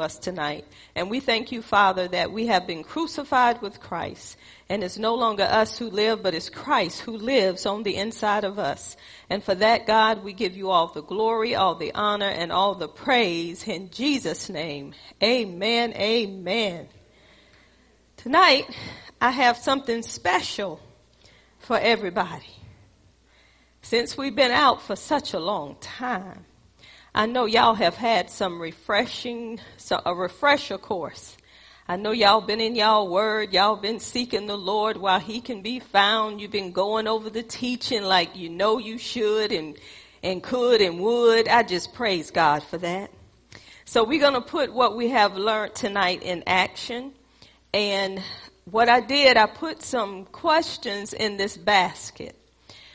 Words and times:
us 0.00 0.18
tonight. 0.18 0.64
And 0.94 1.10
we 1.10 1.20
thank 1.20 1.52
you, 1.52 1.62
Father, 1.62 2.08
that 2.08 2.32
we 2.32 2.46
have 2.46 2.66
been 2.66 2.82
crucified 2.82 3.62
with 3.62 3.80
Christ. 3.80 4.36
And 4.68 4.82
it's 4.82 4.98
no 4.98 5.14
longer 5.14 5.42
us 5.42 5.78
who 5.78 5.90
live, 5.90 6.22
but 6.22 6.34
it's 6.34 6.48
Christ 6.48 7.00
who 7.00 7.16
lives 7.16 7.66
on 7.66 7.82
the 7.82 7.96
inside 7.96 8.44
of 8.44 8.58
us. 8.58 8.96
And 9.28 9.42
for 9.42 9.54
that, 9.54 9.86
God, 9.86 10.24
we 10.24 10.32
give 10.32 10.56
you 10.56 10.70
all 10.70 10.88
the 10.88 11.02
glory, 11.02 11.54
all 11.54 11.74
the 11.74 11.92
honor, 11.94 12.28
and 12.28 12.52
all 12.52 12.74
the 12.74 12.88
praise 12.88 13.66
in 13.66 13.90
Jesus' 13.90 14.48
name. 14.48 14.94
Amen. 15.22 15.92
Amen. 15.94 16.88
Tonight, 18.16 18.66
I 19.20 19.30
have 19.30 19.56
something 19.56 20.02
special 20.02 20.80
for 21.58 21.78
everybody. 21.78 22.46
Since 23.82 24.16
we've 24.16 24.36
been 24.36 24.50
out 24.50 24.82
for 24.82 24.94
such 24.96 25.34
a 25.34 25.40
long 25.40 25.76
time, 25.80 26.44
I 27.14 27.26
know 27.26 27.46
y'all 27.46 27.74
have 27.74 27.96
had 27.96 28.30
some 28.30 28.60
refreshing, 28.60 29.58
a 30.04 30.14
refresher 30.14 30.78
course. 30.78 31.36
I 31.88 31.96
know 31.96 32.12
y'all 32.12 32.40
been 32.40 32.60
in 32.60 32.76
y'all 32.76 33.08
word. 33.08 33.52
Y'all 33.52 33.74
been 33.74 33.98
seeking 33.98 34.46
the 34.46 34.56
Lord 34.56 34.96
while 34.96 35.18
he 35.18 35.40
can 35.40 35.60
be 35.60 35.80
found. 35.80 36.40
You've 36.40 36.52
been 36.52 36.70
going 36.70 37.08
over 37.08 37.28
the 37.28 37.42
teaching 37.42 38.04
like 38.04 38.36
you 38.36 38.48
know 38.48 38.78
you 38.78 38.96
should 38.96 39.50
and, 39.50 39.76
and 40.22 40.40
could 40.40 40.80
and 40.80 41.00
would. 41.00 41.48
I 41.48 41.64
just 41.64 41.92
praise 41.92 42.30
God 42.30 42.62
for 42.62 42.78
that. 42.78 43.10
So 43.86 44.04
we're 44.04 44.20
going 44.20 44.34
to 44.34 44.40
put 44.40 44.72
what 44.72 44.96
we 44.96 45.08
have 45.08 45.36
learned 45.36 45.74
tonight 45.74 46.22
in 46.22 46.44
action. 46.46 47.12
And 47.74 48.22
what 48.66 48.88
I 48.88 49.00
did, 49.00 49.36
I 49.36 49.46
put 49.46 49.82
some 49.82 50.26
questions 50.26 51.12
in 51.12 51.38
this 51.38 51.56
basket. 51.56 52.39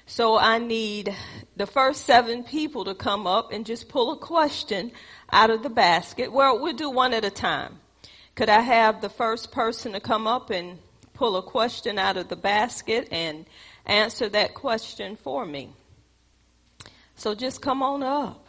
So 0.07 0.37
I 0.37 0.59
need 0.59 1.15
the 1.55 1.65
first 1.65 2.05
seven 2.05 2.43
people 2.43 2.85
to 2.85 2.93
come 2.93 3.25
up 3.25 3.51
and 3.51 3.65
just 3.65 3.89
pull 3.89 4.11
a 4.11 4.17
question 4.17 4.91
out 5.31 5.49
of 5.49 5.63
the 5.63 5.69
basket. 5.69 6.31
Well, 6.31 6.59
we'll 6.59 6.75
do 6.75 6.91
one 6.91 7.13
at 7.13 7.25
a 7.25 7.31
time. 7.31 7.79
Could 8.35 8.49
I 8.49 8.59
have 8.59 9.01
the 9.01 9.09
first 9.09 9.51
person 9.51 9.93
to 9.93 9.99
come 9.99 10.27
up 10.27 10.51
and 10.51 10.77
pull 11.13 11.37
a 11.37 11.41
question 11.41 11.97
out 11.97 12.17
of 12.17 12.27
the 12.27 12.35
basket 12.35 13.07
and 13.11 13.45
answer 13.85 14.29
that 14.29 14.53
question 14.53 15.15
for 15.15 15.45
me? 15.45 15.73
So 17.15 17.33
just 17.33 17.61
come 17.61 17.81
on 17.81 18.03
up. 18.03 18.45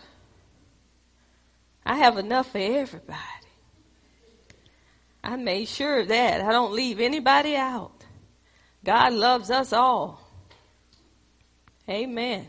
I 1.86 1.97
have 1.97 2.19
enough 2.19 2.50
for 2.50 2.58
everybody. 2.58 3.17
I 5.23 5.36
made 5.36 5.69
sure 5.69 6.00
of 6.00 6.08
that. 6.08 6.41
I 6.41 6.52
don't 6.52 6.73
leave 6.73 7.00
anybody 7.00 7.56
out. 7.56 8.05
God 8.84 9.12
loves 9.12 9.50
us 9.50 9.73
all. 9.73 10.25
Amen. 11.89 12.48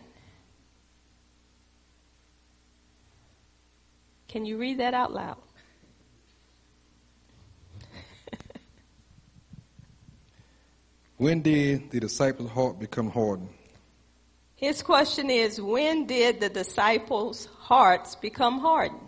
Can 4.27 4.45
you 4.45 4.57
read 4.57 4.79
that 4.79 4.93
out 4.93 5.13
loud? 5.13 5.37
when 11.17 11.41
did 11.41 11.91
the 11.91 11.99
disciples' 11.99 12.49
heart 12.49 12.79
become 12.79 13.09
hardened? 13.09 13.49
His 14.55 14.81
question 14.81 15.29
is 15.29 15.61
when 15.61 16.07
did 16.07 16.39
the 16.39 16.49
disciples' 16.49 17.45
hearts 17.59 18.15
become 18.15 18.59
hardened? 18.59 19.01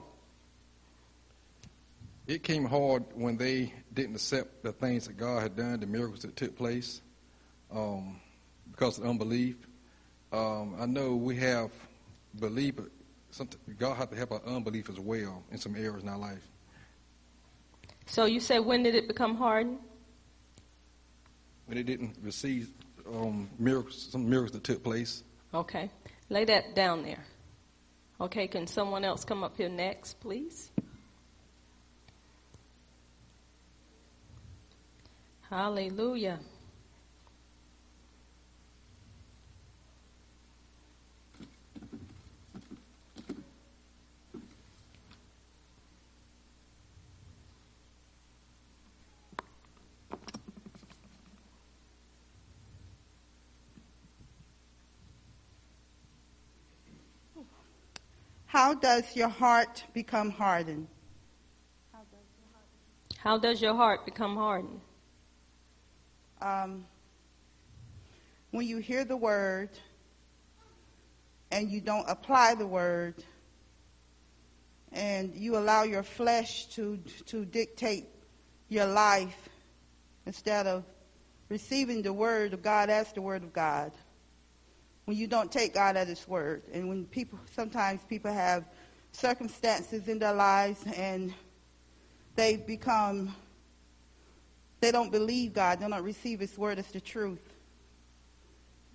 It 2.28 2.44
came 2.44 2.66
hard 2.66 3.06
when 3.16 3.38
they 3.38 3.74
didn't 3.92 4.14
accept 4.14 4.62
the 4.62 4.72
things 4.72 5.08
that 5.08 5.18
God 5.18 5.42
had 5.42 5.56
done, 5.56 5.80
the 5.80 5.88
miracles 5.88 6.22
that 6.22 6.36
took 6.36 6.56
place, 6.56 7.02
um, 7.72 8.20
because 8.72 9.00
of 9.00 9.06
unbelief. 9.06 9.56
Um, 10.32 10.76
I 10.80 10.86
know 10.86 11.16
we 11.16 11.36
have 11.38 11.72
belief, 12.40 12.76
but 12.76 12.86
God 13.78 13.96
has 13.96 14.08
to 14.10 14.16
help 14.16 14.32
our 14.32 14.42
unbelief 14.46 14.90
as 14.90 15.00
well 15.00 15.44
in 15.52 15.58
some 15.58 15.76
areas 15.76 16.04
in 16.04 16.10
our 16.10 16.18
life. 16.18 16.48
So 18.06 18.26
you 18.26 18.40
say, 18.40 18.60
when 18.60 18.84
did 18.84 18.96
it 18.96 19.08
become 19.08 19.36
hardened? 19.36 19.80
When 21.66 21.78
it 21.78 21.86
didn't 21.86 22.18
receive 22.22 22.70
um, 23.08 23.50
miracles, 23.60 24.10
some 24.12 24.30
miracles 24.30 24.52
that 24.54 24.64
took 24.64 24.84
place. 24.84 25.24
Okay, 25.54 25.90
lay 26.30 26.46
that 26.46 26.76
down 26.76 27.04
there. 27.04 27.24
Okay, 28.22 28.48
can 28.48 28.68
someone 28.68 29.06
else 29.06 29.24
come 29.24 29.44
up 29.44 29.58
here 29.58 29.70
next, 29.70 30.20
please? 30.20 30.72
Hallelujah. 35.50 36.40
How 58.60 58.74
does 58.74 59.16
your 59.16 59.30
heart 59.30 59.86
become 59.94 60.32
hardened? 60.32 60.90
How 63.18 63.38
does 63.38 63.62
your 63.62 63.74
heart 63.74 64.04
become 64.04 64.36
hardened? 64.36 64.82
Um, 66.42 66.86
when 68.52 68.68
you 68.68 68.80
hear 68.80 69.06
the 69.06 69.16
word 69.16 69.70
and 71.50 71.72
you 71.72 71.80
don't 71.80 72.04
apply 72.10 72.56
the 72.56 72.68
word 72.68 73.24
and 74.92 75.34
you 75.34 75.56
allow 75.56 75.84
your 75.84 76.04
flesh 76.04 76.66
to, 76.76 77.00
to 77.28 77.46
dictate 77.46 78.08
your 78.68 78.88
life 78.88 79.48
instead 80.26 80.68
of 80.68 80.84
receiving 81.48 82.02
the 82.02 82.12
word 82.12 82.52
of 82.54 82.62
God 82.62 82.90
as 82.90 83.14
the 83.14 83.22
word 83.22 83.44
of 83.44 83.54
God 83.54 83.94
when 85.10 85.18
you 85.18 85.26
don't 85.26 85.52
take 85.52 85.74
God 85.74 85.98
at 85.98 86.08
His 86.08 86.28
word. 86.28 86.62
And 86.72 86.88
when 86.88 87.04
people, 87.06 87.40
sometimes 87.56 88.00
people 88.08 88.32
have 88.32 88.66
circumstances 89.12 90.08
in 90.08 90.20
their 90.20 90.36
lives 90.36 90.84
and 90.96 91.34
they 92.36 92.58
become, 92.58 93.36
they 94.82 94.92
don't 94.92 95.12
believe 95.12 95.56
God, 95.56 95.80
they 95.80 95.88
don't 95.88 96.04
receive 96.04 96.40
His 96.40 96.56
word 96.60 96.78
as 96.78 96.86
the 96.92 97.02
truth, 97.02 97.42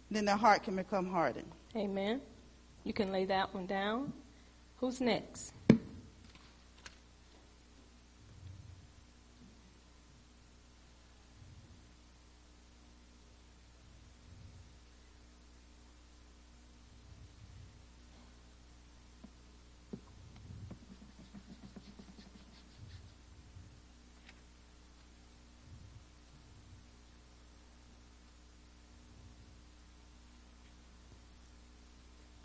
then 0.08 0.24
their 0.24 0.36
heart 0.36 0.62
can 0.62 0.76
become 0.76 1.10
hardened. 1.10 1.50
Amen. 1.74 2.20
You 2.84 2.92
can 2.92 3.10
lay 3.10 3.24
that 3.24 3.52
one 3.52 3.66
down. 3.66 4.12
Who's 4.76 5.00
next? 5.00 5.53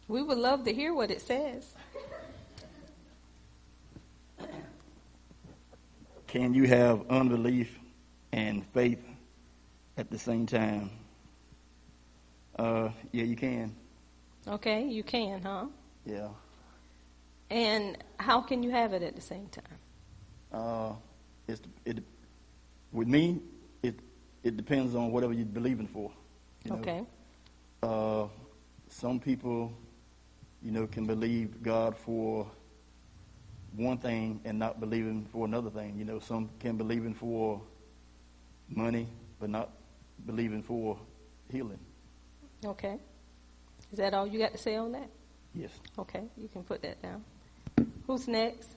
We 0.10 0.24
would 0.24 0.40
love 0.40 0.64
to 0.64 0.74
hear 0.74 0.92
what 0.92 1.12
it 1.12 1.22
says. 1.22 1.76
Can 6.26 6.56
you 6.56 6.64
have 6.66 7.08
unbelief 7.12 7.78
and 8.32 8.66
faith 8.74 9.04
at 9.98 10.10
the 10.10 10.18
same 10.18 10.48
time? 10.48 10.90
Uh, 12.58 12.90
yeah, 13.12 13.24
you 13.24 13.36
can. 13.36 13.76
Okay, 14.48 14.84
you 14.88 15.04
can, 15.04 15.44
huh? 15.44 15.66
Yeah. 16.08 16.30
And 17.52 17.96
how 18.18 18.42
can 18.42 18.64
you 18.64 18.72
have 18.72 18.94
it 18.94 19.04
at 19.04 19.16
the 19.16 19.22
same 19.22 19.48
time? 19.50 19.78
Uh, 20.52 20.94
it's 21.48 21.62
it 21.86 22.04
with 22.92 23.08
me. 23.08 23.42
It 23.84 24.00
it 24.44 24.58
depends 24.58 24.96
on 24.96 25.12
whatever 25.12 25.34
you're 25.34 25.46
believing 25.46 25.88
for. 25.88 26.12
You 26.64 26.72
know? 26.72 26.78
Okay. 26.78 27.04
Uh, 27.84 28.28
some 28.88 29.20
people 29.20 29.72
you 30.64 30.72
know, 30.72 30.88
can 30.88 31.06
believe 31.06 31.62
God 31.64 31.96
for 31.98 32.50
one 33.76 33.98
thing 33.98 34.42
and 34.46 34.58
not 34.58 34.80
believing 34.80 35.28
for 35.32 35.46
another 35.46 35.70
thing. 35.70 35.98
You 35.98 36.06
know, 36.06 36.20
some 36.20 36.50
can 36.60 36.78
believe 36.78 37.16
for 37.18 37.62
money 38.68 39.08
but 39.40 39.50
not 39.50 39.70
believing 40.26 40.62
for 40.62 40.98
healing. 41.52 41.80
Okay. 42.66 43.00
Is 43.92 43.98
that 43.98 44.14
all 44.14 44.28
you 44.28 44.38
got 44.40 44.52
to 44.52 44.58
say 44.58 44.76
on 44.76 44.92
that? 44.92 45.10
Yes. 45.56 45.72
Okay, 45.98 46.24
you 46.38 46.48
can 46.48 46.64
put 46.64 46.82
that 46.82 47.02
down. 47.02 47.24
Who's 48.06 48.28
next? 48.28 48.70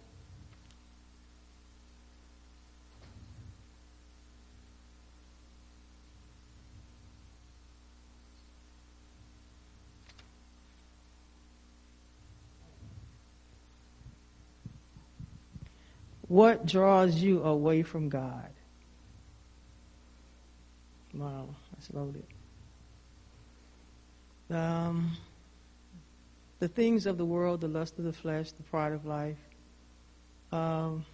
What 16.33 16.65
draws 16.65 17.17
you 17.17 17.43
away 17.43 17.83
from 17.83 18.09
God? 18.09 18.49
Wow, 21.13 21.51
that's 21.75 21.93
loaded. 21.93 22.25
Um, 24.49 25.15
the 26.59 26.69
things 26.69 27.05
of 27.05 27.19
the 27.19 27.25
world, 27.27 27.61
the 27.61 27.69
lust 27.69 27.99
of 27.99 28.05
the 28.05 28.15
flesh, 28.15 28.51
the 28.53 28.63
pride 28.63 28.95
of 28.95 29.05
life, 29.05 29.37
um, 30.53 31.05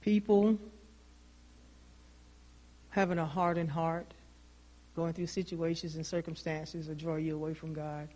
people 0.00 0.58
having 2.88 3.18
a 3.18 3.26
hardened 3.26 3.70
heart, 3.70 4.14
going 4.96 5.12
through 5.12 5.26
situations 5.26 5.96
and 5.96 6.06
circumstances 6.06 6.88
will 6.88 6.94
draw 6.94 7.16
you 7.16 7.34
away 7.34 7.52
from 7.52 7.74
God. 7.74 8.08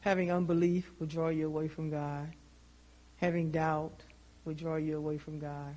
Having 0.00 0.32
unbelief 0.32 0.90
will 0.98 1.06
draw 1.06 1.28
you 1.28 1.46
away 1.46 1.68
from 1.68 1.90
God. 1.90 2.26
Having 3.18 3.52
doubt 3.52 4.02
will 4.46 4.54
draw 4.54 4.76
you 4.76 4.96
away 4.96 5.18
from 5.18 5.38
God. 5.38 5.76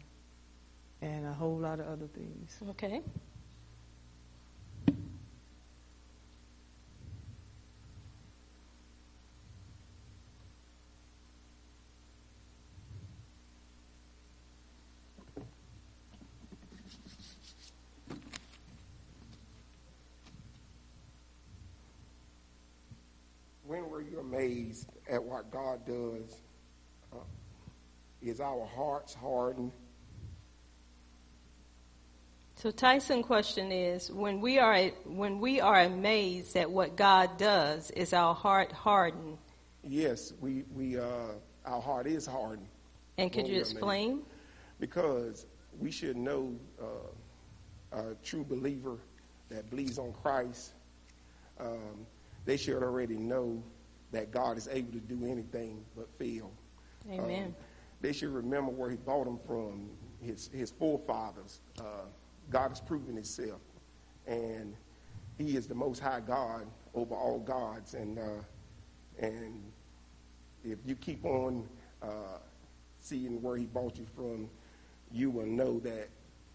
And 1.02 1.26
a 1.26 1.34
whole 1.34 1.58
lot 1.58 1.80
of 1.80 1.88
other 1.88 2.08
things. 2.08 2.58
Okay. 2.70 3.02
when 23.70 23.88
were 23.88 24.02
you 24.02 24.20
amazed 24.20 24.90
at 25.08 25.24
what 25.24 25.52
God 25.52 25.86
does? 25.86 26.42
Uh, 27.14 27.18
is 28.22 28.40
our 28.40 28.66
hearts 28.66 29.14
hardened? 29.14 29.72
So 32.56 32.72
Tyson 32.72 33.24
question 33.24 33.72
is 33.72 34.12
when 34.12 34.42
we 34.42 34.60
are 34.60 34.88
when 35.06 35.40
we 35.40 35.62
are 35.62 35.80
amazed 35.80 36.58
at 36.58 36.70
what 36.70 36.98
God 36.98 37.38
does, 37.38 37.90
is 37.92 38.12
our 38.12 38.36
heart 38.36 38.74
hardened? 38.74 39.38
Yes, 39.82 40.34
we 40.42 40.64
we 40.76 41.00
uh, 41.00 41.36
our 41.66 41.82
heart 41.82 42.06
is 42.06 42.26
hardened. 42.26 42.68
And 43.18 43.32
could 43.32 43.48
you 43.48 43.60
explain? 43.60 44.24
Because 44.80 45.46
we 45.80 45.92
should 45.92 46.18
know 46.18 46.54
uh, 46.82 47.98
a 47.98 48.16
true 48.24 48.44
believer 48.44 48.98
that 49.50 49.70
believes 49.70 49.98
on 49.98 50.14
Christ. 50.22 50.74
Um, 51.60 52.06
they 52.46 52.58
should 52.58 52.82
already 52.84 53.16
know 53.16 53.62
that 54.12 54.32
God 54.32 54.58
is 54.58 54.68
able 54.70 54.92
to 54.94 55.00
do 55.00 55.26
anything 55.26 55.84
but 55.96 56.10
fail. 56.18 56.52
Amen. 57.10 57.48
Um, 57.48 57.56
they 58.02 58.14
should 58.14 58.30
remember 58.30 58.72
where 58.72 58.90
He 58.90 58.98
bought 58.98 59.26
them 59.26 59.40
from, 59.46 59.90
His 60.22 60.50
His 60.54 60.72
forefathers. 60.72 61.62
Uh, 61.80 62.06
God 62.50 62.70
has 62.70 62.80
proven 62.80 63.16
Himself, 63.16 63.62
and 64.28 64.76
He 65.38 65.56
is 65.56 65.68
the 65.68 65.76
Most 65.76 66.00
High 66.00 66.22
God 66.22 66.68
over 66.94 67.16
all 67.16 67.40
gods. 67.40 67.94
And 67.94 68.18
uh, 68.20 68.44
and 69.20 69.62
if 70.64 70.80
you 70.86 70.96
keep 70.96 71.26
on 71.26 71.68
uh, 72.02 72.40
seeing 73.00 73.42
where 73.42 73.58
He 73.58 73.66
bought 73.66 73.98
you 73.98 74.06
from, 74.16 74.50
you 75.12 75.30
will 75.30 75.46
know 75.46 75.80
that 75.80 76.10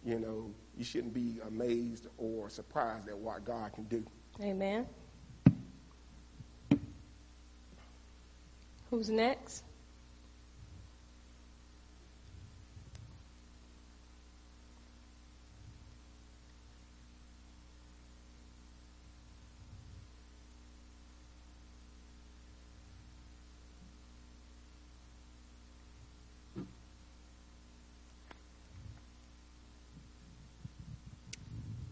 you 0.05 0.19
know 0.19 0.51
you 0.77 0.85
shouldn't 0.85 1.15
be 1.15 1.37
amazed 1.47 2.09
or 2.19 2.49
surprised 2.51 3.09
at 3.09 3.17
what 3.17 3.45
God 3.45 3.73
can 3.73 3.85
do. 3.85 4.05
Amen. 4.41 4.87
Who's 8.91 9.11
next? 9.11 9.65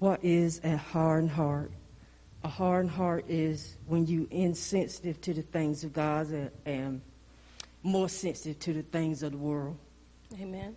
What 0.02 0.25
is 0.25 0.60
a 0.64 0.76
hard 0.76 1.28
heart? 1.28 1.70
a 2.43 2.49
hard 2.49 2.88
heart 2.88 3.25
is 3.28 3.76
when 3.87 4.04
you 4.04 4.26
insensitive 4.32 5.20
to 5.20 5.32
the 5.32 5.43
things 5.43 5.84
of 5.84 5.93
God 5.93 6.50
and 6.66 7.00
more 7.84 8.08
sensitive 8.08 8.58
to 8.58 8.72
the 8.72 8.82
things 8.82 9.22
of 9.22 9.31
the 9.31 9.38
world. 9.38 9.76
Amen. 10.40 10.75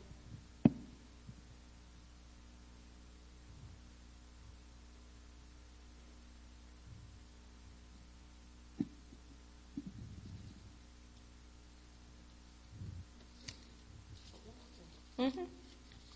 Mm-hmm. 15.18 15.44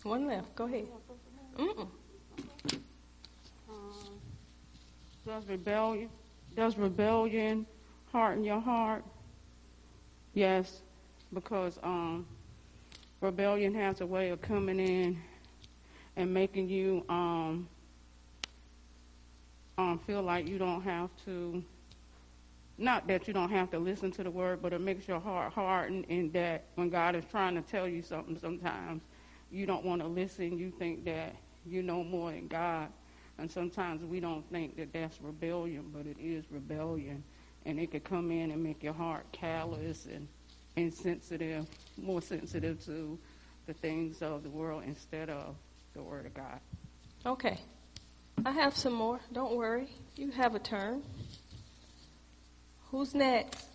One 0.04 0.26
left. 0.28 0.54
Go 0.54 0.66
ahead. 0.66 0.86
Mm-mm. 1.58 1.88
Does 5.26 5.46
rebellion, 5.46 6.08
does 6.56 6.76
rebellion 6.78 7.66
harden 8.10 8.42
your 8.42 8.60
heart? 8.60 9.04
Yes, 10.32 10.82
because 11.32 11.78
um, 11.82 12.26
rebellion 13.20 13.74
has 13.74 14.00
a 14.00 14.06
way 14.06 14.30
of 14.30 14.40
coming 14.40 14.80
in 14.80 15.20
and 16.16 16.32
making 16.32 16.68
you 16.68 17.04
um, 17.08 17.68
um, 19.78 20.00
feel 20.06 20.22
like 20.22 20.48
you 20.48 20.58
don't 20.58 20.82
have 20.82 21.10
to. 21.24 21.62
Not 22.78 23.06
that 23.08 23.28
you 23.28 23.34
don't 23.34 23.50
have 23.50 23.70
to 23.72 23.78
listen 23.78 24.10
to 24.12 24.22
the 24.22 24.30
word, 24.30 24.62
but 24.62 24.72
it 24.72 24.80
makes 24.80 25.06
your 25.06 25.20
heart 25.20 25.52
harden 25.52 26.02
in 26.04 26.30
that 26.32 26.64
when 26.76 26.88
God 26.88 27.14
is 27.14 27.24
trying 27.30 27.54
to 27.56 27.62
tell 27.62 27.86
you 27.86 28.00
something, 28.00 28.38
sometimes 28.38 29.02
you 29.50 29.66
don't 29.66 29.84
want 29.84 30.00
to 30.00 30.08
listen. 30.08 30.58
You 30.58 30.70
think 30.78 31.04
that 31.04 31.36
you 31.66 31.82
know 31.82 32.02
more 32.02 32.30
than 32.30 32.48
God. 32.48 32.88
And 33.40 33.50
sometimes 33.50 34.04
we 34.04 34.20
don't 34.20 34.48
think 34.50 34.76
that 34.76 34.92
that's 34.92 35.20
rebellion, 35.20 35.90
but 35.94 36.06
it 36.06 36.18
is 36.20 36.44
rebellion. 36.50 37.24
And 37.64 37.78
it 37.78 37.90
could 37.90 38.04
come 38.04 38.30
in 38.30 38.50
and 38.50 38.62
make 38.62 38.82
your 38.82 38.92
heart 38.92 39.24
callous 39.32 40.06
and 40.06 40.28
insensitive, 40.76 41.66
more 41.96 42.20
sensitive 42.20 42.84
to 42.84 43.18
the 43.66 43.72
things 43.72 44.20
of 44.22 44.42
the 44.42 44.50
world 44.50 44.82
instead 44.86 45.30
of 45.30 45.56
the 45.94 46.02
Word 46.02 46.26
of 46.26 46.34
God. 46.34 46.60
Okay. 47.24 47.58
I 48.44 48.52
have 48.52 48.76
some 48.76 48.92
more. 48.92 49.20
Don't 49.32 49.56
worry. 49.56 49.88
You 50.16 50.30
have 50.32 50.54
a 50.54 50.58
turn. 50.58 51.02
Who's 52.90 53.14
next? 53.14 53.66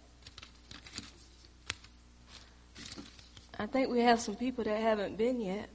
I 3.58 3.66
think 3.66 3.90
we 3.90 4.02
have 4.02 4.20
some 4.20 4.36
people 4.36 4.64
that 4.64 4.80
haven't 4.80 5.18
been 5.18 5.40
yet. 5.40 5.70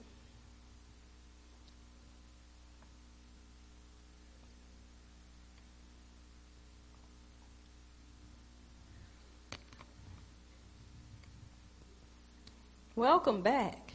Welcome 13.00 13.40
back. 13.40 13.94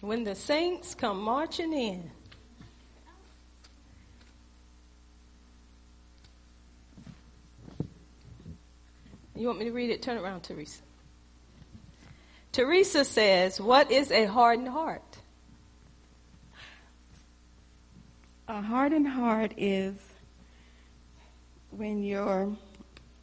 When 0.00 0.24
the 0.24 0.34
saints 0.34 0.96
come 0.96 1.20
marching 1.20 1.72
in, 1.72 2.10
you 9.36 9.46
want 9.46 9.60
me 9.60 9.66
to 9.66 9.70
read 9.70 9.90
it? 9.90 10.02
Turn 10.02 10.18
around, 10.18 10.40
Teresa. 10.42 10.82
Teresa 12.50 13.04
says, 13.04 13.60
What 13.60 13.92
is 13.92 14.10
a 14.10 14.24
hardened 14.24 14.66
heart? 14.66 15.16
A 18.48 18.60
hardened 18.60 19.06
heart 19.06 19.52
is 19.56 19.94
when 21.70 22.02
you're 22.02 22.56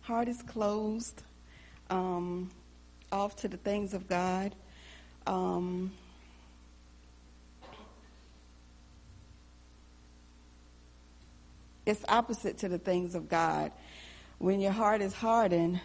heart 0.05 0.27
is 0.27 0.43
closed 0.43 1.23
um, 1.89 2.51
off 3.11 3.35
to 3.37 3.47
the 3.47 3.57
things 3.57 3.95
of 3.95 4.07
God. 4.07 4.53
Um, 5.25 5.91
it's 11.87 12.05
opposite 12.07 12.59
to 12.59 12.69
the 12.69 12.77
things 12.77 13.15
of 13.15 13.27
God. 13.27 13.71
When 14.37 14.59
your 14.59 14.73
heart 14.73 15.01
is 15.01 15.11
hardened, 15.11 15.81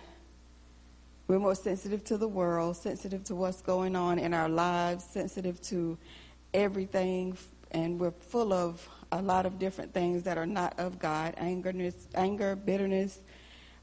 we're 1.26 1.38
more 1.38 1.54
sensitive 1.54 2.04
to 2.04 2.18
the 2.18 2.28
world, 2.28 2.76
sensitive 2.76 3.24
to 3.24 3.34
what's 3.34 3.62
going 3.62 3.96
on 3.96 4.18
in 4.18 4.34
our 4.34 4.50
lives, 4.50 5.02
sensitive 5.02 5.62
to 5.62 5.96
everything, 6.52 7.38
and 7.70 7.98
we're 7.98 8.10
full 8.10 8.52
of 8.52 8.86
a 9.12 9.22
lot 9.22 9.46
of 9.46 9.58
different 9.58 9.94
things 9.94 10.24
that 10.24 10.36
are 10.36 10.46
not 10.46 10.78
of 10.78 10.98
God 10.98 11.36
angerness, 11.36 11.94
anger, 12.14 12.54
bitterness, 12.54 13.20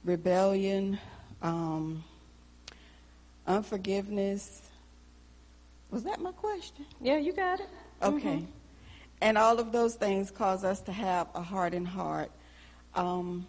rebellion, 0.08 0.98
um, 1.42 2.04
unforgiveness. 3.46 4.62
Was 5.92 6.04
that 6.04 6.20
my 6.20 6.32
question? 6.32 6.86
Yeah, 7.02 7.18
you 7.18 7.34
got 7.34 7.60
it. 7.60 7.70
Okay. 8.02 8.44
And 9.22 9.38
all 9.38 9.60
of 9.60 9.72
those 9.72 9.96
things 9.96 10.32
cause 10.32 10.64
us 10.64 10.80
to 10.82 10.92
have 10.92 11.28
a 11.36 11.42
hardened 11.42 11.88
heart. 11.88 12.32
Um, 12.96 13.48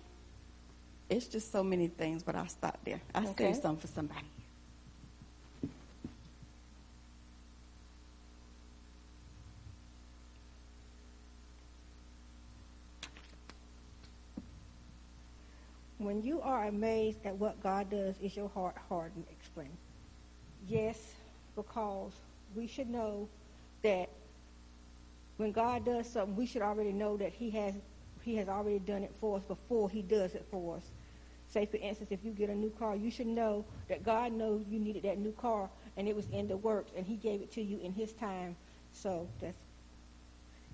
it's 1.09 1.27
just 1.27 1.53
so 1.53 1.63
many 1.63 1.89
things, 1.89 2.23
but 2.23 2.35
I'll 2.35 2.49
stop 2.49 2.79
there. 2.85 3.01
I'll 3.15 3.29
Okay. 3.29 3.53
save 3.53 3.63
some 3.63 3.77
for 3.77 3.87
somebody. 3.87 4.27
When 16.09 16.23
you 16.23 16.41
are 16.41 16.65
amazed 16.65 17.19
at 17.27 17.37
what 17.37 17.63
God 17.63 17.91
does, 17.91 18.15
is 18.23 18.35
your 18.35 18.49
heart 18.49 18.77
hardened? 18.89 19.27
Explain. 19.31 19.77
Yes, 20.67 20.99
because 21.55 22.15
we 22.57 22.67
should 22.67 22.89
know 22.89 23.29
that 23.83 24.09
when 25.37 25.53
God 25.53 25.85
does 25.85 26.09
something, 26.09 26.35
we 26.35 26.47
should 26.47 26.63
already 26.63 26.93
know 26.93 27.19
that 27.19 27.35
He 27.35 27.51
has 27.51 27.75
He 28.23 28.37
has 28.37 28.49
already 28.49 28.79
done 28.79 29.03
it 29.03 29.15
for 29.21 29.37
us 29.37 29.43
before 29.45 29.91
He 29.91 30.01
does 30.01 30.35
it 30.35 30.47
for 30.51 30.77
us. 30.77 30.85
Say, 31.51 31.67
for 31.67 31.77
instance, 31.77 32.11
if 32.11 32.25
you 32.25 32.31
get 32.31 32.49
a 32.49 32.55
new 32.55 32.71
car, 32.71 32.97
you 32.97 33.11
should 33.11 33.27
know 33.27 33.67
that 33.91 34.03
God 34.03 34.33
knows 34.33 34.65
you 34.67 34.79
needed 34.79 35.03
that 35.03 35.19
new 35.19 35.33
car, 35.33 35.69
and 35.99 36.09
it 36.09 36.17
was 36.17 36.27
in 36.33 36.49
the 36.49 36.57
works, 36.57 36.91
and 36.97 37.05
He 37.05 37.17
gave 37.17 37.43
it 37.43 37.53
to 37.53 37.61
you 37.61 37.81
in 37.81 37.93
His 37.93 38.15
time. 38.15 38.57
So 38.95 39.29
that's 39.43 39.59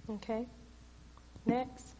Okay. 0.08 0.46
Next. 1.44 1.96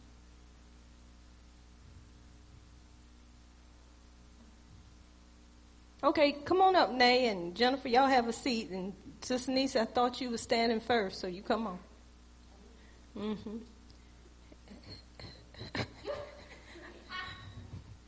Okay, 6.05 6.33
come 6.33 6.61
on 6.61 6.75
up, 6.75 6.91
Nay 6.91 7.29
and 7.29 7.55
Jennifer. 7.55 7.87
Y'all 7.87 8.05
have 8.05 8.27
a 8.27 8.33
seat. 8.33 8.69
And 8.69 8.93
Sister 9.21 9.51
Nisa, 9.51 9.81
I 9.81 9.85
thought 9.85 10.21
you 10.21 10.29
were 10.29 10.37
standing 10.37 10.79
first, 10.79 11.19
so 11.19 11.25
you 11.25 11.41
come 11.41 11.65
on. 11.65 11.79
hmm 13.17 13.57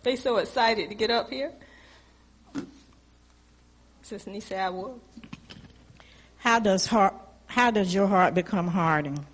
they 0.03 0.15
so 0.15 0.37
excited 0.37 0.89
to 0.89 0.95
get 0.95 1.09
up 1.09 1.31
here. 1.31 1.51
Sister 4.03 4.29
Nisa, 4.29 4.59
I 4.59 4.69
will. 4.69 4.99
How 6.37 6.59
does 6.59 6.85
heart, 6.85 7.15
how 7.47 7.71
does 7.71 7.91
your 7.91 8.05
heart 8.05 8.35
become 8.35 8.67
hardened? 8.67 9.25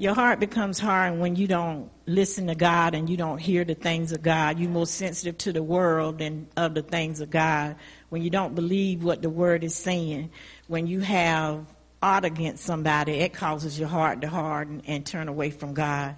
Your 0.00 0.14
heart 0.14 0.38
becomes 0.38 0.78
hard 0.78 1.18
when 1.18 1.34
you 1.34 1.48
don't 1.48 1.90
listen 2.06 2.46
to 2.46 2.54
God 2.54 2.94
and 2.94 3.10
you 3.10 3.16
don't 3.16 3.38
hear 3.38 3.64
the 3.64 3.74
things 3.74 4.12
of 4.12 4.22
God. 4.22 4.60
You're 4.60 4.70
more 4.70 4.86
sensitive 4.86 5.36
to 5.38 5.52
the 5.52 5.62
world 5.62 6.18
than 6.18 6.46
of 6.56 6.74
the 6.74 6.82
things 6.82 7.20
of 7.20 7.30
God. 7.30 7.74
When 8.08 8.22
you 8.22 8.30
don't 8.30 8.54
believe 8.54 9.02
what 9.02 9.22
the 9.22 9.28
word 9.28 9.64
is 9.64 9.74
saying, 9.74 10.30
when 10.68 10.86
you 10.86 11.00
have 11.00 11.66
ought 12.00 12.24
against 12.24 12.62
somebody, 12.62 13.14
it 13.14 13.32
causes 13.32 13.76
your 13.76 13.88
heart 13.88 14.20
to 14.20 14.28
harden 14.28 14.82
and 14.86 15.04
turn 15.04 15.26
away 15.26 15.50
from 15.50 15.74
God. 15.74 16.14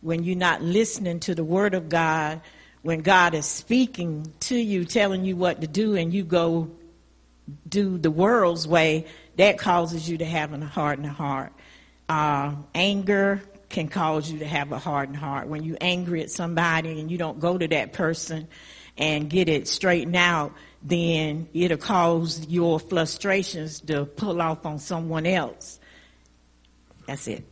When 0.00 0.22
you're 0.22 0.36
not 0.36 0.62
listening 0.62 1.18
to 1.20 1.34
the 1.34 1.42
word 1.42 1.74
of 1.74 1.88
God, 1.88 2.40
when 2.82 3.00
God 3.00 3.34
is 3.34 3.46
speaking 3.46 4.32
to 4.40 4.56
you, 4.56 4.84
telling 4.84 5.24
you 5.24 5.34
what 5.34 5.60
to 5.60 5.66
do, 5.66 5.96
and 5.96 6.14
you 6.14 6.22
go 6.22 6.70
do 7.68 7.98
the 7.98 8.12
world's 8.12 8.68
way, 8.68 9.06
that 9.38 9.58
causes 9.58 10.08
you 10.08 10.18
to 10.18 10.24
have 10.24 10.52
a 10.52 10.64
hardened 10.64 11.08
heart. 11.08 11.52
Uh, 12.08 12.54
anger 12.74 13.42
can 13.68 13.88
cause 13.88 14.30
you 14.30 14.38
to 14.40 14.46
have 14.46 14.72
a 14.72 14.78
hardened 14.78 15.16
heart. 15.16 15.48
When 15.48 15.64
you're 15.64 15.78
angry 15.80 16.22
at 16.22 16.30
somebody 16.30 17.00
and 17.00 17.10
you 17.10 17.18
don't 17.18 17.40
go 17.40 17.58
to 17.58 17.66
that 17.68 17.92
person 17.92 18.48
and 18.96 19.28
get 19.28 19.48
it 19.48 19.66
straightened 19.66 20.16
out, 20.16 20.52
then 20.82 21.48
it'll 21.54 21.78
cause 21.78 22.46
your 22.46 22.78
frustrations 22.78 23.80
to 23.80 24.04
pull 24.04 24.40
off 24.40 24.66
on 24.66 24.78
someone 24.78 25.26
else. 25.26 25.80
That's 27.06 27.26
it. 27.26 27.44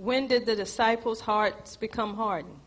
When 0.00 0.28
did 0.28 0.46
the 0.46 0.56
disciples' 0.56 1.20
hearts 1.20 1.76
become 1.76 2.14
hardened? 2.14 2.58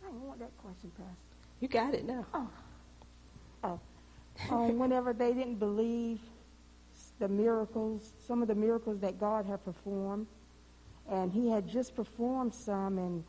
I 0.00 0.06
don't 0.06 0.22
want 0.22 0.38
that 0.38 0.56
question, 0.58 0.92
Pastor. 0.96 1.16
You 1.58 1.66
got 1.66 1.94
it 1.94 2.06
now. 2.06 2.24
Oh, 3.64 3.80
um, 4.50 4.78
whenever 4.78 5.12
they 5.12 5.32
didn't 5.32 5.56
believe 5.56 6.20
the 7.18 7.26
miracles, 7.26 8.12
some 8.24 8.40
of 8.40 8.46
the 8.46 8.54
miracles 8.54 9.00
that 9.00 9.18
God 9.18 9.46
had 9.46 9.64
performed, 9.64 10.28
and 11.10 11.32
He 11.32 11.50
had 11.50 11.66
just 11.68 11.96
performed 11.96 12.54
some, 12.54 12.98
and 12.98 13.24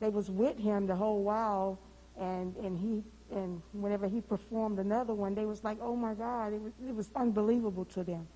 they 0.00 0.10
was 0.10 0.30
with 0.30 0.58
Him 0.58 0.86
the 0.86 0.96
whole 0.96 1.22
while, 1.22 1.78
and 2.20 2.54
and 2.56 2.78
He 2.78 3.02
and 3.34 3.62
whenever 3.72 4.06
He 4.06 4.20
performed 4.20 4.78
another 4.78 5.14
one, 5.14 5.34
they 5.34 5.46
was 5.46 5.64
like, 5.64 5.78
"Oh 5.80 5.96
my 5.96 6.12
God!" 6.12 6.52
It 6.52 6.60
was 6.60 6.74
it 6.86 6.94
was 6.94 7.08
unbelievable 7.16 7.86
to 7.86 8.04
them. 8.04 8.28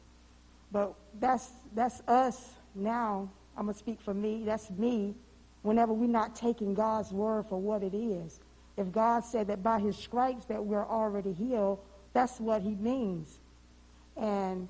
But 0.70 0.94
that's 1.18 1.50
that's 1.74 2.00
us 2.08 2.50
now. 2.74 3.30
I'm 3.56 3.66
gonna 3.66 3.76
speak 3.76 4.00
for 4.00 4.14
me. 4.14 4.42
That's 4.44 4.70
me. 4.70 5.14
Whenever 5.62 5.92
we're 5.92 6.06
not 6.08 6.36
taking 6.36 6.74
God's 6.74 7.12
word 7.12 7.46
for 7.46 7.60
what 7.60 7.82
it 7.82 7.94
is, 7.94 8.40
if 8.76 8.92
God 8.92 9.24
said 9.24 9.48
that 9.48 9.62
by 9.62 9.80
His 9.80 9.96
stripes 9.96 10.44
that 10.46 10.64
we're 10.64 10.86
already 10.86 11.32
healed, 11.32 11.80
that's 12.12 12.38
what 12.38 12.62
He 12.62 12.74
means, 12.76 13.40
and 14.16 14.68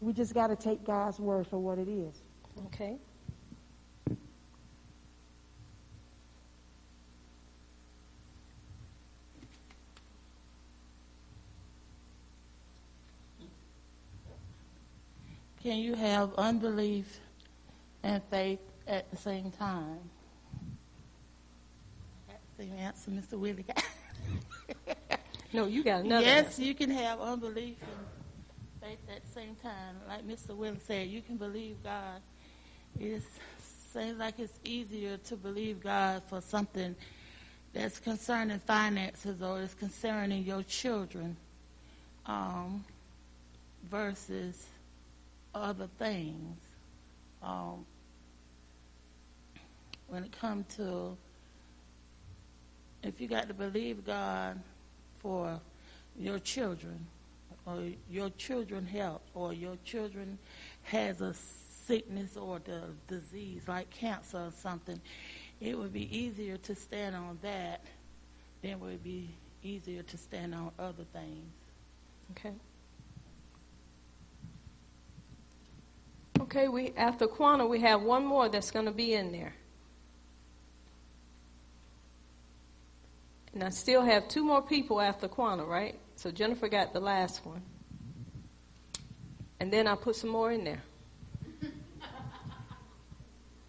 we 0.00 0.12
just 0.12 0.34
got 0.34 0.46
to 0.48 0.56
take 0.56 0.84
God's 0.84 1.18
word 1.18 1.46
for 1.46 1.58
what 1.58 1.78
it 1.78 1.88
is. 1.88 2.22
Okay. 2.66 2.96
Can 15.62 15.78
you 15.78 15.94
have 15.94 16.34
unbelief 16.34 17.20
and 18.02 18.22
faith 18.30 18.60
at 18.86 19.10
the 19.10 19.16
same 19.16 19.50
time? 19.52 19.98
That's 22.28 22.40
the 22.56 22.64
answer, 22.76 23.10
Mr. 23.10 23.38
Willie. 23.38 23.64
No, 25.52 25.66
you 25.66 25.82
got 25.82 26.04
another. 26.04 26.24
yes, 26.24 26.46
answer. 26.46 26.62
you 26.62 26.74
can 26.74 26.90
have 26.90 27.20
unbelief 27.20 27.76
and 27.82 28.80
faith 28.80 28.98
at 29.12 29.24
the 29.24 29.32
same 29.32 29.56
time. 29.56 29.96
Like 30.06 30.26
Mr. 30.26 30.54
Willie 30.54 30.78
said, 30.86 31.08
you 31.08 31.22
can 31.22 31.36
believe 31.36 31.76
God. 31.82 32.20
It 33.00 33.22
seems 33.92 34.18
like 34.18 34.38
it's 34.38 34.58
easier 34.64 35.16
to 35.16 35.36
believe 35.36 35.80
God 35.82 36.22
for 36.28 36.40
something 36.40 36.94
that's 37.72 37.98
concerning 37.98 38.60
finances 38.60 39.42
or 39.42 39.60
is 39.60 39.74
concerning 39.74 40.44
your 40.44 40.62
children 40.62 41.36
um, 42.26 42.84
versus 43.90 44.66
other 45.54 45.88
things. 45.98 46.56
Um, 47.42 47.86
when 50.08 50.24
it 50.24 50.32
comes 50.32 50.74
to 50.76 51.16
if 53.02 53.20
you 53.20 53.28
got 53.28 53.48
to 53.48 53.54
believe 53.54 54.04
God 54.04 54.60
for 55.20 55.60
your 56.18 56.38
children 56.38 57.06
or 57.66 57.82
your 58.10 58.30
children 58.30 58.86
health 58.86 59.22
or 59.34 59.52
your 59.52 59.76
children 59.84 60.38
has 60.82 61.20
a 61.20 61.34
sickness 61.86 62.36
or 62.36 62.60
the 62.64 62.82
disease 63.08 63.62
like 63.66 63.88
cancer 63.90 64.38
or 64.38 64.52
something, 64.60 65.00
it 65.60 65.78
would 65.78 65.92
be 65.92 66.16
easier 66.16 66.56
to 66.58 66.74
stand 66.74 67.16
on 67.16 67.38
that 67.42 67.84
than 68.62 68.80
would 68.80 69.02
be 69.02 69.30
easier 69.62 70.02
to 70.02 70.18
stand 70.18 70.54
on 70.54 70.70
other 70.78 71.04
things. 71.12 71.52
Okay. 72.32 72.54
Okay, 76.50 76.66
we 76.66 76.92
after 76.96 77.28
Quana 77.28 77.64
we 77.64 77.78
have 77.78 78.02
one 78.02 78.26
more 78.26 78.48
that's 78.48 78.72
going 78.72 78.86
to 78.86 78.90
be 78.90 79.14
in 79.14 79.30
there. 79.30 79.54
And 83.54 83.62
I 83.62 83.68
still 83.68 84.02
have 84.02 84.26
two 84.26 84.42
more 84.44 84.60
people 84.60 85.00
after 85.00 85.28
Quana, 85.28 85.64
right? 85.64 85.96
So 86.16 86.32
Jennifer 86.32 86.66
got 86.68 86.92
the 86.92 86.98
last 86.98 87.46
one. 87.46 87.62
And 89.60 89.72
then 89.72 89.86
I 89.86 89.94
put 89.94 90.16
some 90.16 90.30
more 90.30 90.50
in 90.50 90.64
there. 90.64 90.82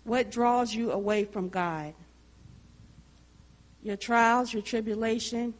What 0.04 0.32
draws 0.32 0.74
you 0.74 0.92
away 0.92 1.26
from 1.26 1.50
God? 1.50 1.94
Your 3.84 3.96
trials, 3.96 4.52
your 4.52 4.64
tribulation, 4.64 5.54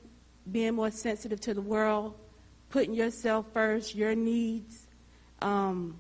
being 0.52 0.74
more 0.74 0.90
sensitive 0.90 1.40
to 1.42 1.54
the 1.54 1.62
world, 1.62 2.16
putting 2.72 2.96
yourself 2.96 3.46
first, 3.54 3.94
your 3.94 4.16
needs, 4.16 4.88
um, 5.44 6.00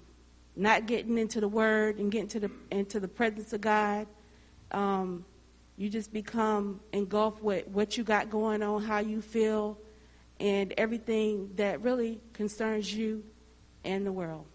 not 0.56 0.86
getting 0.86 1.18
into 1.18 1.40
the 1.40 1.48
Word 1.48 2.00
and 2.00 2.12
getting 2.12 2.28
to 2.30 2.40
the 2.40 2.52
into 2.72 3.00
the 3.00 3.08
presence 3.08 3.54
of 3.54 3.62
God. 3.62 4.08
Um, 4.72 5.26
you 5.78 5.90
just 5.90 6.14
become 6.14 6.80
engulfed 6.94 7.42
with 7.42 7.68
what 7.68 7.98
you 7.98 8.04
got 8.04 8.30
going 8.30 8.62
on, 8.62 8.84
how 8.84 9.00
you 9.00 9.22
feel, 9.22 9.78
and 10.40 10.74
everything 10.78 11.52
that 11.56 11.82
really 11.82 12.20
concerns 12.34 12.94
you 12.94 13.24
and 13.84 14.06
the 14.06 14.12
world. 14.12 14.46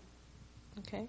Okay. 0.79 1.07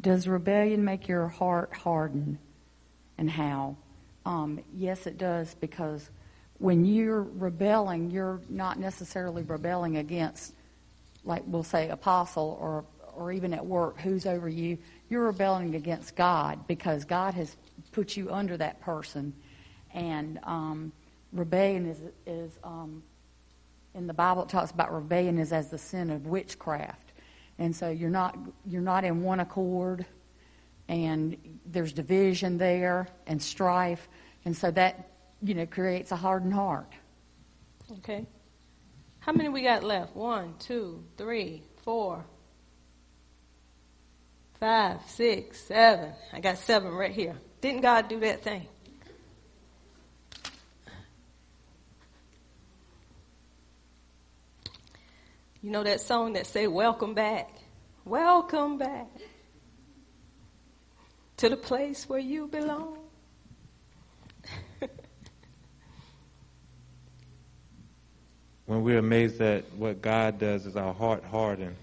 Does 0.00 0.26
rebellion 0.26 0.84
make 0.84 1.06
your 1.06 1.28
heart 1.28 1.74
harden? 1.76 2.38
And 3.18 3.30
how? 3.30 3.76
Um, 4.24 4.60
yes, 4.74 5.06
it 5.06 5.18
does, 5.18 5.54
because 5.54 6.10
when 6.58 6.84
you're 6.84 7.22
rebelling, 7.22 8.10
you're 8.10 8.40
not 8.48 8.78
necessarily 8.78 9.42
rebelling 9.42 9.96
against, 9.96 10.54
like 11.24 11.42
we'll 11.46 11.64
say, 11.64 11.88
apostle 11.88 12.56
or 12.60 12.84
or 13.14 13.30
even 13.30 13.52
at 13.52 13.64
work, 13.64 14.00
who's 14.00 14.24
over 14.24 14.48
you. 14.48 14.78
You're 15.10 15.24
rebelling 15.26 15.74
against 15.74 16.16
God 16.16 16.66
because 16.66 17.04
God 17.04 17.34
has 17.34 17.56
put 17.92 18.16
you 18.16 18.30
under 18.32 18.56
that 18.56 18.80
person, 18.80 19.34
and 19.92 20.38
um, 20.44 20.92
rebellion 21.32 21.86
is 21.86 21.98
is 22.26 22.58
um, 22.64 23.02
in 23.94 24.06
the 24.06 24.14
Bible. 24.14 24.44
It 24.44 24.48
talks 24.48 24.70
about 24.70 24.92
rebellion 24.94 25.38
is 25.38 25.52
as 25.52 25.68
the 25.68 25.78
sin 25.78 26.10
of 26.10 26.26
witchcraft, 26.26 27.12
and 27.58 27.74
so 27.74 27.90
you're 27.90 28.08
not 28.08 28.38
you're 28.66 28.80
not 28.82 29.04
in 29.04 29.22
one 29.22 29.40
accord, 29.40 30.06
and 30.88 31.36
there's 31.66 31.92
division 31.92 32.58
there 32.58 33.08
and 33.26 33.40
strife, 33.40 34.08
and 34.44 34.56
so 34.56 34.70
that 34.70 35.08
you 35.42 35.54
know 35.54 35.66
creates 35.66 36.12
a 36.12 36.16
hardened 36.16 36.52
heart. 36.52 36.92
Okay. 37.98 38.26
How 39.20 39.32
many 39.32 39.48
we 39.48 39.62
got 39.62 39.84
left? 39.84 40.16
One, 40.16 40.54
two, 40.58 41.04
three, 41.16 41.62
four, 41.82 42.24
five, 44.58 45.00
six, 45.06 45.60
seven. 45.60 46.12
I 46.32 46.40
got 46.40 46.58
seven 46.58 46.92
right 46.92 47.12
here. 47.12 47.36
Didn't 47.60 47.82
God 47.82 48.08
do 48.08 48.18
that 48.20 48.42
thing? 48.42 48.66
You 55.62 55.70
know 55.70 55.84
that 55.84 56.00
song 56.00 56.32
that 56.32 56.48
say 56.48 56.66
welcome 56.66 57.14
back? 57.14 57.48
Welcome 58.04 58.78
back 58.78 59.06
to 61.42 61.48
the 61.48 61.56
place 61.56 62.08
where 62.08 62.20
you 62.20 62.46
belong. 62.46 62.96
when 68.66 68.82
we're 68.84 68.98
amazed 68.98 69.40
at 69.40 69.64
what 69.74 70.00
God 70.00 70.38
does, 70.38 70.66
is 70.66 70.76
our 70.76 70.94
heart 70.94 71.24
hardened. 71.24 71.74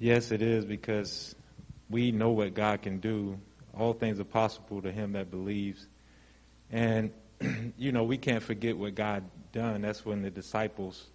Yes, 0.00 0.32
it 0.32 0.42
is 0.42 0.64
because 0.64 1.36
we 1.88 2.10
know 2.10 2.30
what 2.30 2.54
God 2.54 2.82
can 2.82 2.98
do. 2.98 3.38
All 3.78 3.92
things 3.92 4.18
are 4.18 4.24
possible 4.24 4.82
to 4.82 4.90
him 4.90 5.12
that 5.12 5.30
believes. 5.30 5.86
And, 6.72 7.12
you 7.78 7.92
know, 7.92 8.02
we 8.02 8.18
can't 8.18 8.42
forget 8.42 8.76
what 8.76 8.96
God 8.96 9.22
done. 9.52 9.82
That's 9.82 10.04
when 10.04 10.22
the 10.22 10.30
disciples' 10.30 11.06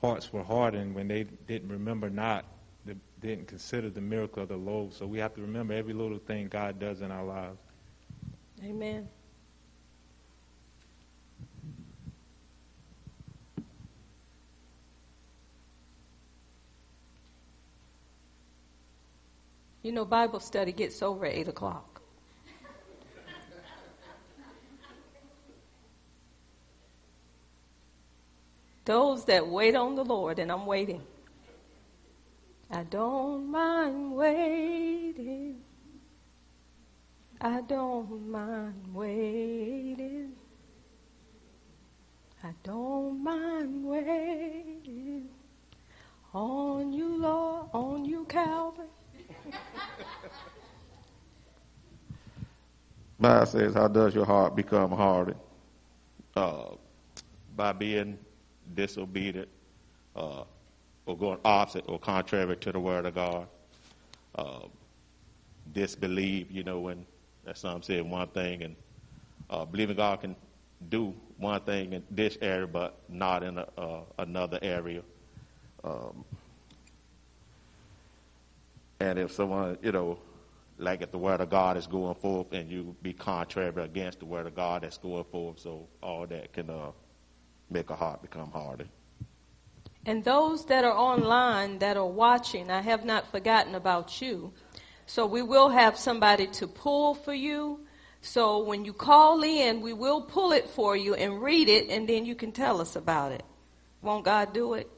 hearts 0.00 0.32
were 0.32 0.42
hardened, 0.42 0.96
when 0.96 1.06
they 1.06 1.22
didn't 1.46 1.68
remember 1.68 2.10
not, 2.10 2.44
didn't 3.22 3.46
consider 3.46 3.88
the 3.88 4.00
miracle 4.00 4.42
of 4.42 4.48
the 4.48 4.56
loaf. 4.56 4.94
So 4.94 5.06
we 5.06 5.18
have 5.18 5.34
to 5.34 5.40
remember 5.40 5.74
every 5.74 5.94
little 5.94 6.18
thing 6.18 6.48
God 6.48 6.78
does 6.78 7.00
in 7.00 7.10
our 7.10 7.24
lives. 7.24 7.58
Amen. 8.64 9.08
You 19.82 19.90
know, 19.90 20.04
Bible 20.04 20.38
study 20.38 20.70
gets 20.70 21.02
over 21.02 21.26
at 21.26 21.34
8 21.34 21.48
o'clock. 21.48 22.00
Those 28.84 29.24
that 29.26 29.46
wait 29.46 29.76
on 29.76 29.94
the 29.94 30.04
Lord, 30.04 30.38
and 30.40 30.50
I'm 30.50 30.66
waiting. 30.66 31.02
I 32.72 32.84
don't 32.84 33.50
mind 33.50 34.14
waiting. 34.16 35.62
I 37.40 37.62
don't 37.62 38.30
mind 38.30 38.94
waiting. 38.94 40.32
I 42.44 42.52
don't 42.64 43.22
mind 43.24 43.86
waiting 43.86 45.28
on 46.34 46.92
you, 46.92 47.18
Lord, 47.18 47.68
on 47.74 48.04
you, 48.04 48.24
Calvin. 48.26 48.88
Bible 53.20 53.46
says, 53.46 53.74
How 53.74 53.88
does 53.88 54.14
your 54.14 54.26
heart 54.26 54.56
become 54.56 54.92
hardened? 54.92 55.40
Uh, 56.36 56.76
by 57.56 57.72
being 57.72 58.18
disobedient 58.74 59.48
uh, 60.16 60.44
or 61.06 61.16
going 61.16 61.38
opposite 61.44 61.84
or 61.88 61.98
contrary 61.98 62.56
to 62.56 62.72
the 62.72 62.80
word 62.80 63.06
of 63.06 63.14
God. 63.14 63.46
Uh, 64.34 64.60
disbelieve, 65.72 66.50
you 66.50 66.62
know, 66.62 66.80
when 66.80 67.06
as 67.46 67.58
some 67.58 67.82
say 67.82 68.00
one 68.00 68.28
thing 68.28 68.62
and 68.62 68.76
uh, 69.50 69.64
believing 69.64 69.96
God 69.96 70.20
can 70.20 70.36
do 70.88 71.14
one 71.38 71.60
thing 71.62 71.92
in 71.92 72.02
this 72.10 72.38
area 72.40 72.66
but 72.66 72.98
not 73.08 73.42
in 73.42 73.58
a, 73.58 73.66
uh, 73.76 74.00
another 74.18 74.58
area. 74.62 75.02
Um, 75.84 76.24
and 79.00 79.18
if 79.18 79.32
someone, 79.32 79.78
you 79.82 79.92
know, 79.92 80.18
like 80.78 81.02
if 81.02 81.10
the 81.10 81.18
word 81.18 81.40
of 81.40 81.50
God 81.50 81.76
is 81.76 81.86
going 81.86 82.14
forth 82.14 82.52
and 82.52 82.70
you 82.70 82.94
be 83.02 83.12
contrary 83.12 83.72
against 83.82 84.20
the 84.20 84.24
word 84.24 84.46
of 84.46 84.54
God 84.54 84.82
that's 84.82 84.98
going 84.98 85.24
forth, 85.24 85.58
so 85.58 85.86
all 86.02 86.26
that 86.26 86.52
can 86.52 86.70
uh, 86.70 86.90
make 87.70 87.90
a 87.90 87.96
heart 87.96 88.22
become 88.22 88.50
harder. 88.50 88.86
And 90.04 90.24
those 90.24 90.66
that 90.66 90.84
are 90.84 90.96
online 90.96 91.78
that 91.78 91.96
are 91.96 92.06
watching, 92.06 92.70
I 92.70 92.80
have 92.80 93.04
not 93.04 93.30
forgotten 93.30 93.74
about 93.74 94.20
you. 94.20 94.52
So 95.06 95.26
we 95.26 95.42
will 95.42 95.68
have 95.68 95.96
somebody 95.96 96.46
to 96.48 96.66
pull 96.66 97.14
for 97.14 97.34
you. 97.34 97.80
So 98.20 98.64
when 98.64 98.84
you 98.84 98.92
call 98.92 99.42
in, 99.42 99.80
we 99.80 99.92
will 99.92 100.22
pull 100.22 100.52
it 100.52 100.68
for 100.70 100.96
you 100.96 101.14
and 101.14 101.42
read 101.42 101.68
it, 101.68 101.88
and 101.88 102.08
then 102.08 102.24
you 102.24 102.34
can 102.34 102.52
tell 102.52 102.80
us 102.80 102.96
about 102.96 103.32
it. 103.32 103.42
Won't 104.00 104.24
God 104.24 104.52
do 104.52 104.74
it? 104.74 104.90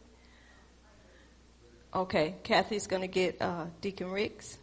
Okay, 1.94 2.34
Kathy's 2.42 2.86
going 2.86 3.02
to 3.02 3.08
get 3.08 3.40
uh, 3.40 3.66
Deacon 3.80 4.10
Ricks. 4.10 4.58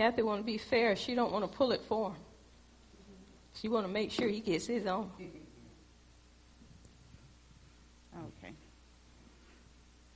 Kathy 0.00 0.22
want 0.22 0.40
to 0.40 0.46
be 0.46 0.56
fair. 0.56 0.96
She 0.96 1.14
don't 1.14 1.30
want 1.30 1.44
to 1.44 1.58
pull 1.58 1.72
it 1.72 1.82
for 1.86 2.12
him. 2.12 2.16
She 3.54 3.68
want 3.68 3.86
to 3.86 3.92
make 3.92 4.10
sure 4.10 4.28
he 4.28 4.40
gets 4.40 4.66
his 4.66 4.86
own. 4.86 5.10
Okay. 8.16 8.54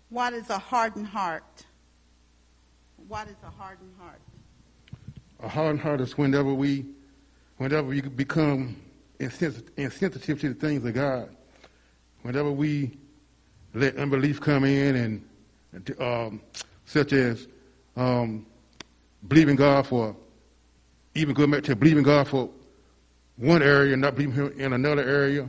What 0.09 0.33
is 0.33 0.49
a 0.49 0.57
hardened 0.57 1.09
heart? 1.09 1.67
What 3.09 3.29
is 3.29 3.37
a 3.47 3.51
hardened 3.51 3.93
heart? 4.01 4.21
A 5.43 5.49
hardened 5.51 5.81
heart 5.81 6.01
is 6.01 6.17
whenever 6.17 6.55
we, 6.55 6.87
whenever 7.59 7.87
we 7.87 8.01
become 8.01 8.77
insensitive 9.19 10.41
to 10.41 10.49
the 10.49 10.55
things 10.55 10.83
of 10.83 10.95
God. 10.95 11.29
Whenever 12.23 12.51
we 12.51 12.97
let 13.75 13.97
unbelief 13.97 14.41
come 14.41 14.65
in 14.65 15.23
and, 15.75 16.01
um, 16.01 16.41
such 16.87 17.13
as 17.13 17.49
um, 17.97 18.47
believing 19.27 19.57
God 19.57 19.87
for, 19.87 20.17
even 21.15 21.35
going 21.35 21.51
back 21.51 21.63
to 21.65 21.77
believing 21.77 22.03
God 22.03 22.29
for 22.29 22.51
one 23.37 23.63
area, 23.63 23.93
and 23.93 24.03
not 24.03 24.15
believing 24.15 24.35
Him 24.35 24.61
in 24.61 24.73
another 24.73 25.03
area, 25.03 25.49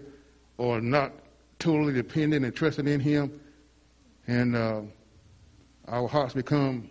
or 0.57 0.81
not 0.81 1.13
totally 1.59 1.93
dependent 1.93 2.45
and 2.45 2.55
trusting 2.55 2.88
in 2.88 2.99
Him, 2.99 3.39
and 4.27 4.55
uh, 4.55 4.81
our 5.88 6.07
hearts 6.07 6.33
become. 6.33 6.89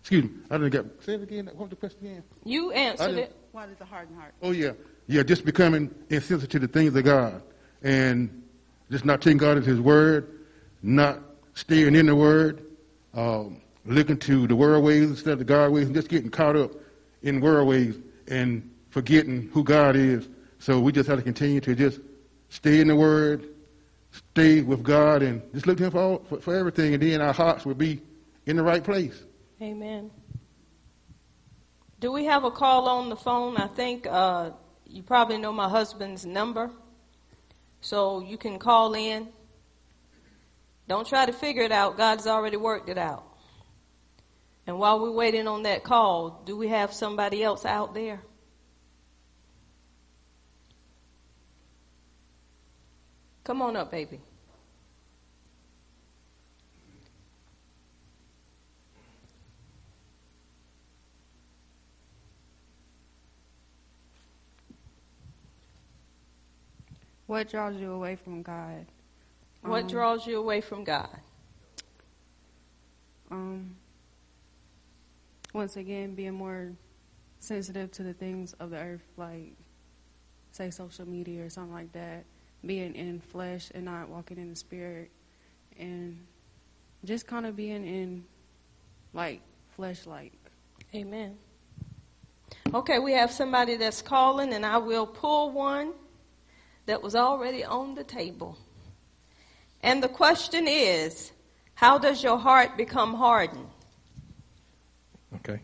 Excuse 0.00 0.24
me, 0.24 0.30
I 0.50 0.58
didn't 0.58 0.70
get. 0.70 1.02
Say 1.04 1.14
it 1.14 1.22
again. 1.22 1.46
What 1.46 1.58
was 1.58 1.70
the 1.70 1.76
question 1.76 2.06
again? 2.06 2.24
You 2.44 2.72
answered 2.72 3.18
it. 3.18 3.36
What 3.52 3.68
is 3.68 3.80
a 3.80 3.84
hardened 3.84 4.18
heart? 4.18 4.34
Oh 4.42 4.50
yeah, 4.50 4.72
yeah. 5.06 5.22
Just 5.22 5.44
becoming 5.44 5.94
insensitive 6.10 6.50
to 6.50 6.58
the 6.58 6.68
things 6.68 6.94
of 6.96 7.04
God, 7.04 7.42
and 7.82 8.42
just 8.90 9.04
not 9.04 9.22
taking 9.22 9.38
God 9.38 9.58
as 9.58 9.66
His 9.66 9.80
word, 9.80 10.40
not 10.82 11.20
staying 11.54 11.94
in 11.94 12.06
the 12.06 12.16
Word, 12.16 12.64
um, 13.14 13.60
looking 13.84 14.16
to 14.18 14.46
the 14.46 14.56
world 14.56 14.84
ways 14.84 15.10
instead 15.10 15.34
of 15.34 15.38
the 15.38 15.44
God 15.44 15.70
ways, 15.72 15.86
and 15.86 15.94
just 15.94 16.08
getting 16.08 16.30
caught 16.30 16.56
up 16.56 16.72
in 17.22 17.40
world 17.40 17.68
ways 17.68 17.98
and 18.28 18.70
forgetting 18.90 19.50
who 19.52 19.64
God 19.64 19.96
is. 19.96 20.28
So 20.58 20.78
we 20.80 20.92
just 20.92 21.08
have 21.08 21.18
to 21.18 21.24
continue 21.24 21.60
to 21.60 21.74
just 21.74 22.00
stay 22.48 22.80
in 22.80 22.88
the 22.88 22.96
Word, 22.96 23.48
stay 24.10 24.60
with 24.60 24.82
God, 24.82 25.22
and 25.22 25.42
just 25.52 25.66
look 25.66 25.78
to 25.78 25.84
Him 25.84 25.90
for, 25.90 25.98
all, 25.98 26.18
for, 26.28 26.40
for 26.40 26.54
everything, 26.54 26.94
and 26.94 27.02
then 27.02 27.20
our 27.20 27.32
hearts 27.32 27.64
will 27.64 27.74
be 27.74 28.00
in 28.46 28.56
the 28.56 28.62
right 28.62 28.84
place. 28.84 29.22
Amen. 29.60 30.10
Do 32.00 32.12
we 32.12 32.24
have 32.24 32.44
a 32.44 32.50
call 32.50 32.88
on 32.88 33.08
the 33.08 33.16
phone? 33.16 33.56
I 33.56 33.68
think 33.68 34.06
uh, 34.08 34.50
you 34.86 35.02
probably 35.02 35.38
know 35.38 35.52
my 35.52 35.68
husband's 35.68 36.26
number. 36.26 36.70
So 37.80 38.20
you 38.20 38.38
can 38.38 38.58
call 38.58 38.94
in. 38.94 39.28
Don't 40.88 41.06
try 41.06 41.26
to 41.26 41.32
figure 41.32 41.62
it 41.62 41.72
out. 41.72 41.96
God's 41.96 42.26
already 42.26 42.56
worked 42.56 42.88
it 42.88 42.98
out. 42.98 43.24
And 44.66 44.78
while 44.78 45.00
we're 45.00 45.10
waiting 45.10 45.48
on 45.48 45.64
that 45.64 45.82
call, 45.82 46.42
do 46.44 46.56
we 46.56 46.68
have 46.68 46.92
somebody 46.92 47.42
else 47.42 47.64
out 47.64 47.94
there? 47.94 48.20
Come 53.44 53.60
on 53.60 53.76
up, 53.76 53.90
baby. 53.90 54.20
What 67.26 67.48
draws 67.48 67.76
you 67.76 67.90
away 67.90 68.16
from 68.16 68.42
God? 68.42 68.86
What 69.62 69.84
Um, 69.84 69.88
draws 69.88 70.26
you 70.26 70.38
away 70.38 70.60
from 70.60 70.84
God? 70.84 71.18
Um, 73.30 73.76
once 75.52 75.76
again, 75.76 76.14
being 76.14 76.34
more 76.34 76.72
sensitive 77.38 77.90
to 77.92 78.02
the 78.02 78.14
things 78.14 78.54
of 78.54 78.70
the 78.70 78.78
earth, 78.78 79.04
like 79.16 79.54
say 80.52 80.70
social 80.70 81.08
media 81.08 81.44
or 81.44 81.50
something 81.50 81.74
like 81.74 81.92
that. 81.92 82.24
Being 82.64 82.94
in 82.94 83.20
flesh 83.20 83.70
and 83.74 83.84
not 83.84 84.08
walking 84.08 84.38
in 84.38 84.50
the 84.50 84.56
spirit, 84.56 85.10
and 85.78 86.24
just 87.04 87.26
kind 87.26 87.44
of 87.44 87.56
being 87.56 87.84
in 87.84 88.24
like 89.12 89.40
flesh 89.74 90.06
like. 90.06 90.32
Amen. 90.94 91.36
Okay, 92.72 92.98
we 92.98 93.12
have 93.12 93.32
somebody 93.32 93.76
that's 93.76 94.00
calling, 94.02 94.52
and 94.52 94.64
I 94.64 94.78
will 94.78 95.06
pull 95.06 95.50
one 95.50 95.92
that 96.86 97.02
was 97.02 97.14
already 97.14 97.64
on 97.64 97.94
the 97.94 98.04
table. 98.04 98.56
And 99.82 100.02
the 100.02 100.08
question 100.08 100.68
is 100.68 101.32
how 101.74 101.98
does 101.98 102.22
your 102.22 102.38
heart 102.38 102.76
become 102.76 103.14
hardened? 103.14 103.71
Okay. 105.36 105.60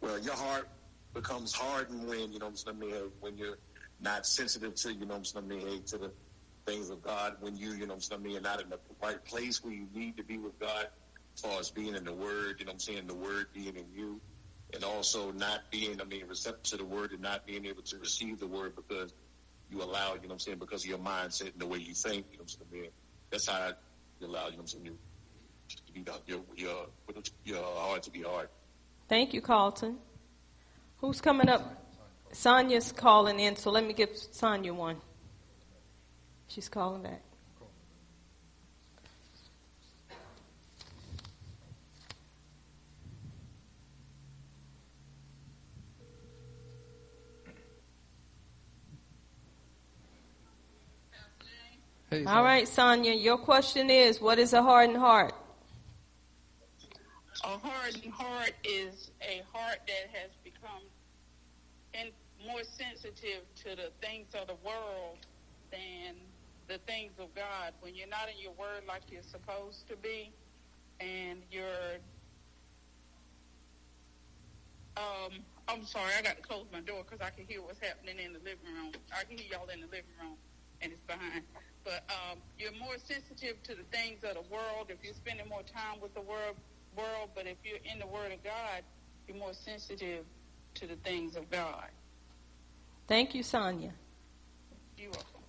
Well, 0.00 0.18
your 0.18 0.34
heart 0.34 0.68
becomes 1.14 1.52
hardened 1.52 2.06
when, 2.08 2.32
you 2.32 2.38
know 2.38 2.46
what 2.46 2.66
I'm 2.66 2.80
saying, 2.80 3.10
when 3.20 3.36
you're 3.36 3.58
not 4.00 4.26
sensitive 4.26 4.74
to, 4.76 4.92
you 4.92 5.00
know 5.00 5.16
what 5.16 5.34
I'm 5.36 5.50
saying, 5.50 5.82
to 5.86 5.98
the 5.98 6.12
things 6.66 6.90
of 6.90 7.02
God, 7.02 7.36
when 7.40 7.56
you, 7.56 7.72
you 7.72 7.80
know 7.80 7.94
what 7.94 7.94
I'm 7.94 8.00
saying, 8.00 8.30
you're 8.30 8.40
not 8.40 8.62
in 8.62 8.68
the 8.68 8.78
right 9.02 9.24
place 9.24 9.62
where 9.62 9.72
you 9.72 9.86
need 9.94 10.16
to 10.16 10.24
be 10.24 10.38
with 10.38 10.58
God, 10.58 10.86
as 11.36 11.40
far 11.40 11.60
as 11.60 11.70
being 11.70 11.94
in 11.94 12.04
the 12.04 12.12
Word, 12.12 12.56
you 12.58 12.64
know 12.64 12.70
what 12.70 12.74
I'm 12.74 12.78
saying, 12.80 13.06
the 13.06 13.14
Word 13.14 13.46
being 13.54 13.76
in 13.76 13.86
you, 13.94 14.20
and 14.74 14.84
also 14.84 15.30
not 15.32 15.70
being, 15.70 16.00
I 16.00 16.04
mean, 16.04 16.24
receptive 16.28 16.62
to 16.64 16.76
the 16.78 16.84
Word 16.84 17.12
and 17.12 17.20
not 17.20 17.46
being 17.46 17.66
able 17.66 17.82
to 17.82 17.98
receive 17.98 18.40
the 18.40 18.46
Word 18.46 18.74
because 18.74 19.14
you 19.70 19.82
allow, 19.82 20.14
you 20.14 20.22
know 20.22 20.28
what 20.28 20.32
I'm 20.32 20.38
saying, 20.40 20.58
because 20.58 20.84
of 20.84 20.90
your 20.90 20.98
mindset 20.98 21.52
and 21.52 21.60
the 21.60 21.66
way 21.66 21.78
you 21.78 21.94
think, 21.94 22.26
you 22.32 22.38
know 22.38 22.44
what 22.44 22.56
I'm 22.60 22.78
saying, 22.78 22.90
that's 23.30 23.48
how 23.48 23.72
you 24.20 24.26
allow, 24.26 24.46
you 24.46 24.52
know 24.52 24.56
what 24.56 24.60
I'm 24.62 24.66
saying, 24.66 24.98
to 25.76 25.92
be, 25.92 26.04
your, 26.26 26.40
your, 26.56 26.86
your 27.44 27.62
heart 27.62 28.02
to 28.04 28.10
be 28.10 28.22
hard. 28.22 28.48
Thank 29.08 29.34
you, 29.34 29.40
Carlton. 29.40 29.98
Who's 30.98 31.20
coming 31.20 31.48
up? 31.48 31.82
Sonia's 32.32 32.92
calling 32.92 33.40
in, 33.40 33.56
so 33.56 33.70
let 33.70 33.84
me 33.84 33.92
give 33.92 34.10
Sonia 34.14 34.72
one. 34.72 34.96
She's 36.48 36.68
calling 36.68 37.02
back. 37.02 37.22
Hey, 52.12 52.26
All 52.26 52.44
right, 52.44 52.68
Sonia, 52.68 53.14
your 53.14 53.38
question 53.38 53.88
is 53.88 54.20
what 54.20 54.38
is 54.38 54.52
a 54.52 54.62
hardened 54.62 54.98
heart? 54.98 55.32
A 57.44 57.58
hardened 57.58 58.12
heart 58.12 58.52
is 58.62 59.10
a 59.20 59.42
heart 59.52 59.80
that 59.86 60.10
has 60.14 60.30
become 60.44 60.82
in, 61.92 62.10
more 62.46 62.62
sensitive 62.62 63.42
to 63.64 63.74
the 63.74 63.90
things 64.00 64.28
of 64.40 64.46
the 64.46 64.54
world 64.64 65.18
than 65.72 66.14
the 66.68 66.78
things 66.86 67.12
of 67.18 67.34
God. 67.34 67.74
When 67.80 67.96
you're 67.96 68.08
not 68.08 68.28
in 68.28 68.40
your 68.40 68.52
word 68.52 68.84
like 68.86 69.02
you're 69.10 69.26
supposed 69.26 69.88
to 69.88 69.96
be, 69.96 70.30
and 71.00 71.42
you're, 71.50 71.98
um, 74.96 75.42
I'm 75.66 75.84
sorry, 75.84 76.12
I 76.16 76.22
got 76.22 76.36
to 76.36 76.42
close 76.42 76.66
my 76.72 76.80
door 76.80 77.02
because 77.02 77.26
I 77.26 77.30
can 77.30 77.44
hear 77.48 77.60
what's 77.60 77.80
happening 77.80 78.20
in 78.24 78.32
the 78.34 78.38
living 78.38 78.70
room. 78.70 78.92
I 79.10 79.24
can 79.24 79.36
hear 79.36 79.58
y'all 79.58 79.68
in 79.68 79.80
the 79.80 79.86
living 79.86 80.14
room, 80.22 80.36
and 80.80 80.92
it's 80.92 81.02
behind. 81.10 81.42
But 81.82 82.04
um, 82.06 82.38
you're 82.56 82.78
more 82.78 82.94
sensitive 83.02 83.60
to 83.64 83.74
the 83.74 83.82
things 83.90 84.22
of 84.22 84.34
the 84.34 84.46
world 84.54 84.90
if 84.90 85.02
you're 85.02 85.14
spending 85.14 85.48
more 85.48 85.66
time 85.66 85.98
with 86.00 86.14
the 86.14 86.22
world. 86.22 86.54
World, 86.96 87.30
but 87.34 87.46
if 87.46 87.56
you're 87.64 87.78
in 87.90 87.98
the 87.98 88.06
Word 88.06 88.32
of 88.32 88.42
God, 88.44 88.82
you're 89.26 89.36
more 89.36 89.54
sensitive 89.54 90.24
to 90.74 90.86
the 90.86 90.96
things 90.96 91.36
of 91.36 91.50
God. 91.50 91.86
Thank 93.08 93.34
you, 93.34 93.42
Sonia. 93.42 93.92
You're 94.96 95.10
welcome. 95.10 95.42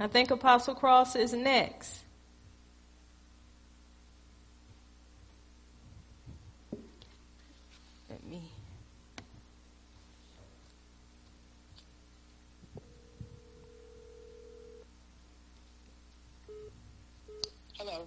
I 0.00 0.06
think 0.06 0.30
Apostle 0.30 0.74
Cross 0.74 1.16
is 1.16 1.34
next. 1.34 2.04
Let 8.08 8.24
me. 8.26 8.40
Hello. 17.78 18.06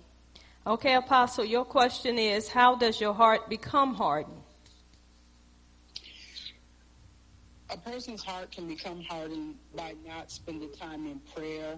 Okay, 0.65 0.93
Apostle, 0.95 1.43
your 1.43 1.65
question 1.65 2.17
is 2.17 2.47
how 2.47 2.75
does 2.75 3.01
your 3.01 3.13
heart 3.13 3.49
become 3.49 3.93
hardened? 3.93 4.41
A 7.69 7.77
person's 7.77 8.23
heart 8.23 8.49
can 8.51 8.67
become 8.67 9.01
hardened 9.01 9.55
by 9.75 9.93
not 10.07 10.31
spending 10.31 10.71
time 10.71 11.05
in 11.05 11.19
prayer, 11.35 11.77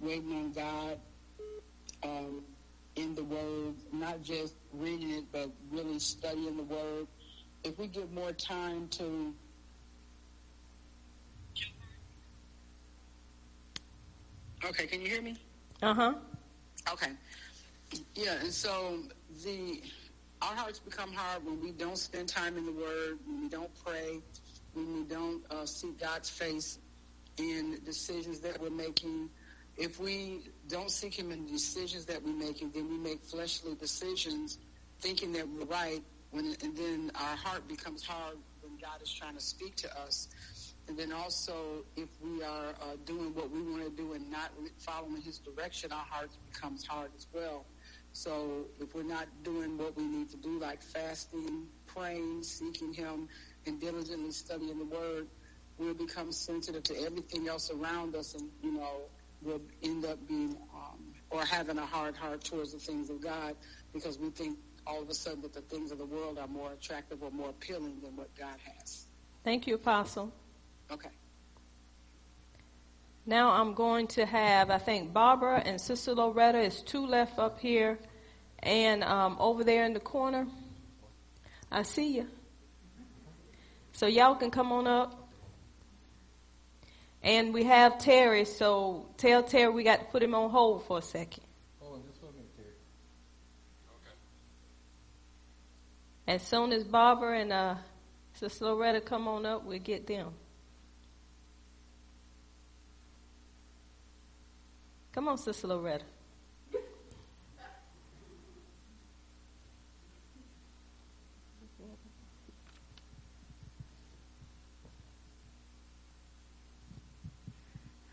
waiting 0.00 0.32
on 0.32 0.52
God, 0.52 0.98
um, 2.02 2.42
in 2.96 3.14
the 3.14 3.24
Word, 3.24 3.74
not 3.92 4.22
just 4.22 4.56
reading 4.74 5.10
it, 5.10 5.24
but 5.32 5.48
really 5.70 5.98
studying 5.98 6.58
the 6.58 6.64
Word. 6.64 7.06
If 7.64 7.78
we 7.78 7.86
give 7.86 8.12
more 8.12 8.32
time 8.32 8.88
to 8.88 9.32
Okay, 14.64 14.86
can 14.86 15.00
you 15.00 15.08
hear 15.08 15.22
me? 15.22 15.36
Uh 15.82 15.94
huh. 15.94 16.14
Okay. 16.92 17.12
Yeah, 18.14 18.34
and 18.40 18.52
so 18.52 18.98
the 19.44 19.82
our 20.42 20.54
hearts 20.54 20.78
become 20.78 21.12
hard 21.12 21.44
when 21.44 21.60
we 21.60 21.72
don't 21.72 21.98
spend 21.98 22.28
time 22.28 22.56
in 22.56 22.66
the 22.66 22.72
Word, 22.72 23.18
when 23.26 23.42
we 23.42 23.48
don't 23.48 23.70
pray, 23.84 24.20
when 24.72 24.94
we 24.94 25.04
don't 25.04 25.42
uh, 25.50 25.66
see 25.66 25.92
God's 26.00 26.28
face 26.28 26.78
in 27.38 27.78
decisions 27.84 28.40
that 28.40 28.60
we're 28.60 28.70
making. 28.70 29.30
If 29.76 30.00
we 30.00 30.50
don't 30.68 30.90
seek 30.90 31.18
Him 31.18 31.32
in 31.32 31.46
the 31.46 31.52
decisions 31.52 32.04
that 32.06 32.22
we're 32.22 32.32
making, 32.32 32.72
then 32.72 32.88
we 32.88 32.98
make 32.98 33.24
fleshly 33.24 33.74
decisions, 33.74 34.58
thinking 35.00 35.32
that 35.32 35.48
we're 35.48 35.66
right, 35.66 36.02
when 36.30 36.54
and 36.62 36.76
then 36.76 37.10
our 37.14 37.36
heart 37.36 37.66
becomes 37.68 38.04
hard 38.04 38.36
when 38.60 38.72
God 38.80 39.02
is 39.02 39.12
trying 39.12 39.34
to 39.34 39.40
speak 39.40 39.76
to 39.76 40.00
us. 40.00 40.28
And 40.88 40.98
then 40.98 41.12
also, 41.12 41.84
if 41.96 42.08
we 42.22 42.42
are 42.42 42.70
uh, 42.80 42.96
doing 43.04 43.34
what 43.34 43.50
we 43.50 43.60
want 43.62 43.84
to 43.84 43.90
do 43.90 44.14
and 44.14 44.30
not 44.30 44.50
following 44.78 45.20
His 45.22 45.38
direction, 45.38 45.92
our 45.92 46.06
hearts 46.08 46.38
becomes 46.52 46.86
hard 46.86 47.10
as 47.16 47.26
well. 47.32 47.66
So 48.12 48.66
if 48.80 48.94
we're 48.94 49.02
not 49.02 49.26
doing 49.42 49.78
what 49.78 49.96
we 49.96 50.04
need 50.04 50.30
to 50.30 50.36
do, 50.36 50.58
like 50.58 50.82
fasting, 50.82 51.66
praying, 51.86 52.42
seeking 52.42 52.92
Him, 52.92 53.28
and 53.66 53.80
diligently 53.80 54.32
studying 54.32 54.78
the 54.78 54.84
Word, 54.84 55.28
we'll 55.78 55.94
become 55.94 56.32
sensitive 56.32 56.82
to 56.84 57.00
everything 57.04 57.48
else 57.48 57.70
around 57.70 58.16
us, 58.16 58.34
and 58.34 58.50
you 58.62 58.72
know, 58.72 59.02
we'll 59.42 59.60
end 59.82 60.04
up 60.04 60.18
being 60.26 60.56
um, 60.74 61.14
or 61.30 61.44
having 61.44 61.78
a 61.78 61.86
hard 61.86 62.16
heart 62.16 62.42
towards 62.44 62.72
the 62.72 62.78
things 62.78 63.10
of 63.10 63.22
God 63.22 63.54
because 63.92 64.18
we 64.18 64.30
think 64.30 64.58
all 64.86 65.02
of 65.02 65.08
a 65.08 65.14
sudden 65.14 65.42
that 65.42 65.52
the 65.52 65.60
things 65.60 65.92
of 65.92 65.98
the 65.98 66.06
world 66.06 66.38
are 66.38 66.48
more 66.48 66.72
attractive 66.72 67.22
or 67.22 67.30
more 67.30 67.50
appealing 67.50 68.00
than 68.00 68.16
what 68.16 68.34
God 68.34 68.56
has. 68.64 69.06
Thank 69.44 69.66
you, 69.66 69.74
Apostle. 69.74 70.32
Okay. 70.90 71.10
Now 73.28 73.50
I'm 73.50 73.74
going 73.74 74.06
to 74.06 74.24
have, 74.24 74.70
I 74.70 74.78
think, 74.78 75.12
Barbara 75.12 75.62
and 75.62 75.78
Sister 75.78 76.14
Loretta 76.14 76.60
is 76.60 76.80
two 76.80 77.06
left 77.06 77.38
up 77.38 77.60
here. 77.60 77.98
And 78.60 79.04
um, 79.04 79.36
over 79.38 79.64
there 79.64 79.84
in 79.84 79.92
the 79.92 80.00
corner, 80.00 80.46
I 81.70 81.82
see 81.82 82.16
you. 82.16 82.26
So 83.92 84.06
y'all 84.06 84.34
can 84.34 84.50
come 84.50 84.72
on 84.72 84.86
up. 84.86 85.28
And 87.22 87.52
we 87.52 87.64
have 87.64 87.98
Terry, 87.98 88.46
so 88.46 89.04
tell 89.18 89.42
Terry 89.42 89.70
we 89.74 89.82
got 89.82 89.98
to 89.98 90.04
put 90.06 90.22
him 90.22 90.34
on 90.34 90.48
hold 90.48 90.86
for 90.86 90.96
a 90.96 91.02
second. 91.02 91.44
As 96.26 96.40
soon 96.40 96.72
as 96.72 96.82
Barbara 96.82 97.40
and 97.40 97.52
uh, 97.52 97.74
Sister 98.32 98.64
Loretta 98.64 99.02
come 99.02 99.28
on 99.28 99.44
up, 99.44 99.66
we'll 99.66 99.80
get 99.80 100.06
them. 100.06 100.32
Come 105.18 105.26
on, 105.26 105.36
Sister 105.36 105.66
Loretta. 105.66 106.04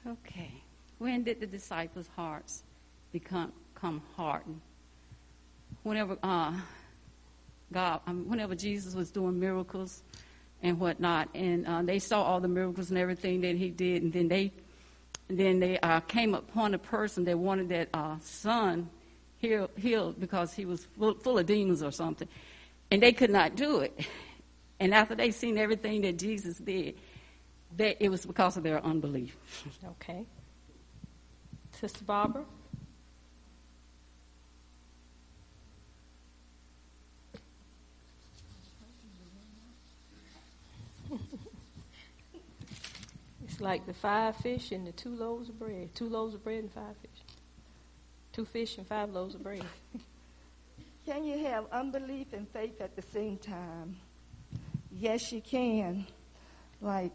Okay. 0.07 0.49
When 0.97 1.21
did 1.21 1.39
the 1.39 1.45
disciples' 1.45 2.09
hearts 2.15 2.63
become, 3.11 3.53
become 3.75 4.01
hardened? 4.15 4.61
Whenever 5.83 6.17
uh, 6.23 6.53
God, 7.71 8.01
um, 8.07 8.27
whenever 8.27 8.55
Jesus 8.55 8.95
was 8.95 9.11
doing 9.11 9.39
miracles 9.39 10.01
and 10.63 10.79
whatnot, 10.79 11.29
and 11.35 11.67
uh, 11.67 11.83
they 11.83 11.99
saw 11.99 12.23
all 12.23 12.39
the 12.39 12.47
miracles 12.47 12.89
and 12.89 12.97
everything 12.97 13.41
that 13.41 13.57
He 13.57 13.69
did, 13.69 14.01
and 14.01 14.11
then 14.11 14.27
they, 14.27 14.51
then 15.27 15.59
they 15.59 15.79
uh, 15.79 15.99
came 16.01 16.35
upon 16.35 16.73
a 16.73 16.77
person 16.77 17.23
that 17.25 17.38
wanted 17.38 17.69
that 17.69 17.89
uh, 17.93 18.15
son 18.21 18.89
healed, 19.38 19.71
healed 19.77 20.19
because 20.19 20.53
he 20.53 20.65
was 20.65 20.85
full, 20.97 21.15
full 21.15 21.39
of 21.39 21.45
demons 21.45 21.81
or 21.81 21.91
something, 21.91 22.27
and 22.91 23.01
they 23.01 23.11
could 23.11 23.31
not 23.31 23.55
do 23.55 23.79
it. 23.79 24.07
And 24.79 24.93
after 24.93 25.15
they 25.15 25.31
seen 25.31 25.57
everything 25.57 26.01
that 26.01 26.17
Jesus 26.19 26.57
did, 26.57 26.95
they, 27.75 27.95
it 27.99 28.09
was 28.09 28.25
because 28.25 28.57
of 28.57 28.63
their 28.63 28.83
unbelief. 28.83 29.38
Okay. 29.83 30.25
Sister 31.71 32.03
Barbara? 32.03 32.45
it's 43.55 43.61
like 43.61 43.85
the 43.85 43.93
five 43.93 44.35
fish 44.35 44.73
and 44.73 44.85
the 44.85 44.91
two 44.91 45.15
loaves 45.15 45.47
of 45.47 45.57
bread. 45.57 45.95
Two 45.95 46.09
loaves 46.09 46.35
of 46.35 46.43
bread 46.43 46.59
and 46.59 46.73
five 46.73 46.97
fish. 47.01 47.23
Two 48.33 48.43
fish 48.43 48.77
and 48.77 48.85
five 48.85 49.09
loaves 49.11 49.33
of 49.33 49.43
bread. 49.43 49.63
Can 51.05 51.23
you 51.23 51.45
have 51.45 51.63
unbelief 51.71 52.33
and 52.33 52.49
faith 52.49 52.81
at 52.81 52.97
the 52.97 53.01
same 53.01 53.37
time? 53.37 53.95
Yes, 54.91 55.31
you 55.31 55.39
can. 55.39 56.05
Like, 56.81 57.13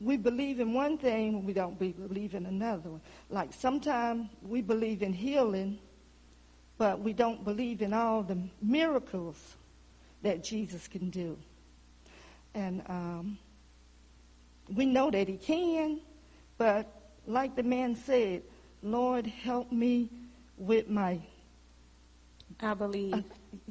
we 0.00 0.16
believe 0.16 0.58
in 0.58 0.74
one 0.74 0.98
thing, 0.98 1.44
we 1.44 1.52
don't 1.52 1.78
believe 1.78 2.34
in 2.34 2.46
another 2.46 2.90
one. 2.90 3.02
Like, 3.30 3.52
sometimes 3.52 4.30
we 4.42 4.62
believe 4.62 5.00
in 5.00 5.12
healing, 5.12 5.78
but 6.76 6.98
we 6.98 7.12
don't 7.12 7.44
believe 7.44 7.82
in 7.82 7.94
all 7.94 8.24
the 8.24 8.38
miracles 8.60 9.54
that 10.22 10.42
Jesus 10.42 10.88
can 10.88 11.08
do. 11.08 11.38
And 12.54 12.82
um, 12.86 13.38
we 14.74 14.86
know 14.86 15.10
that 15.10 15.28
he 15.28 15.36
can, 15.36 16.00
but 16.58 16.86
like 17.26 17.56
the 17.56 17.62
man 17.62 17.96
said, 17.96 18.42
Lord, 18.82 19.26
help 19.26 19.72
me 19.72 20.10
with 20.56 20.88
my. 20.88 21.20
I 22.60 22.74
believe. 22.74 23.14
Uh, 23.14 23.22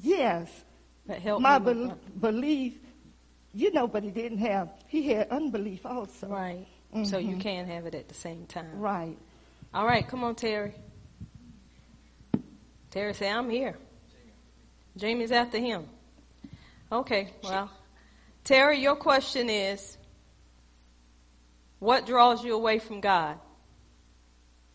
yes. 0.02 0.50
But 1.06 1.20
help 1.20 1.42
my 1.42 1.60
me 1.60 1.74
be- 1.74 1.94
belief. 2.20 2.78
You 3.54 3.72
know, 3.74 3.88
but 3.88 4.04
he 4.04 4.12
didn't 4.12 4.38
have. 4.40 4.70
He 4.88 5.10
had 5.10 5.30
unbelief 5.30 5.86
also. 5.86 6.28
Right. 6.28 6.66
Mm-hmm. 6.94 7.04
So 7.04 7.18
you 7.18 7.38
can 7.38 7.68
have 7.68 7.86
it 7.86 7.96
at 7.96 8.08
the 8.08 8.14
same 8.14 8.46
time. 8.46 8.80
Right. 8.80 9.18
All 9.74 9.86
right. 9.86 10.08
Come 10.08 10.24
on, 10.24 10.36
Terry. 10.36 10.74
Terry 12.90 13.14
say, 13.14 13.30
"I'm 13.30 13.50
here." 13.50 13.78
Jamie's 14.98 15.32
after 15.32 15.58
him. 15.58 15.86
Okay. 16.92 17.30
Well, 17.44 17.70
Terry, 18.44 18.80
your 18.80 18.96
question 18.96 19.50
is, 19.50 19.98
what 21.80 22.06
draws 22.06 22.44
you 22.44 22.56
away 22.56 22.80
from 22.80 23.02
God? 23.02 23.38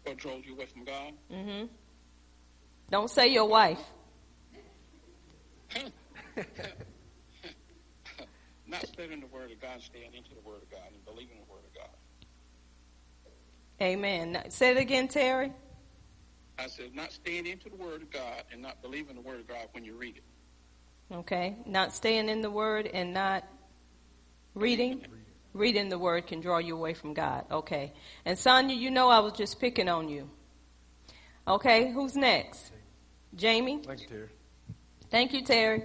What 0.04 0.16
draws 0.16 0.44
you 0.44 0.54
away 0.54 0.66
from 0.66 0.84
God? 0.84 1.12
Mm-hmm. 1.32 1.66
Don't 2.90 3.10
say 3.10 3.28
your 3.28 3.46
wife. 3.46 3.80
Not 8.68 8.86
studying 8.86 9.20
the 9.20 9.26
Word 9.26 9.50
of 9.52 9.60
God, 9.60 9.80
staying 9.80 10.14
into 10.14 10.30
the 10.30 10.40
Word 10.40 10.62
of 10.62 10.70
God, 10.70 10.82
and 10.92 11.04
believing 11.04 11.38
the 11.38 11.52
Word 11.52 11.62
of 11.64 11.74
God. 11.74 11.88
Amen. 13.80 14.42
Say 14.48 14.70
it 14.70 14.76
again, 14.76 15.08
Terry. 15.08 15.52
I 16.58 16.68
said, 16.68 16.94
not 16.94 17.12
staying 17.12 17.46
into 17.46 17.68
the 17.68 17.76
Word 17.76 18.02
of 18.02 18.10
God 18.10 18.42
and 18.50 18.62
not 18.62 18.80
believing 18.80 19.14
the 19.14 19.20
Word 19.20 19.40
of 19.40 19.46
God 19.46 19.68
when 19.72 19.84
you 19.84 19.94
read 19.94 20.16
it. 20.16 20.24
Okay. 21.14 21.56
Not 21.66 21.92
staying 21.92 22.28
in 22.28 22.40
the 22.40 22.50
Word 22.50 22.86
and 22.86 23.12
not 23.12 23.44
reading. 24.56 25.06
Reading 25.52 25.88
the 25.88 25.98
Word 25.98 26.26
can 26.26 26.40
draw 26.40 26.58
you 26.58 26.74
away 26.76 26.92
from 26.92 27.14
God. 27.14 27.44
Okay. 27.50 27.92
And 28.24 28.38
Sonia, 28.38 28.76
you 28.76 28.90
know 28.90 29.08
I 29.08 29.20
was 29.20 29.32
just 29.32 29.60
picking 29.60 29.88
on 29.88 30.08
you. 30.08 30.28
Okay. 31.46 31.92
Who's 31.92 32.16
next? 32.16 32.72
Jamie? 33.34 33.80
Thank 33.86 34.00
you, 34.02 34.06
Terry. 34.08 34.28
Thank 35.10 35.32
you, 35.32 35.42
Terry. 35.42 35.84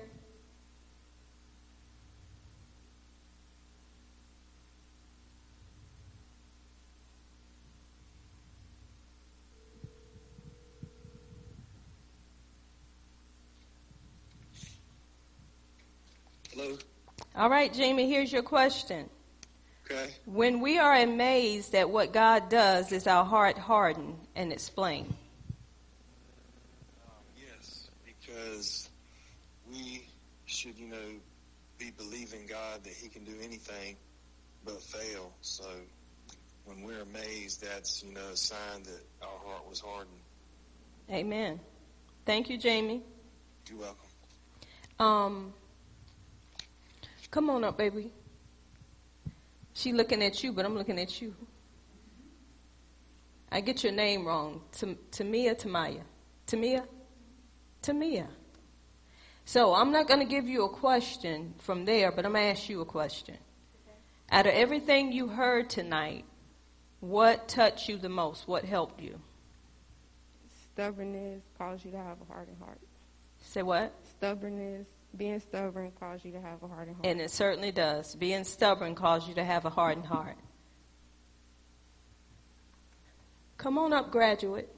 Hello? 16.53 16.77
All 17.41 17.49
right, 17.49 17.73
Jamie, 17.73 18.07
here's 18.07 18.31
your 18.31 18.43
question. 18.43 19.09
Okay. 19.89 20.11
When 20.25 20.61
we 20.61 20.77
are 20.77 20.95
amazed 20.95 21.73
at 21.73 21.89
what 21.89 22.13
God 22.13 22.49
does, 22.49 22.91
is 22.91 23.07
our 23.07 23.25
heart 23.25 23.57
hardened? 23.57 24.15
And 24.35 24.53
explain. 24.53 25.11
Um, 27.03 27.13
yes, 27.35 27.89
because 28.05 28.91
we 29.67 30.03
should, 30.45 30.77
you 30.77 30.87
know, 30.87 31.15
be 31.79 31.89
believing 31.97 32.45
God 32.45 32.83
that 32.83 32.93
He 32.93 33.09
can 33.09 33.23
do 33.23 33.33
anything 33.43 33.95
but 34.63 34.79
fail. 34.79 35.33
So 35.41 35.65
when 36.65 36.83
we're 36.83 37.01
amazed, 37.01 37.63
that's, 37.63 38.03
you 38.03 38.13
know, 38.13 38.29
a 38.31 38.37
sign 38.37 38.83
that 38.83 39.01
our 39.23 39.39
heart 39.47 39.67
was 39.67 39.79
hardened. 39.79 40.13
Amen. 41.09 41.59
Thank 42.23 42.51
you, 42.51 42.59
Jamie. 42.59 43.01
You're 43.67 43.79
welcome. 43.79 43.97
Um, 44.99 45.53
come 47.31 47.49
on 47.49 47.63
up, 47.63 47.77
baby. 47.77 48.11
She 49.73 49.93
looking 49.93 50.21
at 50.21 50.43
you, 50.43 50.51
but 50.51 50.65
I'm 50.65 50.77
looking 50.77 50.99
at 50.99 51.21
you. 51.21 51.33
I 53.51 53.61
get 53.61 53.83
your 53.83 53.93
name 53.93 54.25
wrong. 54.25 54.61
Tamia, 54.71 55.55
Tamaya. 55.55 56.03
Tamia? 56.45 56.85
Tamia. 57.81 58.27
So 59.45 59.73
I'm 59.73 59.91
not 59.91 60.07
going 60.07 60.19
to 60.19 60.25
give 60.25 60.47
you 60.47 60.65
a 60.65 60.69
question 60.69 61.53
from 61.59 61.85
there, 61.85 62.11
but 62.11 62.25
I'm 62.25 62.33
going 62.33 62.45
to 62.45 62.59
ask 62.59 62.69
you 62.69 62.81
a 62.81 62.85
question. 62.85 63.37
Out 64.31 64.45
of 64.45 64.53
everything 64.53 65.11
you 65.11 65.27
heard 65.27 65.69
tonight, 65.69 66.23
what 67.01 67.47
touched 67.49 67.89
you 67.89 67.97
the 67.97 68.07
most? 68.07 68.47
What 68.47 68.63
helped 68.63 69.01
you? 69.01 69.19
Stubbornness 70.73 71.41
caused 71.57 71.83
you 71.83 71.91
to 71.91 71.97
have 71.97 72.17
a 72.21 72.31
hardened 72.31 72.57
heart. 72.59 72.79
Say 73.41 73.63
what? 73.63 73.93
Stubbornness, 74.17 74.87
being 75.15 75.39
stubborn 75.39 75.91
causes 75.99 76.25
you 76.25 76.31
to 76.31 76.41
have 76.41 76.63
a 76.63 76.67
hardened 76.67 76.97
heart. 76.97 77.05
And 77.05 77.21
it 77.21 77.31
certainly 77.31 77.71
does. 77.71 78.15
Being 78.15 78.43
stubborn 78.43 78.95
causes 78.95 79.29
you 79.29 79.35
to 79.35 79.43
have 79.43 79.65
a 79.65 79.69
hardened 79.69 80.05
heart. 80.05 80.37
Come 83.57 83.77
on 83.77 83.93
up, 83.93 84.11
graduate. 84.11 84.73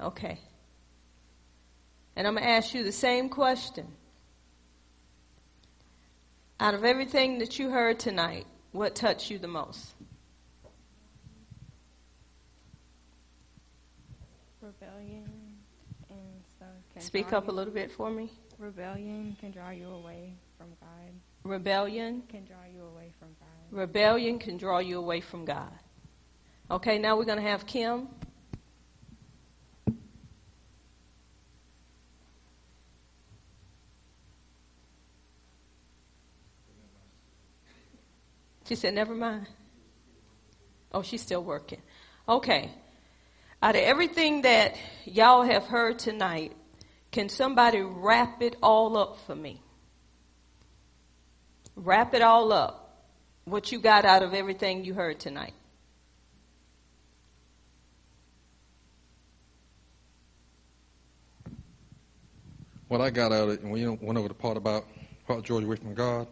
Okay. 0.00 0.38
And 2.16 2.26
I'm 2.26 2.34
going 2.34 2.44
to 2.44 2.50
ask 2.50 2.74
you 2.74 2.84
the 2.84 2.92
same 2.92 3.28
question. 3.28 3.86
Out 6.60 6.74
of 6.74 6.84
everything 6.84 7.38
that 7.38 7.58
you 7.58 7.70
heard 7.70 7.98
tonight, 7.98 8.46
what 8.72 8.94
touched 8.94 9.30
you 9.30 9.38
the 9.38 9.48
most? 9.48 9.94
Rebellion 14.60 14.90
and 14.98 15.02
stuff. 15.02 15.20
Can 15.20 15.21
Speak 17.02 17.32
up 17.32 17.48
a 17.48 17.52
little 17.52 17.74
bit 17.74 17.90
for 17.90 18.10
me. 18.10 18.30
Rebellion 18.58 19.36
can 19.40 19.50
draw 19.50 19.70
you 19.70 19.88
away 19.88 20.34
from 20.56 20.68
God. 20.80 21.10
Rebellion 21.42 22.22
can 22.28 22.44
draw 22.44 22.64
you 22.72 22.84
away 22.84 23.12
from 23.18 23.28
God. 23.40 23.48
Rebellion 23.72 24.38
can 24.38 24.56
draw 24.56 24.78
you 24.78 24.98
away 24.98 25.20
from 25.20 25.44
God. 25.44 25.72
Okay, 26.70 26.98
now 26.98 27.16
we're 27.16 27.24
going 27.24 27.42
to 27.42 27.48
have 27.48 27.66
Kim. 27.66 28.06
She 38.68 38.76
said, 38.76 38.94
never 38.94 39.14
mind. 39.14 39.48
Oh, 40.92 41.02
she's 41.02 41.20
still 41.20 41.42
working. 41.42 41.82
Okay. 42.28 42.70
Out 43.60 43.74
of 43.74 43.82
everything 43.82 44.42
that 44.42 44.76
y'all 45.04 45.42
have 45.42 45.66
heard 45.66 45.98
tonight, 45.98 46.52
can 47.12 47.28
somebody 47.28 47.82
wrap 47.82 48.42
it 48.42 48.56
all 48.62 48.96
up 48.96 49.18
for 49.26 49.36
me? 49.36 49.60
Wrap 51.76 52.14
it 52.14 52.22
all 52.22 52.52
up. 52.52 53.06
What 53.44 53.70
you 53.70 53.80
got 53.80 54.04
out 54.04 54.22
of 54.22 54.32
everything 54.32 54.84
you 54.84 54.94
heard 54.94 55.20
tonight. 55.20 55.52
What 62.88 63.00
I 63.00 63.10
got 63.10 63.32
out 63.32 63.44
of 63.44 63.50
it, 63.50 63.60
and 63.60 63.70
we 63.70 63.86
went 63.86 64.18
over 64.18 64.28
the 64.28 64.34
part 64.34 64.56
about 64.56 64.84
part 65.26 65.44
George 65.44 65.64
away 65.64 65.76
from 65.76 65.94
God, 65.94 66.26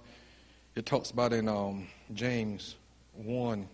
it 0.75 0.87
talks 0.87 1.11
about 1.11 1.33
in 1.33 1.49
um, 1.49 1.89
James 2.15 2.77
1, 3.15 3.69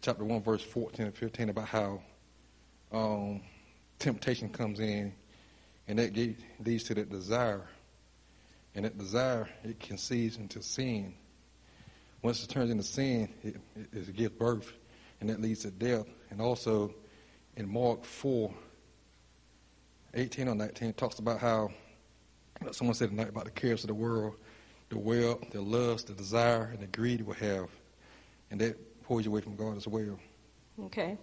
chapter 0.00 0.24
1, 0.24 0.42
verse 0.42 0.62
14 0.62 1.06
and 1.06 1.14
15, 1.14 1.48
about 1.48 1.66
how 1.66 2.00
um, 2.92 3.40
temptation 3.98 4.48
comes 4.48 4.80
in 4.80 5.12
and 5.88 5.98
that 5.98 6.16
leads 6.64 6.84
to 6.84 6.94
that 6.94 7.10
desire. 7.10 7.66
And 8.74 8.84
that 8.84 8.96
desire, 8.96 9.48
it 9.64 9.80
conceives 9.80 10.36
into 10.36 10.62
sin. 10.62 11.14
Once 12.22 12.44
it 12.44 12.48
turns 12.48 12.70
into 12.70 12.84
sin, 12.84 13.28
it, 13.42 13.56
it, 13.74 14.08
it 14.08 14.16
gives 14.16 14.34
birth, 14.36 14.72
and 15.20 15.28
that 15.30 15.40
leads 15.40 15.62
to 15.62 15.70
death. 15.70 16.06
And 16.30 16.40
also 16.40 16.94
in 17.56 17.68
Mark 17.68 18.04
4, 18.04 18.52
18 20.14 20.48
or 20.48 20.54
19, 20.54 20.90
it 20.90 20.96
talks 20.96 21.18
about 21.18 21.40
how 21.40 21.70
someone 22.72 22.94
said 22.94 23.10
tonight 23.10 23.28
about 23.28 23.44
the 23.44 23.50
cares 23.50 23.82
of 23.82 23.88
the 23.88 23.94
world, 23.94 24.34
the 24.90 24.98
wealth, 24.98 25.50
the 25.50 25.60
lust, 25.60 26.08
the 26.08 26.12
desire, 26.12 26.70
and 26.72 26.80
the 26.80 26.86
greed 26.86 27.22
we 27.22 27.34
have. 27.36 27.68
And 28.50 28.60
that 28.60 29.02
pulls 29.04 29.24
you 29.24 29.30
away 29.30 29.40
from 29.40 29.56
God 29.56 29.76
as 29.76 29.88
well. 29.88 30.18
Okay. 30.84 31.16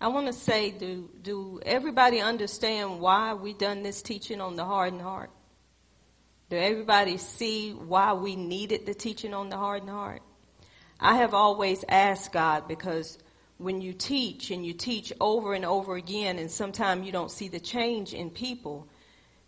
I 0.00 0.08
want 0.08 0.26
to 0.26 0.32
say, 0.32 0.70
do, 0.72 1.08
do 1.22 1.60
everybody 1.64 2.20
understand 2.20 3.00
why 3.00 3.34
we 3.34 3.54
done 3.54 3.82
this 3.82 4.02
teaching 4.02 4.40
on 4.40 4.56
the 4.56 4.64
hardened 4.64 5.00
heart? 5.00 5.30
Do 6.50 6.56
everybody 6.56 7.16
see 7.16 7.72
why 7.72 8.12
we 8.12 8.36
needed 8.36 8.86
the 8.86 8.94
teaching 8.94 9.32
on 9.32 9.48
the 9.48 9.56
hardened 9.56 9.90
heart? 9.90 10.22
I 11.00 11.16
have 11.16 11.34
always 11.34 11.84
asked 11.88 12.32
God 12.32 12.68
because 12.68 13.18
when 13.58 13.80
you 13.80 13.94
teach 13.94 14.50
and 14.50 14.64
you 14.64 14.74
teach 14.74 15.12
over 15.20 15.54
and 15.54 15.64
over 15.64 15.96
again 15.96 16.38
and 16.38 16.50
sometimes 16.50 17.06
you 17.06 17.12
don't 17.12 17.30
see 17.30 17.48
the 17.48 17.60
change 17.60 18.12
in 18.12 18.30
people, 18.30 18.86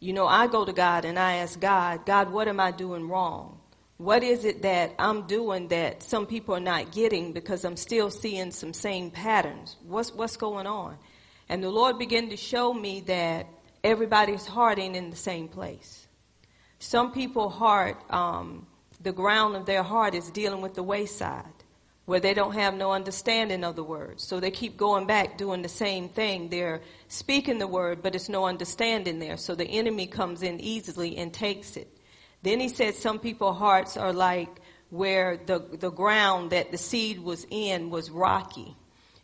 you 0.01 0.13
know, 0.13 0.27
I 0.27 0.47
go 0.47 0.65
to 0.65 0.73
God 0.73 1.05
and 1.05 1.19
I 1.19 1.37
ask 1.37 1.61
God, 1.61 2.07
God, 2.07 2.31
what 2.31 2.49
am 2.49 2.59
I 2.59 2.71
doing 2.71 3.09
wrong? 3.09 3.58
What 3.99 4.23
is 4.23 4.45
it 4.45 4.63
that 4.63 4.95
I'm 4.97 5.27
doing 5.27 5.69
that 5.69 6.05
some 6.05 6.27
people 6.27 6.55
are 6.55 6.61
not 6.61 6.93
getting 6.93 7.33
because 7.33 7.65
I'm 7.65 7.77
still 7.77 8.11
seeing 8.11 8.53
some 8.53 8.73
same 8.73 9.11
patterns? 9.11 9.77
What's, 9.85 10.15
what's 10.15 10.37
going 10.37 10.69
on? 10.69 10.97
And 11.49 11.65
the 11.65 11.71
Lord 11.71 11.99
began 11.99 12.31
to 12.31 12.37
show 12.37 12.73
me 12.73 13.01
that 13.03 13.49
everybody's 13.83 14.47
heart 14.47 14.79
ain't 14.79 14.95
in 14.95 15.11
the 15.11 15.17
same 15.17 15.49
place. 15.49 16.07
Some 16.79 17.11
people's 17.11 17.55
heart, 17.55 17.97
um, 18.13 18.69
the 19.01 19.13
ground 19.13 19.57
of 19.57 19.67
their 19.67 19.83
heart 19.83 20.15
is 20.15 20.31
dealing 20.31 20.61
with 20.61 20.75
the 20.75 20.83
wayside 20.85 21.45
where 22.05 22.21
they 22.21 22.35
don't 22.35 22.55
have 22.55 22.75
no 22.75 22.93
understanding 22.93 23.65
of 23.65 23.75
the 23.75 23.83
word. 23.83 24.21
So 24.21 24.39
they 24.39 24.53
keep 24.53 24.77
going 24.77 25.07
back 25.07 25.37
doing 25.37 25.61
the 25.61 25.69
same 25.69 26.09
thing. 26.09 26.51
They're 26.51 26.83
speaking 27.09 27.59
the 27.59 27.67
word, 27.67 28.01
but 28.01 28.15
it's 28.15 28.29
no 28.29 28.47
understanding 28.47 29.19
there. 29.19 29.37
So 29.37 29.57
the 29.57 29.67
enemy 29.67 30.07
comes 30.07 30.43
in 30.43 30.61
easily 30.61 31.17
and 31.17 31.35
takes 31.35 31.77
it. 31.77 31.98
Then 32.43 32.61
he 32.61 32.69
said 32.69 32.95
some 32.95 33.19
people's 33.19 33.59
hearts 33.59 33.97
are 33.97 34.13
like 34.13 34.61
where 34.91 35.37
the, 35.37 35.59
the 35.59 35.91
ground 35.91 36.51
that 36.51 36.71
the 36.71 36.79
seed 36.79 37.19
was 37.19 37.47
in 37.51 37.91
was 37.91 38.11
rocky, 38.11 38.77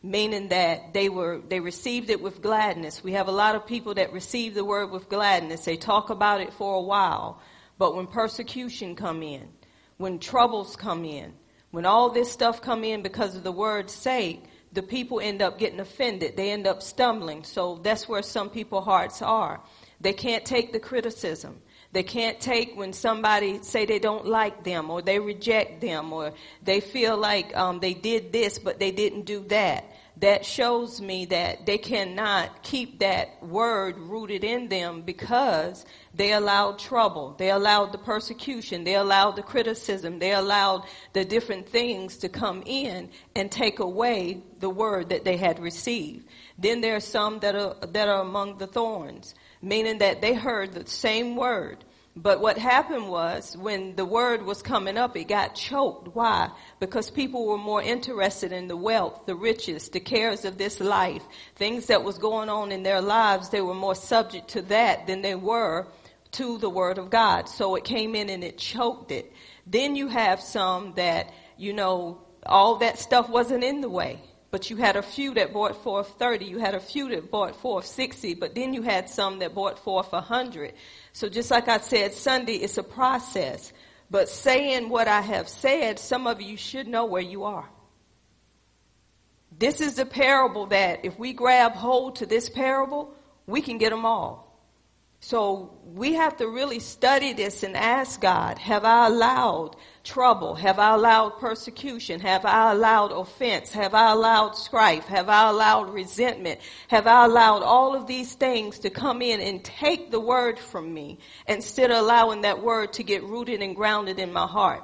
meaning 0.03 0.49
that 0.49 0.93
they 0.93 1.09
were, 1.09 1.41
they 1.49 1.61
received 1.61 2.11
it 2.11 2.21
with 2.21 2.43
gladness. 2.43 3.03
We 3.03 3.13
have 3.13 3.29
a 3.29 3.33
lot 3.33 3.55
of 3.55 3.67
people 3.67 3.95
that 3.95 4.13
receive 4.13 4.55
the 4.55 4.65
word 4.65 4.91
with 4.91 5.09
gladness. 5.09 5.65
They 5.65 5.77
talk 5.77 6.11
about 6.11 6.41
it 6.41 6.53
for 6.53 6.75
a 6.75 6.83
while, 6.83 7.41
but 7.79 7.97
when 7.97 8.07
persecution 8.07 8.95
come 8.95 9.23
in, 9.23 9.49
when 9.97 10.19
troubles 10.19 10.77
come 10.77 11.05
in, 11.05 11.33
when 11.71 11.87
all 11.87 12.11
this 12.11 12.31
stuff 12.31 12.61
come 12.61 12.85
in 12.85 13.03
because 13.03 13.35
of 13.35 13.43
the 13.43 13.53
word's 13.53 13.93
sake, 13.93 14.45
the 14.73 14.83
people 14.83 15.21
end 15.21 15.41
up 15.41 15.59
getting 15.59 15.81
offended. 15.81 16.37
They 16.37 16.51
end 16.51 16.67
up 16.67 16.83
stumbling. 16.83 17.45
So 17.45 17.81
that's 17.83 18.09
where 18.09 18.23
some 18.23 18.51
people's 18.51 18.85
hearts 18.85 19.23
are. 19.23 19.61
They 20.01 20.13
can't 20.13 20.45
take 20.45 20.73
the 20.73 20.81
criticism. 20.81 21.61
They 21.95 22.03
can't 22.03 22.41
take 22.41 22.77
when 22.77 22.93
somebody 22.93 23.63
say 23.63 23.87
they 23.87 24.01
don't 24.01 24.27
like 24.27 24.65
them 24.65 24.91
or 24.91 25.01
they 25.01 25.21
reject 25.21 25.81
them 25.81 26.13
or 26.13 26.33
they 26.61 26.81
feel 26.81 27.17
like 27.17 27.57
um, 27.57 27.79
they 27.79 27.95
did 27.95 28.33
this 28.33 28.59
but 28.59 28.81
they 28.81 28.91
didn't 28.91 29.27
do 29.27 29.45
that. 29.45 29.85
That 30.17 30.45
shows 30.45 31.01
me 31.01 31.27
that 31.27 31.67
they 31.67 31.79
cannot 31.79 32.65
keep 32.65 32.99
that 32.99 33.41
word 33.45 33.97
rooted 33.97 34.43
in 34.43 34.69
them 34.69 35.03
because 35.03 35.87
they 36.13 36.33
allowed 36.33 36.81
trouble. 36.81 37.37
They 37.39 37.51
allowed 37.51 37.93
the 37.93 37.99
persecution. 37.99 38.83
They 38.83 38.97
allowed 38.97 39.37
the 39.37 39.43
criticism. 39.43 40.19
They 40.19 40.33
allowed 40.33 40.87
the 41.13 41.25
different 41.25 41.69
things 41.69 42.17
to 42.19 42.29
come 42.29 42.65
in 42.67 43.09
and 43.37 43.53
take 43.53 43.79
away 43.79 44.43
the 44.59 44.71
word 44.71 45.11
that 45.11 45.25
they 45.25 45.37
had 45.37 45.61
received. 45.61 46.27
Then 46.59 46.81
there 46.81 46.97
are 46.97 47.01
some 47.01 47.39
that 47.41 47.55
are, 47.55 47.75
that 47.87 48.09
are 48.09 48.23
among 48.23 48.59
the 48.59 48.67
thorns 48.67 49.35
meaning 49.65 49.99
that 49.99 50.21
they 50.21 50.35
heard 50.35 50.73
the 50.73 50.87
same 50.87 51.37
word. 51.37 51.85
But 52.17 52.41
what 52.41 52.59
happened 52.59 53.09
was 53.09 53.57
when 53.57 53.97
the 53.97 54.05
word 54.05 54.45
was 54.45 54.63
coming 54.63 54.97
up, 54.97 55.17
it 55.17 55.25
got 55.25 55.57
choked. 55.57 56.15
Why? 56.15 56.51
Because 56.79 57.11
people 57.11 57.47
were 57.47 57.59
more 57.59 57.83
interested 57.83 58.53
in 58.53 58.69
the 58.69 58.77
wealth, 58.77 59.27
the 59.27 59.35
riches, 59.35 59.89
the 59.89 59.99
cares 59.99 60.45
of 60.45 60.57
this 60.57 60.79
life, 60.79 61.25
things 61.57 61.87
that 61.87 62.05
was 62.05 62.19
going 62.19 62.49
on 62.49 62.71
in 62.71 62.85
their 62.85 63.01
lives. 63.01 63.49
They 63.49 63.63
were 63.63 63.75
more 63.75 63.97
subject 63.97 64.49
to 64.51 64.63
that 64.63 65.09
than 65.09 65.23
they 65.23 65.35
were 65.35 65.89
to 66.33 66.59
the 66.59 66.71
word 66.71 66.99
of 66.99 67.11
God. 67.11 67.49
So 67.49 67.75
it 67.75 67.83
came 67.83 68.15
in 68.15 68.31
and 68.31 68.45
it 68.45 68.59
choked 68.59 69.11
it. 69.11 69.33
Then 69.67 69.97
you 69.97 70.07
have 70.07 70.41
some 70.41 70.93
that, 70.95 71.33
you 71.57 71.73
know, 71.73 72.21
all 72.47 72.77
that 72.77 72.99
stuff 73.01 73.29
wasn't 73.29 73.65
in 73.65 73.81
the 73.81 73.89
way. 73.89 74.21
But 74.55 74.71
you 74.71 74.77
had 74.77 74.95
a 74.95 75.03
few 75.03 75.35
that 75.35 75.53
bought 75.53 75.83
forth 75.83 76.15
30. 76.17 76.45
You 76.45 76.59
had 76.59 76.77
a 76.77 76.79
few 76.79 77.09
that 77.09 77.29
bought 77.29 77.57
forth 77.57 77.87
60. 77.87 78.35
But 78.35 78.55
then 78.55 78.73
you 78.73 78.83
had 78.83 79.11
some 79.11 79.41
that 79.41 79.53
bought 79.53 79.81
forth 79.81 80.13
100. 80.13 80.75
So 81.13 81.29
just 81.29 81.51
like 81.51 81.67
I 81.67 81.79
said 81.79 82.13
Sunday, 82.13 82.59
it's 82.59 82.79
a 82.79 82.85
process. 82.85 83.73
But 84.13 84.29
saying 84.29 84.91
what 84.91 85.09
I 85.09 85.23
have 85.23 85.49
said, 85.49 85.99
some 85.99 86.29
of 86.29 86.41
you 86.41 86.57
should 86.57 86.87
know 86.87 87.05
where 87.05 87.21
you 87.21 87.43
are. 87.43 87.69
This 89.59 89.81
is 89.81 89.97
the 89.97 90.07
parable 90.07 90.67
that 90.67 91.05
if 91.05 91.19
we 91.19 91.33
grab 91.33 91.73
hold 91.73 92.15
to 92.19 92.27
this 92.27 92.49
parable, 92.49 93.13
we 93.49 93.61
can 93.61 93.79
get 93.79 93.91
them 93.91 94.07
all. 94.07 94.44
So 95.25 95.71
we 95.87 96.13
have 96.13 96.37
to 96.37 96.49
really 96.49 96.81
study 96.81 97.33
this 97.33 97.63
and 97.63 97.79
ask 97.79 98.21
God, 98.21 98.59
have 98.59 98.85
I 98.85 99.07
allowed 99.07 99.75
trouble? 100.03 100.55
Have 100.55 100.79
I 100.79 100.93
allowed 100.93 101.39
persecution? 101.39 102.21
Have 102.21 102.45
I 102.45 102.73
allowed 102.73 103.11
offense? 103.11 103.73
Have 103.73 103.95
I 103.95 104.13
allowed 104.13 104.55
strife? 104.55 105.07
Have 105.07 105.31
I 105.31 105.49
allowed 105.49 105.95
resentment? 105.95 106.61
Have 106.89 107.07
I 107.07 107.25
allowed 107.25 107.63
all 107.63 107.95
of 107.95 108.07
these 108.07 108.35
things 108.35 108.81
to 108.81 108.91
come 108.91 109.23
in 109.23 109.41
and 109.41 109.65
take 109.65 110.11
the 110.11 110.21
word 110.21 110.59
from 110.59 110.93
me 110.93 111.21
instead 111.49 111.91
of 111.91 111.97
allowing 111.97 112.43
that 112.43 112.63
word 112.63 112.93
to 112.93 113.03
get 113.03 113.23
rooted 113.23 113.63
and 113.63 113.75
grounded 113.75 114.19
in 114.19 114.31
my 114.31 114.47
heart? 114.47 114.83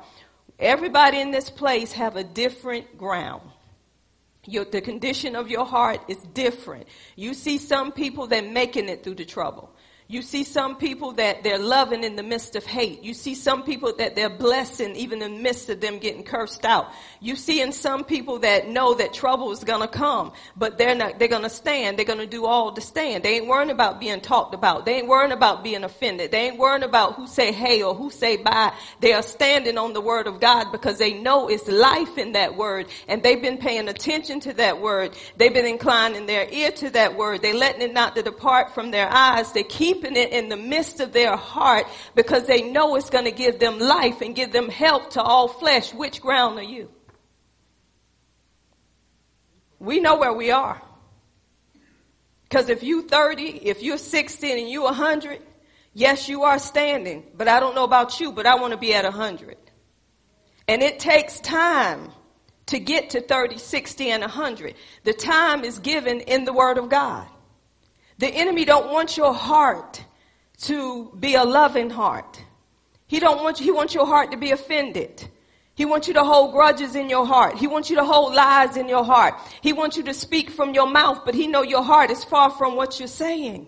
Everybody 0.58 1.20
in 1.20 1.32
this 1.32 1.50
place 1.50 1.92
have 1.92 2.16
a 2.16 2.24
different 2.24 2.96
ground. 2.96 3.42
Your, 4.46 4.64
the 4.64 4.80
condition 4.80 5.36
of 5.36 5.50
your 5.50 5.66
heart 5.66 6.00
is 6.08 6.16
different. 6.32 6.86
You 7.14 7.34
see 7.34 7.58
some 7.58 7.92
people 7.92 8.28
that 8.28 8.50
making 8.50 8.88
it 8.88 9.04
through 9.04 9.16
the 9.16 9.26
trouble. 9.26 9.76
You 10.10 10.22
see 10.22 10.42
some 10.42 10.74
people 10.74 11.12
that 11.12 11.44
they're 11.44 11.56
loving 11.56 12.02
in 12.02 12.16
the 12.16 12.24
midst 12.24 12.56
of 12.56 12.66
hate. 12.66 13.04
You 13.04 13.14
see 13.14 13.36
some 13.36 13.62
people 13.62 13.94
that 13.98 14.16
they're 14.16 14.28
blessing 14.28 14.96
even 14.96 15.22
in 15.22 15.34
the 15.34 15.40
midst 15.40 15.70
of 15.70 15.80
them 15.80 16.00
getting 16.00 16.24
cursed 16.24 16.64
out. 16.64 16.90
You 17.20 17.36
see 17.36 17.60
in 17.60 17.70
some 17.70 18.02
people 18.02 18.40
that 18.40 18.68
know 18.68 18.94
that 18.94 19.14
trouble 19.14 19.52
is 19.52 19.62
gonna 19.62 19.86
come, 19.86 20.32
but 20.56 20.78
they're 20.78 20.96
not, 20.96 21.20
they're 21.20 21.28
gonna 21.28 21.48
stand. 21.48 21.96
They're 21.96 22.04
gonna 22.04 22.26
do 22.26 22.44
all 22.44 22.72
to 22.72 22.80
stand. 22.80 23.22
They 23.22 23.36
ain't 23.36 23.46
worrying 23.46 23.70
about 23.70 24.00
being 24.00 24.20
talked 24.20 24.52
about. 24.52 24.84
They 24.84 24.96
ain't 24.96 25.06
worrying 25.06 25.30
about 25.30 25.62
being 25.62 25.84
offended. 25.84 26.32
They 26.32 26.48
ain't 26.48 26.58
worrying 26.58 26.82
about 26.82 27.14
who 27.14 27.28
say 27.28 27.52
hey 27.52 27.80
or 27.82 27.94
who 27.94 28.10
say 28.10 28.36
bye. 28.36 28.72
They 28.98 29.12
are 29.12 29.22
standing 29.22 29.78
on 29.78 29.92
the 29.92 30.00
word 30.00 30.26
of 30.26 30.40
God 30.40 30.72
because 30.72 30.98
they 30.98 31.12
know 31.12 31.46
it's 31.46 31.68
life 31.68 32.18
in 32.18 32.32
that 32.32 32.56
word 32.56 32.88
and 33.06 33.22
they've 33.22 33.40
been 33.40 33.58
paying 33.58 33.86
attention 33.86 34.40
to 34.40 34.54
that 34.54 34.80
word. 34.80 35.16
They've 35.36 35.54
been 35.54 35.66
inclining 35.66 36.26
their 36.26 36.48
ear 36.50 36.72
to 36.72 36.90
that 36.90 37.16
word. 37.16 37.42
They're 37.42 37.54
letting 37.54 37.82
it 37.82 37.92
not 37.92 38.16
to 38.16 38.22
depart 38.24 38.74
from 38.74 38.90
their 38.90 39.08
eyes. 39.08 39.52
They 39.52 39.62
keep 39.62 39.99
keeping 40.00 40.16
it 40.16 40.32
in 40.32 40.48
the 40.48 40.56
midst 40.56 41.00
of 41.00 41.12
their 41.12 41.36
heart 41.36 41.86
because 42.14 42.46
they 42.46 42.62
know 42.62 42.96
it's 42.96 43.10
going 43.10 43.24
to 43.24 43.30
give 43.30 43.58
them 43.58 43.78
life 43.78 44.20
and 44.20 44.34
give 44.34 44.52
them 44.52 44.68
help 44.68 45.10
to 45.10 45.22
all 45.22 45.48
flesh. 45.48 45.92
Which 45.92 46.20
ground 46.20 46.58
are 46.58 46.62
you? 46.62 46.88
We 49.78 50.00
know 50.00 50.18
where 50.18 50.32
we 50.32 50.50
are. 50.50 50.80
Because 52.44 52.68
if 52.68 52.82
you 52.82 53.02
30, 53.02 53.44
if 53.44 53.82
you're 53.82 53.98
60 53.98 54.52
and 54.52 54.68
you 54.68 54.82
100, 54.82 55.40
yes, 55.94 56.28
you 56.28 56.42
are 56.42 56.58
standing. 56.58 57.24
But 57.36 57.48
I 57.48 57.60
don't 57.60 57.74
know 57.74 57.84
about 57.84 58.20
you, 58.20 58.32
but 58.32 58.46
I 58.46 58.56
want 58.56 58.72
to 58.72 58.78
be 58.78 58.94
at 58.94 59.04
100. 59.04 59.56
And 60.66 60.82
it 60.82 60.98
takes 60.98 61.40
time 61.40 62.10
to 62.66 62.78
get 62.78 63.10
to 63.10 63.20
30, 63.20 63.58
60, 63.58 64.10
and 64.10 64.20
100. 64.22 64.74
The 65.04 65.12
time 65.12 65.64
is 65.64 65.78
given 65.78 66.20
in 66.20 66.44
the 66.44 66.52
Word 66.52 66.78
of 66.78 66.88
God. 66.88 67.26
The 68.20 68.28
enemy 68.28 68.66
don't 68.66 68.92
want 68.92 69.16
your 69.16 69.32
heart 69.32 70.04
to 70.64 71.10
be 71.18 71.36
a 71.36 71.44
loving 71.44 71.88
heart. 71.88 72.44
He 73.06 73.18
don't 73.18 73.42
want 73.42 73.60
you, 73.60 73.64
he 73.64 73.72
wants 73.72 73.94
your 73.94 74.04
heart 74.04 74.30
to 74.32 74.36
be 74.36 74.50
offended. 74.50 75.26
He 75.74 75.86
wants 75.86 76.06
you 76.06 76.12
to 76.12 76.22
hold 76.22 76.52
grudges 76.52 76.96
in 76.96 77.08
your 77.08 77.24
heart. 77.24 77.56
He 77.56 77.66
wants 77.66 77.88
you 77.88 77.96
to 77.96 78.04
hold 78.04 78.34
lies 78.34 78.76
in 78.76 78.90
your 78.90 79.06
heart. 79.06 79.36
He 79.62 79.72
wants 79.72 79.96
you 79.96 80.02
to 80.02 80.12
speak 80.12 80.50
from 80.50 80.74
your 80.74 80.86
mouth, 80.86 81.22
but 81.24 81.34
he 81.34 81.46
know 81.46 81.62
your 81.62 81.82
heart 81.82 82.10
is 82.10 82.22
far 82.22 82.50
from 82.50 82.76
what 82.76 82.98
you're 82.98 83.08
saying. 83.08 83.66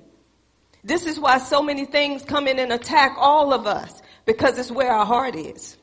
This 0.84 1.06
is 1.06 1.18
why 1.18 1.38
so 1.38 1.62
many 1.62 1.86
things 1.86 2.22
come 2.22 2.46
in 2.46 2.58
and 2.58 2.74
attack 2.74 3.16
all 3.18 3.54
of 3.54 3.66
us 3.66 4.02
because 4.26 4.58
it's 4.58 4.70
where 4.70 4.92
our 4.92 5.06
heart 5.06 5.34
is. 5.34 5.78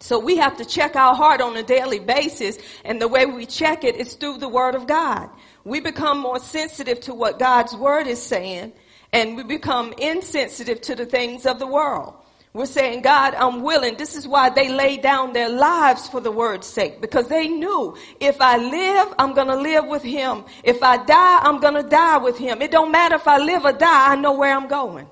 So 0.00 0.18
we 0.18 0.36
have 0.38 0.56
to 0.56 0.64
check 0.64 0.96
our 0.96 1.14
heart 1.14 1.40
on 1.40 1.56
a 1.56 1.62
daily 1.62 2.00
basis 2.00 2.58
and 2.84 3.00
the 3.00 3.06
way 3.06 3.24
we 3.24 3.46
check 3.46 3.84
it 3.84 3.94
is 3.94 4.14
through 4.14 4.38
the 4.38 4.48
word 4.48 4.74
of 4.74 4.88
God. 4.88 5.30
We 5.68 5.80
become 5.80 6.18
more 6.18 6.38
sensitive 6.38 7.00
to 7.02 7.14
what 7.14 7.38
God's 7.38 7.76
word 7.76 8.06
is 8.06 8.22
saying 8.22 8.72
and 9.12 9.36
we 9.36 9.42
become 9.42 9.92
insensitive 9.98 10.80
to 10.82 10.94
the 10.94 11.04
things 11.04 11.44
of 11.44 11.58
the 11.58 11.66
world. 11.66 12.14
We're 12.54 12.66
saying, 12.66 13.02
God, 13.02 13.34
I'm 13.34 13.62
willing. 13.62 13.96
This 13.96 14.16
is 14.16 14.26
why 14.26 14.48
they 14.48 14.70
laid 14.70 15.02
down 15.02 15.34
their 15.34 15.50
lives 15.50 16.08
for 16.08 16.20
the 16.20 16.30
word's 16.30 16.66
sake, 16.66 17.02
because 17.02 17.28
they 17.28 17.46
knew 17.46 17.96
if 18.18 18.40
I 18.40 18.56
live, 18.56 19.14
I'm 19.18 19.34
going 19.34 19.48
to 19.48 19.56
live 19.56 19.86
with 19.86 20.02
him. 20.02 20.44
If 20.64 20.82
I 20.82 21.04
die, 21.04 21.38
I'm 21.42 21.60
going 21.60 21.74
to 21.74 21.88
die 21.88 22.16
with 22.16 22.38
him. 22.38 22.62
It 22.62 22.70
don't 22.70 22.90
matter 22.90 23.16
if 23.16 23.28
I 23.28 23.36
live 23.36 23.64
or 23.64 23.72
die, 23.72 24.12
I 24.12 24.16
know 24.16 24.32
where 24.32 24.56
I'm 24.56 24.68
going. 24.68 25.06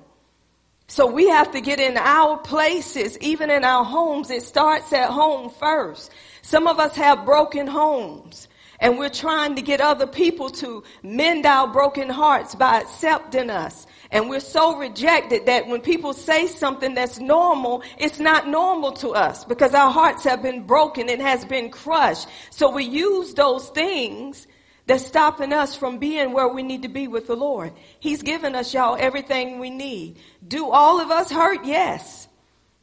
So 0.87 1.05
we 1.05 1.29
have 1.29 1.51
to 1.51 1.61
get 1.61 1.79
in 1.79 1.97
our 1.97 2.37
places, 2.37 3.17
even 3.19 3.51
in 3.51 3.63
our 3.63 3.85
homes. 3.85 4.31
It 4.31 4.41
starts 4.41 4.91
at 4.91 5.09
home 5.11 5.51
first. 5.51 6.11
Some 6.41 6.65
of 6.65 6.79
us 6.79 6.95
have 6.95 7.25
broken 7.25 7.67
homes. 7.67 8.47
And 8.79 8.99
we're 8.99 9.09
trying 9.09 9.55
to 9.55 9.61
get 9.61 9.81
other 9.81 10.07
people 10.07 10.49
to 10.49 10.83
mend 11.03 11.45
our 11.45 11.67
broken 11.67 12.09
hearts 12.09 12.55
by 12.55 12.81
accepting 12.81 13.49
us 13.49 13.87
and 14.11 14.29
we're 14.29 14.39
so 14.39 14.77
rejected 14.77 15.47
that 15.47 15.67
when 15.67 15.81
people 15.81 16.13
say 16.13 16.47
something 16.47 16.93
that's 16.93 17.19
normal, 17.19 17.83
it's 17.97 18.19
not 18.19 18.47
normal 18.47 18.93
to 18.93 19.09
us 19.09 19.43
because 19.43 19.73
our 19.73 19.91
hearts 19.91 20.23
have 20.23 20.41
been 20.41 20.63
broken 20.63 21.09
and 21.09 21.21
has 21.21 21.43
been 21.43 21.69
crushed. 21.69 22.27
So 22.49 22.71
we 22.71 22.85
use 22.85 23.33
those 23.33 23.67
things 23.69 24.47
that's 24.85 25.05
stopping 25.05 25.51
us 25.51 25.75
from 25.75 25.97
being 25.97 26.31
where 26.31 26.47
we 26.47 26.63
need 26.63 26.83
to 26.83 26.87
be 26.87 27.09
with 27.09 27.27
the 27.27 27.35
Lord. 27.35 27.73
He's 27.99 28.21
given 28.21 28.55
us 28.55 28.73
y'all 28.73 28.95
everything 28.97 29.59
we 29.59 29.69
need. 29.69 30.17
Do 30.47 30.69
all 30.69 31.01
of 31.01 31.11
us 31.11 31.29
hurt? 31.29 31.65
Yes. 31.65 32.29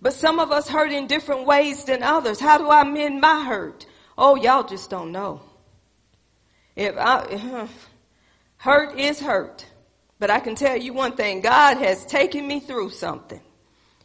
But 0.03 0.12
some 0.12 0.38
of 0.38 0.53
us 0.53 0.68
hurt 0.68 0.92
in 0.92 1.07
different 1.07 1.47
ways 1.47 1.84
than 1.84 2.03
others. 2.03 2.38
How 2.38 2.59
do 2.59 2.68
I 2.68 2.84
mend 2.84 3.22
my 3.22 3.45
hurt? 3.45 3.86
Oh, 4.18 4.36
y'all 4.36 4.64
just 4.64 4.90
don't 4.90 5.12
know. 5.12 5.40
If 6.77 6.97
I, 6.97 7.68
hurt 8.57 8.99
is 8.99 9.20
hurt. 9.20 9.66
But 10.18 10.31
I 10.31 10.41
can 10.41 10.55
tell 10.55 10.77
you 10.77 10.93
one 10.93 11.16
thing 11.16 11.41
God 11.41 11.79
has 11.79 12.07
taken 12.07 12.47
me 12.47 12.61
through 12.61 12.91
something. 12.91 13.41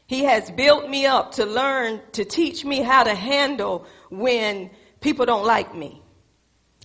He 0.08 0.24
has 0.24 0.50
built 0.50 0.90
me 0.90 1.06
up 1.06 1.34
to 1.34 1.46
learn, 1.46 2.02
to 2.14 2.26
teach 2.26 2.66
me 2.66 2.82
how 2.82 3.04
to 3.04 3.14
handle 3.14 3.86
when 4.10 4.72
people 5.02 5.26
don't 5.26 5.46
like 5.46 5.76
me. 5.76 6.02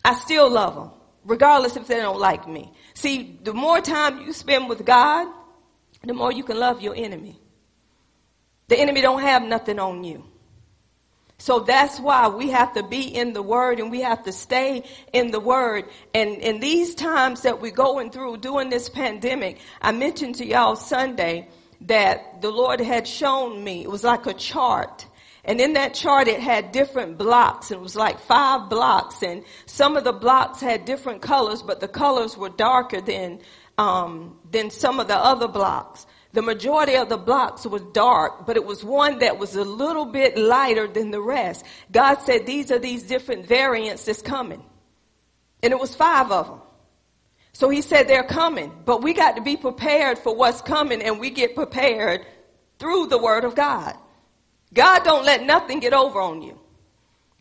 I 0.05 0.15
still 0.15 0.51
love 0.51 0.75
them, 0.75 0.91
regardless 1.25 1.77
if 1.77 1.87
they 1.87 1.97
don't 1.97 2.21
like 2.21 2.47
me. 2.47 2.71
See, 2.93 3.41
the 3.43 3.55
more 3.55 3.81
time 3.81 4.21
you 4.21 4.35
spend 4.35 4.69
with 4.69 4.85
God, 4.85 5.27
the 6.03 6.13
more 6.13 6.33
you 6.33 6.45
can 6.45 6.59
love 6.59 6.83
your 6.83 6.95
enemy. 6.95 7.41
The 8.69 8.79
enemy 8.79 9.01
don't 9.01 9.23
have 9.23 9.43
nothing 9.43 9.79
on 9.79 10.05
you. 10.05 10.25
So 11.39 11.61
that's 11.61 11.99
why 11.99 12.29
we 12.29 12.51
have 12.51 12.75
to 12.75 12.83
be 12.83 13.03
in 13.03 13.33
the 13.33 13.43
word 13.43 13.81
and 13.81 13.91
we 13.91 14.01
have 14.01 14.23
to 14.25 14.33
stay 14.33 14.85
in 15.13 15.31
the 15.31 15.41
word. 15.41 15.87
And 16.15 16.37
in 16.37 16.61
these 16.61 16.95
times 16.95 17.43
that 17.43 17.61
we're 17.61 17.73
going 17.73 18.11
through 18.11 18.39
during 18.39 18.71
this 18.71 18.89
pandemic, 18.89 19.59
I 19.83 19.93
mentioned 19.93 20.37
to 20.37 20.47
y'all 20.47 20.77
Sunday 20.77 21.49
that 21.83 22.41
the 22.41 22.51
Lord 22.51 22.81
had 22.81 23.07
shown 23.07 23.63
me, 23.63 23.83
it 23.83 23.91
was 23.91 24.05
like 24.05 24.27
a 24.27 24.35
chart. 24.35 25.07
And 25.45 25.61
in 25.61 25.75
that 25.75 25.93
chart, 25.93 26.29
it 26.29 26.41
had 26.41 26.73
different 26.73 27.19
blocks. 27.19 27.71
It 27.71 27.79
was 27.79 27.95
like 27.95 28.19
five 28.21 28.71
blocks, 28.71 29.23
and 29.23 29.45
some 29.67 29.97
of 29.97 30.05
the 30.05 30.13
blocks 30.13 30.61
had 30.61 30.87
different 30.87 31.21
colors, 31.21 31.63
but 31.63 31.81
the 31.81 31.89
colors 31.89 32.35
were 32.37 32.49
darker 32.49 33.03
than 33.03 33.41
um, 33.77 34.39
than 34.51 34.71
some 34.71 35.01
of 35.01 35.09
the 35.09 35.17
other 35.17 35.49
blocks. 35.49 36.07
The 36.35 36.43
majority 36.43 36.97
of 36.97 37.09
the 37.09 37.17
blocks 37.17 37.65
was 37.65 37.81
dark, 37.93 38.45
but 38.45 38.57
it 38.57 38.65
was 38.65 38.83
one 38.83 39.21
that 39.21 39.39
was 39.39 39.55
a 39.55 39.63
little 39.63 40.05
bit 40.05 40.37
lighter 40.37 40.89
than 40.89 41.13
the 41.13 41.21
rest. 41.21 41.65
God 41.93 42.17
said, 42.23 42.45
these 42.45 42.73
are 42.73 42.79
these 42.81 43.05
different 43.05 43.47
variants 43.47 44.05
that's 44.05 44.21
coming. 44.21 44.61
And 45.63 45.73
it 45.73 45.79
was 45.79 45.95
five 45.95 46.33
of 46.33 46.49
them. 46.49 46.61
So 47.53 47.69
he 47.69 47.83
said 47.83 48.09
they're 48.09 48.25
coming, 48.25 48.73
but 48.85 49.01
we 49.01 49.13
got 49.15 49.37
to 49.37 49.43
be 49.43 49.57
prepared 49.57 50.19
for 50.19 50.35
what's 50.35 50.61
coming 50.61 51.03
and 51.03 51.21
we 51.21 51.31
get 51.31 51.55
prepared 51.55 52.27
through 52.81 53.07
the 53.07 53.19
word 53.19 53.45
of 53.45 53.55
God. 53.55 53.97
God 54.73 55.05
don't 55.05 55.25
let 55.25 55.47
nothing 55.47 55.79
get 55.79 55.93
over 55.93 56.21
on 56.21 56.43
you. 56.43 56.59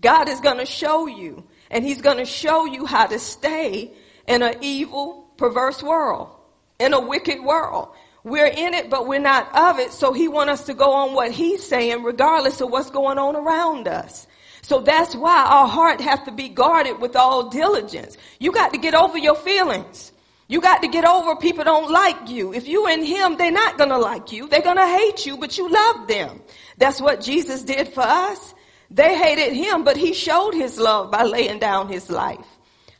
God 0.01 0.29
is 0.29 0.39
going 0.39 0.59
to 0.59 0.67
show 0.67 1.07
you 1.07 1.43
and 1.71 1.83
he's 1.83 2.01
going 2.01 2.17
to 2.17 2.25
show 2.25 2.65
you 2.65 2.85
how 2.85 3.07
to 3.07 3.17
stay 3.17 3.91
in 4.27 4.43
an 4.43 4.53
evil, 4.61 5.31
perverse 5.35 5.81
world, 5.81 6.29
in 6.77 6.93
a 6.93 6.99
wicked 6.99 7.43
world. 7.43 7.89
We're 8.23 8.47
in 8.47 8.73
it, 8.73 8.89
but 8.89 9.07
we're 9.07 9.19
not 9.19 9.53
of 9.55 9.79
it. 9.79 9.91
So 9.91 10.13
he 10.13 10.27
wants 10.27 10.61
us 10.61 10.65
to 10.67 10.73
go 10.73 10.93
on 10.93 11.13
what 11.13 11.31
he's 11.31 11.65
saying, 11.65 12.03
regardless 12.03 12.61
of 12.61 12.71
what's 12.71 12.89
going 12.89 13.17
on 13.17 13.35
around 13.35 13.87
us. 13.87 14.27
So 14.61 14.79
that's 14.79 15.13
why 15.13 15.43
our 15.43 15.67
heart 15.67 15.99
has 15.99 16.21
to 16.21 16.31
be 16.31 16.47
guarded 16.47 16.99
with 16.99 17.17
all 17.17 17.49
diligence. 17.49 18.17
You 18.39 18.53
got 18.53 18.71
to 18.71 18.79
get 18.79 18.95
over 18.95 19.17
your 19.17 19.35
feelings. 19.35 20.13
You 20.47 20.61
got 20.61 20.81
to 20.83 20.87
get 20.87 21.03
over 21.03 21.35
people 21.35 21.65
don't 21.65 21.91
like 21.91 22.29
you. 22.29 22.53
If 22.53 22.67
you 22.67 22.87
in 22.87 23.03
him, 23.03 23.35
they're 23.37 23.51
not 23.51 23.77
going 23.77 23.89
to 23.89 23.97
like 23.97 24.31
you. 24.31 24.47
They're 24.47 24.61
going 24.61 24.77
to 24.77 24.87
hate 24.87 25.25
you, 25.25 25.37
but 25.37 25.57
you 25.57 25.69
love 25.69 26.07
them. 26.07 26.41
That's 26.77 27.01
what 27.01 27.21
Jesus 27.21 27.63
did 27.63 27.89
for 27.89 28.03
us. 28.03 28.53
They 28.89 29.17
hated 29.17 29.53
him, 29.53 29.83
but 29.83 29.97
he 29.97 30.13
showed 30.13 30.53
his 30.53 30.77
love 30.77 31.11
by 31.11 31.23
laying 31.23 31.59
down 31.59 31.89
his 31.89 32.09
life. 32.09 32.45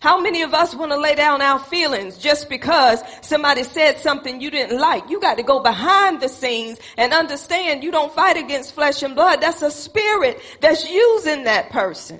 How 0.03 0.19
many 0.19 0.41
of 0.41 0.53
us 0.53 0.75
want 0.75 0.91
to 0.91 0.97
lay 0.97 1.15
down 1.15 1.41
our 1.41 1.57
feelings 1.57 2.17
just 2.17 2.49
because 2.49 3.01
somebody 3.21 3.63
said 3.63 3.99
something 3.99 4.41
you 4.41 4.51
didn't 4.51 4.77
like? 4.77 5.09
You 5.09 5.21
got 5.21 5.37
to 5.37 5.43
go 5.43 5.61
behind 5.61 6.19
the 6.19 6.27
scenes 6.27 6.77
and 6.97 7.13
understand 7.13 7.85
you 7.85 7.91
don't 7.91 8.13
fight 8.13 8.35
against 8.35 8.75
flesh 8.75 9.01
and 9.01 9.15
blood. 9.15 9.39
That's 9.39 9.61
a 9.61 9.71
spirit 9.71 10.41
that's 10.59 10.91
using 10.91 11.45
that 11.45 11.69
person. 11.69 12.19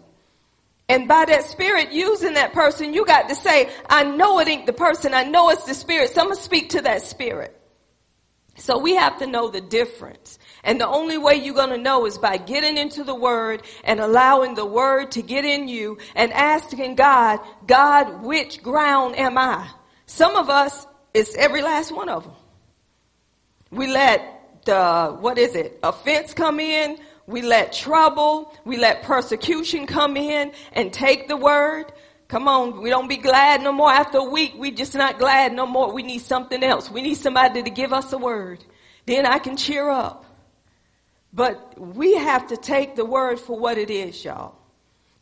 And 0.88 1.10
by 1.10 1.26
that 1.26 1.44
spirit 1.44 1.92
using 1.92 2.36
that 2.36 2.54
person, 2.54 2.94
you 2.94 3.06
got 3.06 3.28
to 3.28 3.36
say, 3.36 3.70
I 3.90 4.06
know 4.06 4.40
it 4.40 4.48
ain't 4.48 4.66
the 4.66 4.72
person. 4.72 5.14
I 5.14 5.26
know 5.26 5.50
it's 5.50 5.66
the 5.66 5.74
spirit. 5.74 6.12
So 6.12 6.22
I'm 6.22 6.28
going 6.28 6.38
to 6.38 6.42
speak 6.42 6.70
to 6.70 6.84
that 6.84 7.02
spirit. 7.02 7.54
So 8.56 8.78
we 8.78 8.96
have 8.96 9.20
to 9.20 9.28
know 9.28 9.50
the 9.50 9.60
difference. 9.60 10.40
And 10.64 10.80
the 10.80 10.88
only 10.88 11.18
way 11.18 11.36
you're 11.36 11.54
going 11.54 11.72
to 11.72 11.78
know 11.78 12.06
is 12.06 12.18
by 12.18 12.38
getting 12.38 12.78
into 12.78 13.04
the 13.04 13.16
word 13.16 13.64
and 13.84 14.00
allowing 14.00 14.56
the 14.56 14.66
word 14.66 15.12
to 15.12 15.22
get 15.22 15.44
in 15.44 15.68
you 15.68 15.98
and 16.16 16.32
asking 16.32 16.96
God, 16.96 17.40
God, 17.68 18.24
which 18.24 18.64
ground 18.64 19.18
am 19.18 19.38
I? 19.38 19.70
Some 20.06 20.36
of 20.36 20.50
us, 20.50 20.88
it's 21.14 21.36
every 21.36 21.62
last 21.62 21.94
one 21.94 22.08
of 22.08 22.24
them. 22.24 22.34
We 23.72 23.88
let 23.88 24.64
the, 24.66 25.18
what 25.20 25.38
is 25.38 25.56
it, 25.56 25.80
offense 25.84 26.34
come 26.34 26.60
in. 26.60 26.98
We 27.26 27.42
let 27.42 27.72
trouble, 27.72 28.54
we 28.66 28.78
let 28.78 29.04
persecution 29.04 29.88
come 29.88 30.18
in 30.18 30.52
and 30.74 30.92
take 30.92 31.28
the 31.28 31.38
word. 31.38 31.92
Come 32.28 32.48
on, 32.48 32.82
we 32.82 32.90
don't 32.90 33.08
be 33.08 33.18
glad 33.18 33.62
no 33.62 33.72
more 33.72 33.92
after 33.92 34.18
a 34.18 34.24
week. 34.24 34.56
We 34.58 34.72
just 34.72 34.96
not 34.96 35.20
glad 35.20 35.54
no 35.54 35.66
more. 35.66 35.94
We 35.94 36.04
need 36.04 36.20
something 36.20 36.64
else. 36.64 36.90
We 36.90 37.02
need 37.02 37.16
somebody 37.16 37.64
to 37.64 37.70
give 37.70 37.94
us 37.94 38.12
a 38.12 38.18
word. 38.18 38.64
Then 39.06 39.26
I 39.26 39.40
can 39.40 39.56
cheer 39.56 39.90
up. 39.90 40.26
But 41.34 41.80
we 41.80 42.16
have 42.16 42.48
to 42.48 42.58
take 42.58 42.96
the 42.96 43.06
word 43.06 43.40
for 43.40 43.58
what 43.58 43.78
it 43.78 43.90
is, 43.90 44.24
y'all. 44.24 44.56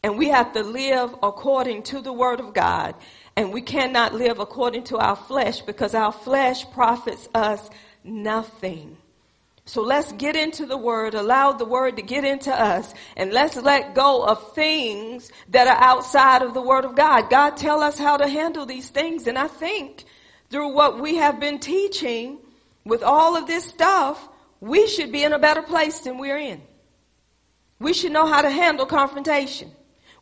And 0.03 0.18
we 0.18 0.30
have 0.30 0.53
to 0.53 0.64
live 0.64 1.16
according 1.24 1.84
to 1.84 2.01
the 2.01 2.12
word 2.12 2.39
of 2.39 2.53
God. 2.53 2.95
And 3.36 3.53
we 3.53 3.62
cannot 3.62 4.14
live 4.14 4.39
according 4.39 4.84
to 4.86 4.97
our 4.97 5.16
flesh 5.16 5.62
because 5.62 5.95
our 5.95 6.12
flesh 6.12 6.70
profits 6.72 7.30
us 7.34 7.70
nothing. 8.03 8.97
So 9.66 9.84
let's 9.84 10.12
get 10.14 10.36
into 10.36 10.66
the 10.66 10.78
word, 10.78 11.14
allow 11.14 11.53
the 11.53 11.66
word 11.66 11.97
to 11.97 12.01
get 12.01 12.26
into 12.26 12.51
us, 12.51 12.93
and 13.16 13.32
let's 13.32 13.55
let 13.55 13.93
go 13.93 14.24
of 14.24 14.53
things 14.53 15.32
that 15.49 15.68
are 15.68 15.82
outside 15.82 16.41
of 16.41 16.53
the 16.53 16.62
word 16.62 16.84
of 16.84 16.95
God. 16.95 17.30
God 17.30 17.57
tell 17.57 17.80
us 17.82 17.97
how 17.97 18.18
to 18.18 18.28
handle 18.28 18.66
these 18.66 18.89
things. 18.89 19.28
And 19.28 19.38
I 19.38 19.47
think 19.47 20.03
through 20.49 20.74
what 20.74 20.99
we 20.99 21.18
have 21.18 21.39
been 21.39 21.59
teaching 21.59 22.39
with 22.84 23.03
all 23.03 23.38
of 23.38 23.45
this 23.45 23.64
stuff, 23.64 24.28
we 24.62 24.88
should 24.88 25.12
be 25.12 25.24
in 25.24 25.34
a 25.34 25.39
better 25.39 25.64
place 25.64 25.99
than 25.99 26.18
we're 26.18 26.38
in. 26.38 26.62
We 27.80 27.93
should 27.93 28.12
know 28.12 28.28
how 28.28 28.41
to 28.43 28.49
handle 28.49 28.86
confrontation. 28.86 29.72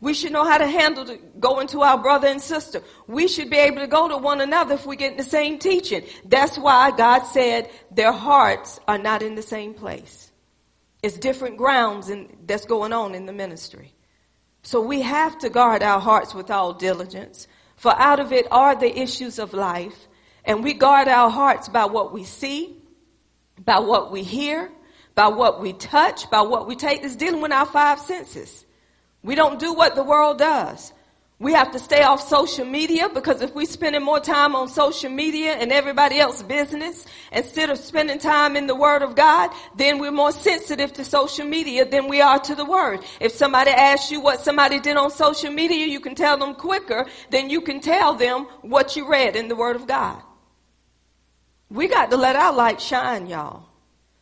We 0.01 0.13
should 0.13 0.31
know 0.31 0.45
how 0.45 0.57
to 0.57 0.65
handle 0.65 1.03
to 1.05 1.17
going 1.41 1.67
to 1.67 1.81
our 1.81 1.97
brother 1.97 2.29
and 2.29 2.41
sister. 2.41 2.81
We 3.05 3.27
should 3.27 3.49
be 3.49 3.57
able 3.57 3.81
to 3.81 3.87
go 3.87 4.07
to 4.07 4.17
one 4.17 4.39
another 4.39 4.75
if 4.75 4.85
we 4.85 4.95
get 4.95 5.17
the 5.17 5.25
same 5.25 5.59
teaching. 5.59 6.05
That's 6.23 6.57
why 6.57 6.91
God 6.91 7.23
said 7.25 7.69
their 7.91 8.13
hearts 8.13 8.79
are 8.87 8.97
not 8.97 9.21
in 9.21 9.35
the 9.35 9.41
same 9.41 9.73
place. 9.73 10.31
It's 11.03 11.17
different 11.17 11.57
grounds 11.57 12.09
in, 12.09 12.37
that's 12.45 12.65
going 12.65 12.93
on 12.93 13.13
in 13.13 13.25
the 13.25 13.33
ministry. 13.33 13.93
So 14.63 14.79
we 14.79 15.01
have 15.01 15.37
to 15.39 15.49
guard 15.49 15.83
our 15.83 15.99
hearts 15.99 16.33
with 16.33 16.49
all 16.49 16.73
diligence, 16.73 17.47
for 17.75 17.93
out 17.97 18.21
of 18.21 18.31
it 18.31 18.47
are 18.51 18.75
the 18.75 18.99
issues 18.99 19.37
of 19.37 19.53
life. 19.53 20.07
And 20.45 20.63
we 20.63 20.73
guard 20.73 21.09
our 21.09 21.29
hearts 21.29 21.67
by 21.67 21.85
what 21.85 22.13
we 22.13 22.23
see, 22.23 22.78
by 23.65 23.79
what 23.79 24.11
we 24.11 24.23
hear, 24.23 24.71
by 25.15 25.27
what 25.27 25.61
we 25.61 25.73
touch, 25.73 26.29
by 26.29 26.41
what 26.41 26.67
we 26.67 26.75
take. 26.75 27.03
It's 27.03 27.15
dealing 27.15 27.41
with 27.41 27.51
our 27.51 27.65
five 27.65 27.99
senses. 27.99 28.65
We 29.21 29.35
don't 29.35 29.59
do 29.59 29.73
what 29.73 29.95
the 29.95 30.03
world 30.03 30.37
does. 30.37 30.93
We 31.39 31.53
have 31.53 31.71
to 31.71 31.79
stay 31.79 32.03
off 32.03 32.27
social 32.27 32.65
media 32.65 33.07
because 33.07 33.41
if 33.41 33.55
we're 33.55 33.65
spending 33.65 34.03
more 34.03 34.19
time 34.19 34.57
on 34.57 34.67
social 34.67 35.09
media 35.09 35.53
and 35.53 35.71
everybody 35.71 36.19
else's 36.19 36.43
business 36.43 37.05
instead 37.31 37.69
of 37.69 37.77
spending 37.77 38.19
time 38.19 38.57
in 38.57 38.67
the 38.67 38.75
Word 38.75 39.03
of 39.03 39.15
God, 39.15 39.49
then 39.77 39.99
we're 39.99 40.11
more 40.11 40.33
sensitive 40.33 40.91
to 40.93 41.05
social 41.05 41.45
media 41.45 41.85
than 41.85 42.09
we 42.09 42.19
are 42.19 42.39
to 42.39 42.55
the 42.55 42.65
Word. 42.65 43.05
If 43.21 43.31
somebody 43.31 43.71
asks 43.71 44.11
you 44.11 44.19
what 44.19 44.41
somebody 44.41 44.81
did 44.81 44.97
on 44.97 45.11
social 45.11 45.49
media, 45.49 45.85
you 45.85 46.01
can 46.01 46.13
tell 46.13 46.37
them 46.37 46.55
quicker 46.55 47.05
than 47.29 47.49
you 47.49 47.61
can 47.61 47.79
tell 47.79 48.15
them 48.15 48.45
what 48.61 48.97
you 48.97 49.09
read 49.09 49.37
in 49.37 49.47
the 49.47 49.55
Word 49.55 49.77
of 49.77 49.87
God. 49.87 50.21
We 51.69 51.87
got 51.87 52.11
to 52.11 52.17
let 52.17 52.35
our 52.35 52.53
light 52.53 52.81
shine, 52.81 53.27
y'all. 53.27 53.63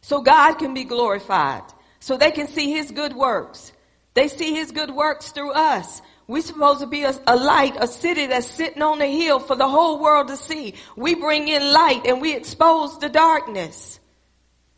So 0.01 0.21
God 0.21 0.55
can 0.55 0.73
be 0.73 0.83
glorified. 0.83 1.63
So 1.99 2.17
they 2.17 2.31
can 2.31 2.47
see 2.47 2.71
His 2.71 2.91
good 2.91 3.15
works. 3.15 3.71
They 4.13 4.27
see 4.27 4.53
His 4.53 4.71
good 4.71 4.91
works 4.91 5.31
through 5.31 5.51
us. 5.51 6.01
We're 6.27 6.41
supposed 6.41 6.81
to 6.81 6.87
be 6.87 7.03
a, 7.03 7.13
a, 7.25 7.37
light, 7.37 7.75
a 7.79 7.87
city 7.87 8.27
that's 8.27 8.47
sitting 8.49 8.81
on 8.81 9.01
a 9.01 9.05
hill 9.05 9.39
for 9.39 9.55
the 9.55 9.67
whole 9.67 9.99
world 9.99 10.27
to 10.27 10.35
see. 10.35 10.73
We 10.97 11.15
bring 11.15 11.47
in 11.47 11.71
light 11.71 12.05
and 12.05 12.21
we 12.21 12.35
expose 12.35 12.99
the 12.99 13.07
darkness. 13.07 13.99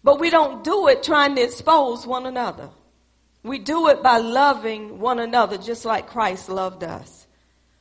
But 0.04 0.20
we 0.20 0.30
don't 0.30 0.64
do 0.64 0.88
it 0.88 1.02
trying 1.04 1.36
to 1.36 1.42
expose 1.42 2.06
one 2.06 2.28
another. 2.28 2.70
We 3.44 3.58
do 3.58 3.88
it 3.88 4.04
by 4.04 4.18
loving 4.18 5.00
one 5.00 5.20
another 5.20 5.58
just 5.58 5.86
like 5.86 6.08
Christ 6.08 6.50
loved 6.50 6.84
us. 6.84 7.26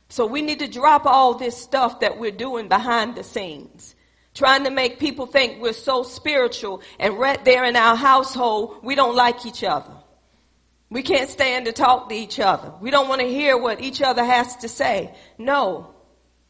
So 0.09 0.25
we 0.25 0.41
need 0.41 0.59
to 0.59 0.67
drop 0.67 1.05
all 1.05 1.35
this 1.35 1.55
stuff 1.55 1.99
that 1.99 2.17
we're 2.17 2.31
doing 2.31 2.67
behind 2.67 3.15
the 3.15 3.23
scenes. 3.23 3.95
Trying 4.33 4.63
to 4.65 4.69
make 4.69 4.99
people 4.99 5.25
think 5.25 5.61
we're 5.61 5.73
so 5.73 6.03
spiritual 6.03 6.81
and 6.99 7.17
right 7.17 7.43
there 7.43 7.65
in 7.65 7.75
our 7.75 7.95
household, 7.95 8.77
we 8.83 8.95
don't 8.95 9.15
like 9.15 9.45
each 9.45 9.63
other. 9.63 9.91
We 10.89 11.03
can't 11.03 11.29
stand 11.29 11.65
to 11.65 11.71
talk 11.71 12.09
to 12.09 12.15
each 12.15 12.39
other. 12.39 12.73
We 12.81 12.89
don't 12.89 13.09
want 13.09 13.21
to 13.21 13.27
hear 13.27 13.57
what 13.57 13.81
each 13.81 14.01
other 14.01 14.23
has 14.23 14.55
to 14.57 14.67
say. 14.67 15.13
No, 15.37 15.93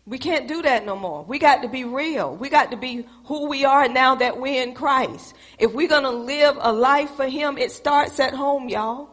we 0.05 0.17
can't 0.17 0.47
do 0.47 0.61
that 0.61 0.85
no 0.85 0.95
more. 0.95 1.23
We 1.23 1.39
got 1.39 1.61
to 1.61 1.67
be 1.67 1.83
real. 1.83 2.35
We 2.35 2.49
got 2.49 2.71
to 2.71 2.77
be 2.77 3.05
who 3.25 3.47
we 3.47 3.65
are 3.65 3.87
now 3.87 4.15
that 4.15 4.39
we're 4.39 4.63
in 4.63 4.73
Christ. 4.73 5.35
If 5.57 5.73
we're 5.73 5.89
going 5.89 6.03
to 6.03 6.09
live 6.09 6.57
a 6.59 6.71
life 6.71 7.11
for 7.11 7.27
Him, 7.27 7.57
it 7.57 7.71
starts 7.71 8.19
at 8.19 8.33
home, 8.33 8.69
y'all. 8.69 9.09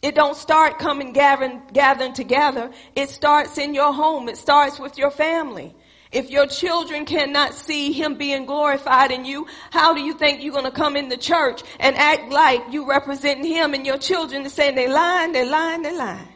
It 0.00 0.14
don't 0.14 0.36
start 0.36 0.78
coming 0.78 1.12
gathering, 1.12 1.62
gathering 1.72 2.12
together. 2.12 2.70
It 2.94 3.10
starts 3.10 3.58
in 3.58 3.74
your 3.74 3.92
home. 3.92 4.28
It 4.28 4.36
starts 4.36 4.78
with 4.78 4.98
your 4.98 5.10
family. 5.10 5.74
If 6.14 6.30
your 6.30 6.46
children 6.46 7.06
cannot 7.06 7.54
see 7.54 7.90
him 7.90 8.14
being 8.14 8.46
glorified 8.46 9.10
in 9.10 9.24
you, 9.24 9.48
how 9.72 9.94
do 9.94 10.00
you 10.00 10.14
think 10.14 10.44
you're 10.44 10.52
going 10.52 10.64
to 10.64 10.70
come 10.70 10.94
in 10.94 11.08
the 11.08 11.16
church 11.16 11.60
and 11.80 11.96
act 11.96 12.30
like 12.30 12.62
you 12.70 12.88
representing 12.88 13.44
him 13.44 13.74
and 13.74 13.84
your 13.84 13.98
children 13.98 14.44
to 14.44 14.48
saying 14.48 14.76
they 14.76 14.86
lying, 14.86 15.32
they 15.32 15.44
lying, 15.44 15.82
they 15.82 15.92
lying? 15.92 16.28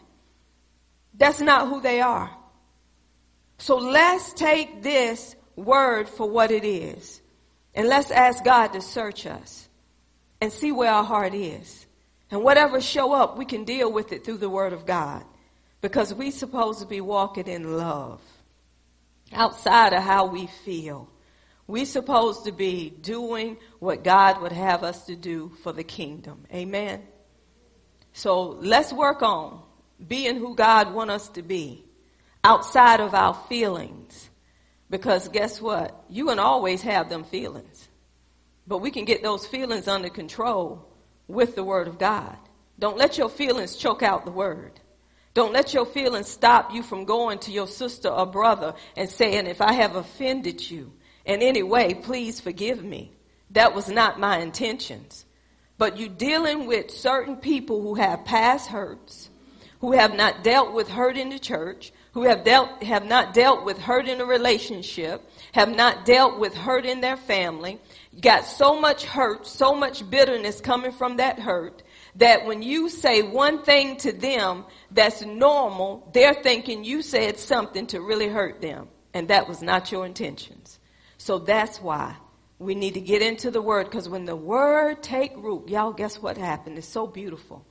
That's 1.14 1.40
not 1.40 1.68
who 1.68 1.80
they 1.80 2.00
are. 2.00 2.28
So 3.58 3.76
let's 3.76 4.32
take 4.32 4.82
this 4.82 5.36
word 5.54 6.08
for 6.08 6.28
what 6.28 6.50
it 6.50 6.64
is. 6.64 7.22
And 7.72 7.86
let's 7.86 8.10
ask 8.10 8.42
God 8.42 8.72
to 8.72 8.80
search 8.80 9.26
us 9.26 9.68
and 10.40 10.52
see 10.52 10.72
where 10.72 10.92
our 10.92 11.04
heart 11.04 11.34
is. 11.34 11.86
And 12.32 12.42
whatever 12.42 12.80
show 12.80 13.12
up, 13.12 13.38
we 13.38 13.44
can 13.44 13.62
deal 13.62 13.92
with 13.92 14.12
it 14.12 14.24
through 14.24 14.38
the 14.38 14.50
word 14.50 14.72
of 14.72 14.86
God. 14.86 15.24
Because 15.82 16.12
we're 16.12 16.32
supposed 16.32 16.80
to 16.80 16.86
be 16.86 17.00
walking 17.00 17.46
in 17.46 17.76
love 17.76 18.20
outside 19.32 19.92
of 19.92 20.02
how 20.02 20.26
we 20.26 20.46
feel. 20.64 21.08
We're 21.66 21.84
supposed 21.84 22.46
to 22.46 22.52
be 22.52 22.90
doing 22.90 23.58
what 23.78 24.02
God 24.02 24.40
would 24.40 24.52
have 24.52 24.82
us 24.82 25.06
to 25.06 25.16
do 25.16 25.52
for 25.62 25.72
the 25.72 25.84
kingdom. 25.84 26.44
Amen. 26.52 27.02
So 28.12 28.58
let's 28.60 28.92
work 28.92 29.22
on 29.22 29.62
being 30.06 30.36
who 30.36 30.54
God 30.54 30.92
wants 30.94 31.12
us 31.12 31.28
to 31.30 31.42
be 31.42 31.84
outside 32.42 33.00
of 33.00 33.14
our 33.14 33.34
feelings. 33.48 34.30
Because 34.90 35.28
guess 35.28 35.60
what? 35.60 36.10
Going 36.12 36.38
to 36.38 36.42
always 36.42 36.80
have 36.82 37.10
them 37.10 37.24
feelings. 37.24 37.88
But 38.66 38.78
we 38.78 38.90
can 38.90 39.04
get 39.04 39.22
those 39.22 39.46
feelings 39.46 39.88
under 39.88 40.08
control 40.08 40.88
with 41.26 41.54
the 41.54 41.64
Word 41.64 41.88
of 41.88 41.98
God. 41.98 42.36
Don't 42.78 42.96
let 42.96 43.18
your 43.18 43.28
feelings 43.28 43.76
choke 43.76 44.02
out 44.02 44.24
the 44.24 44.30
Word. 44.30 44.80
Don't 45.38 45.52
let 45.52 45.72
your 45.72 45.86
feelings 45.86 46.26
stop 46.26 46.74
you 46.74 46.82
from 46.82 47.04
going 47.04 47.38
to 47.38 47.52
your 47.52 47.68
sister 47.68 48.08
or 48.08 48.26
brother 48.26 48.74
and 48.96 49.08
saying, 49.08 49.46
if 49.46 49.60
I 49.60 49.72
have 49.72 49.94
offended 49.94 50.68
you 50.68 50.92
in 51.24 51.42
any 51.42 51.62
way, 51.62 51.94
please 51.94 52.40
forgive 52.40 52.82
me. 52.82 53.12
That 53.52 53.72
was 53.72 53.88
not 53.88 54.18
my 54.18 54.38
intentions. 54.38 55.24
But 55.76 55.96
you're 55.96 56.08
dealing 56.08 56.66
with 56.66 56.90
certain 56.90 57.36
people 57.36 57.80
who 57.82 57.94
have 57.94 58.24
past 58.24 58.68
hurts, 58.68 59.30
who 59.78 59.92
have 59.92 60.12
not 60.12 60.42
dealt 60.42 60.72
with 60.72 60.88
hurt 60.88 61.16
in 61.16 61.28
the 61.28 61.38
church, 61.38 61.92
who 62.14 62.24
have 62.24 62.42
dealt, 62.42 62.82
have 62.82 63.06
not 63.06 63.32
dealt 63.32 63.64
with 63.64 63.78
hurt 63.78 64.08
in 64.08 64.20
a 64.20 64.26
relationship, 64.26 65.22
have 65.52 65.68
not 65.68 66.04
dealt 66.04 66.40
with 66.40 66.52
hurt 66.52 66.84
in 66.84 67.00
their 67.00 67.16
family, 67.16 67.78
got 68.20 68.44
so 68.44 68.80
much 68.80 69.04
hurt, 69.04 69.46
so 69.46 69.72
much 69.72 70.10
bitterness 70.10 70.60
coming 70.60 70.90
from 70.90 71.18
that 71.18 71.38
hurt, 71.38 71.84
that 72.16 72.46
when 72.46 72.62
you 72.62 72.88
say 72.88 73.22
one 73.22 73.62
thing 73.62 73.96
to 73.98 74.12
them 74.12 74.64
that's 74.90 75.22
normal, 75.22 76.10
they're 76.12 76.34
thinking 76.34 76.84
you 76.84 77.02
said 77.02 77.38
something 77.38 77.86
to 77.88 78.00
really 78.00 78.28
hurt 78.28 78.60
them. 78.60 78.88
And 79.14 79.28
that 79.28 79.48
was 79.48 79.62
not 79.62 79.90
your 79.92 80.06
intentions. 80.06 80.78
So 81.16 81.38
that's 81.38 81.80
why 81.80 82.16
we 82.58 82.74
need 82.74 82.94
to 82.94 83.00
get 83.00 83.22
into 83.22 83.50
the 83.50 83.62
word 83.62 83.84
because 83.84 84.08
when 84.08 84.24
the 84.24 84.36
word 84.36 85.02
take 85.02 85.32
root, 85.36 85.68
y'all 85.68 85.92
guess 85.92 86.20
what 86.20 86.36
happened? 86.36 86.78
It's 86.78 86.88
so 86.88 87.06
beautiful. 87.06 87.64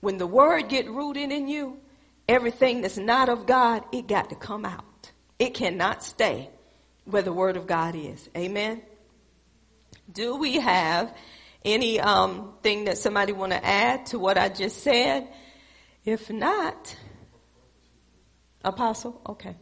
When 0.00 0.18
the 0.18 0.26
word 0.26 0.68
get 0.68 0.88
rooted 0.88 1.32
in 1.32 1.48
you, 1.48 1.78
everything 2.28 2.82
that's 2.82 2.98
not 2.98 3.28
of 3.28 3.46
God, 3.46 3.84
it 3.92 4.06
got 4.06 4.30
to 4.30 4.36
come 4.36 4.64
out. 4.64 5.10
It 5.38 5.54
cannot 5.54 6.04
stay 6.04 6.50
where 7.04 7.22
the 7.22 7.32
word 7.32 7.56
of 7.56 7.66
God 7.66 7.94
is. 7.96 8.28
Amen. 8.36 8.82
Do 10.12 10.36
we 10.36 10.54
have 10.56 11.14
any 11.72 12.00
um, 12.00 12.54
thing 12.62 12.84
that 12.84 12.98
somebody 12.98 13.32
want 13.32 13.52
to 13.52 13.64
add 13.64 14.06
to 14.06 14.18
what 14.18 14.38
I 14.38 14.48
just 14.48 14.82
said? 14.82 15.28
If 16.04 16.30
not, 16.30 16.96
Apostle, 18.64 19.20
okay. 19.28 19.56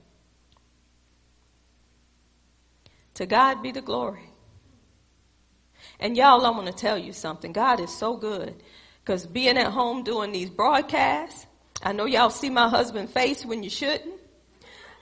To 3.14 3.26
God 3.26 3.62
be 3.62 3.72
the 3.72 3.80
glory. 3.80 4.30
And 5.98 6.16
y'all, 6.16 6.44
I 6.44 6.50
want 6.50 6.66
to 6.66 6.72
tell 6.72 6.98
you 6.98 7.12
something. 7.12 7.52
God 7.52 7.80
is 7.80 7.96
so 7.96 8.16
good. 8.16 8.54
Because 9.02 9.26
being 9.26 9.56
at 9.56 9.72
home 9.72 10.02
doing 10.02 10.32
these 10.32 10.50
broadcasts, 10.50 11.46
I 11.82 11.92
know 11.92 12.06
y'all 12.06 12.30
see 12.30 12.50
my 12.50 12.68
husband's 12.68 13.12
face 13.12 13.44
when 13.44 13.62
you 13.62 13.70
shouldn't. 13.70 14.14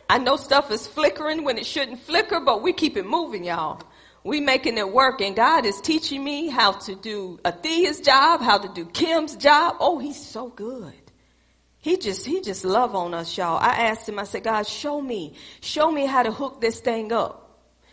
I 0.09 0.19
know 0.19 0.37
stuff 0.37 0.71
is 0.71 0.87
flickering 0.87 1.45
when 1.45 1.57
it 1.59 1.67
shouldn't 1.67 2.01
flicker, 2.01 2.41
but 2.41 2.63
we 2.63 2.73
keep 2.73 2.97
it 2.97 3.07
moving, 3.07 3.45
y'all 3.45 3.83
we 4.25 4.41
making 4.41 4.79
it 4.79 4.91
work 4.91 5.21
and 5.21 5.37
God 5.37 5.67
is 5.67 5.81
teaching 5.83 6.25
me 6.25 6.49
how 6.49 6.73
to 6.73 6.95
do 6.95 7.39
Athea's 7.45 8.01
job, 8.01 8.41
how 8.41 8.57
to 8.57 8.69
do 8.69 8.87
Kim's 8.87 9.37
job. 9.37 9.77
Oh, 9.79 9.99
he's 9.99 10.21
so 10.21 10.49
good. 10.49 10.95
He 11.79 11.99
just, 11.99 12.25
he 12.25 12.41
just 12.41 12.65
love 12.65 12.95
on 12.95 13.13
us, 13.13 13.37
y'all. 13.37 13.59
I 13.59 13.89
asked 13.89 14.09
him, 14.09 14.19
I 14.19 14.25
said, 14.25 14.43
God, 14.43 14.67
show 14.67 14.99
me, 15.03 15.35
show 15.61 15.93
me 15.93 16.07
how 16.07 16.23
to 16.23 16.33
hook 16.33 16.63
this 16.63 16.81
thing 16.81 17.13
up. 17.13 17.43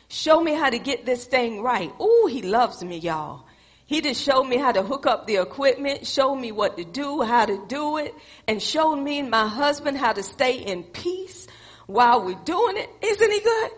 Show 0.08 0.42
me 0.42 0.54
how 0.54 0.70
to 0.70 0.80
get 0.80 1.06
this 1.06 1.26
thing 1.26 1.62
right. 1.62 1.92
Oh, 2.00 2.30
he 2.32 2.42
loves 2.42 2.82
me, 2.82 2.98
y'all. 2.98 3.46
He 3.86 4.00
just 4.00 4.24
showed 4.24 4.46
me 4.46 4.56
how 4.56 4.72
to 4.72 4.84
hook 4.84 5.06
up 5.06 5.28
the 5.28 5.36
equipment, 5.36 6.08
showed 6.08 6.36
me 6.36 6.54
what 6.54 6.78
to 6.78 6.86
do, 6.86 7.22
how 7.22 7.46
to 7.46 7.66
do 7.68 7.98
it, 7.98 8.16
and 8.48 8.62
showed 8.62 8.96
me 8.96 9.20
and 9.20 9.30
my 9.30 9.50
husband 9.50 9.98
how 9.98 10.14
to 10.14 10.24
stay 10.24 10.60
in 10.60 10.84
peace 10.84 11.48
while 11.88 12.24
we're 12.24 12.40
doing 12.46 12.78
it. 12.78 12.90
Isn't 13.02 13.32
he 13.32 13.40
good? 13.42 13.72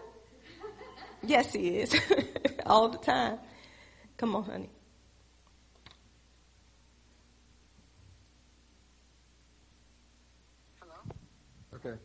Yes, 1.25 1.53
he 1.53 1.79
is. 1.79 1.95
All 2.65 2.89
the 2.89 2.97
time. 2.97 3.39
Come 4.17 4.35
on, 4.35 4.43
honey. 4.43 4.69
Hello? 10.79 10.93
Okay. 11.75 11.97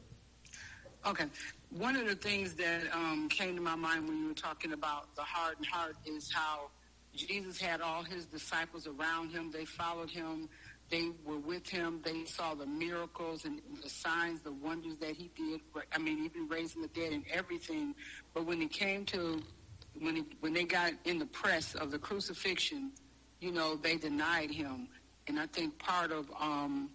Okay. 1.07 1.25
One 1.71 1.97
of 1.97 2.07
the 2.07 2.15
things 2.15 2.55
that 2.55 2.83
um, 2.95 3.29
came 3.29 3.57
to 3.57 3.61
my 3.61 3.75
mind 3.75 4.09
when 4.09 4.19
you 4.19 4.29
were 4.29 4.35
talking 4.35 4.73
about 4.73 5.15
the 5.17 5.23
hardened 5.23 5.67
heart 5.67 5.97
is 6.07 6.33
how 6.33 6.71
Jesus 7.15 7.61
had 7.61 7.81
all 7.81 8.03
his 8.03 8.25
disciples 8.27 8.87
around 8.87 9.31
him. 9.33 9.51
They 9.51 9.65
followed 9.65 10.11
him. 10.11 10.49
They 10.91 11.11
were 11.25 11.39
with 11.39 11.69
him. 11.69 12.01
They 12.03 12.25
saw 12.25 12.55
the 12.55 12.67
miracles 12.67 13.45
and 13.45 13.61
the 13.83 13.91
signs, 13.91 14.41
the 14.41 14.53
wonders 14.53 14.97
that 15.01 15.15
he 15.15 15.31
did. 15.37 15.61
I 15.93 15.99
mean, 15.99 16.25
even 16.25 16.49
raising 16.49 16.83
the 16.83 16.89
dead 16.89 17.13
and 17.13 17.25
everything. 17.31 17.95
But 18.33 18.47
when 18.47 18.63
it 18.63 18.73
came 18.73 19.05
to 19.07 19.43
when 20.01 20.19
it, 20.19 20.25
when 20.41 20.53
they 20.53 20.65
got 20.65 20.93
in 21.05 21.19
the 21.19 21.27
press 21.27 21.75
of 21.75 21.91
the 21.91 21.99
crucifixion, 21.99 22.93
you 23.41 23.53
know, 23.53 23.77
they 23.77 23.97
denied 23.97 24.51
him. 24.51 24.89
And 25.27 25.39
I 25.39 25.47
think 25.47 25.79
part 25.79 26.13
of, 26.13 26.31
um, 26.39 26.91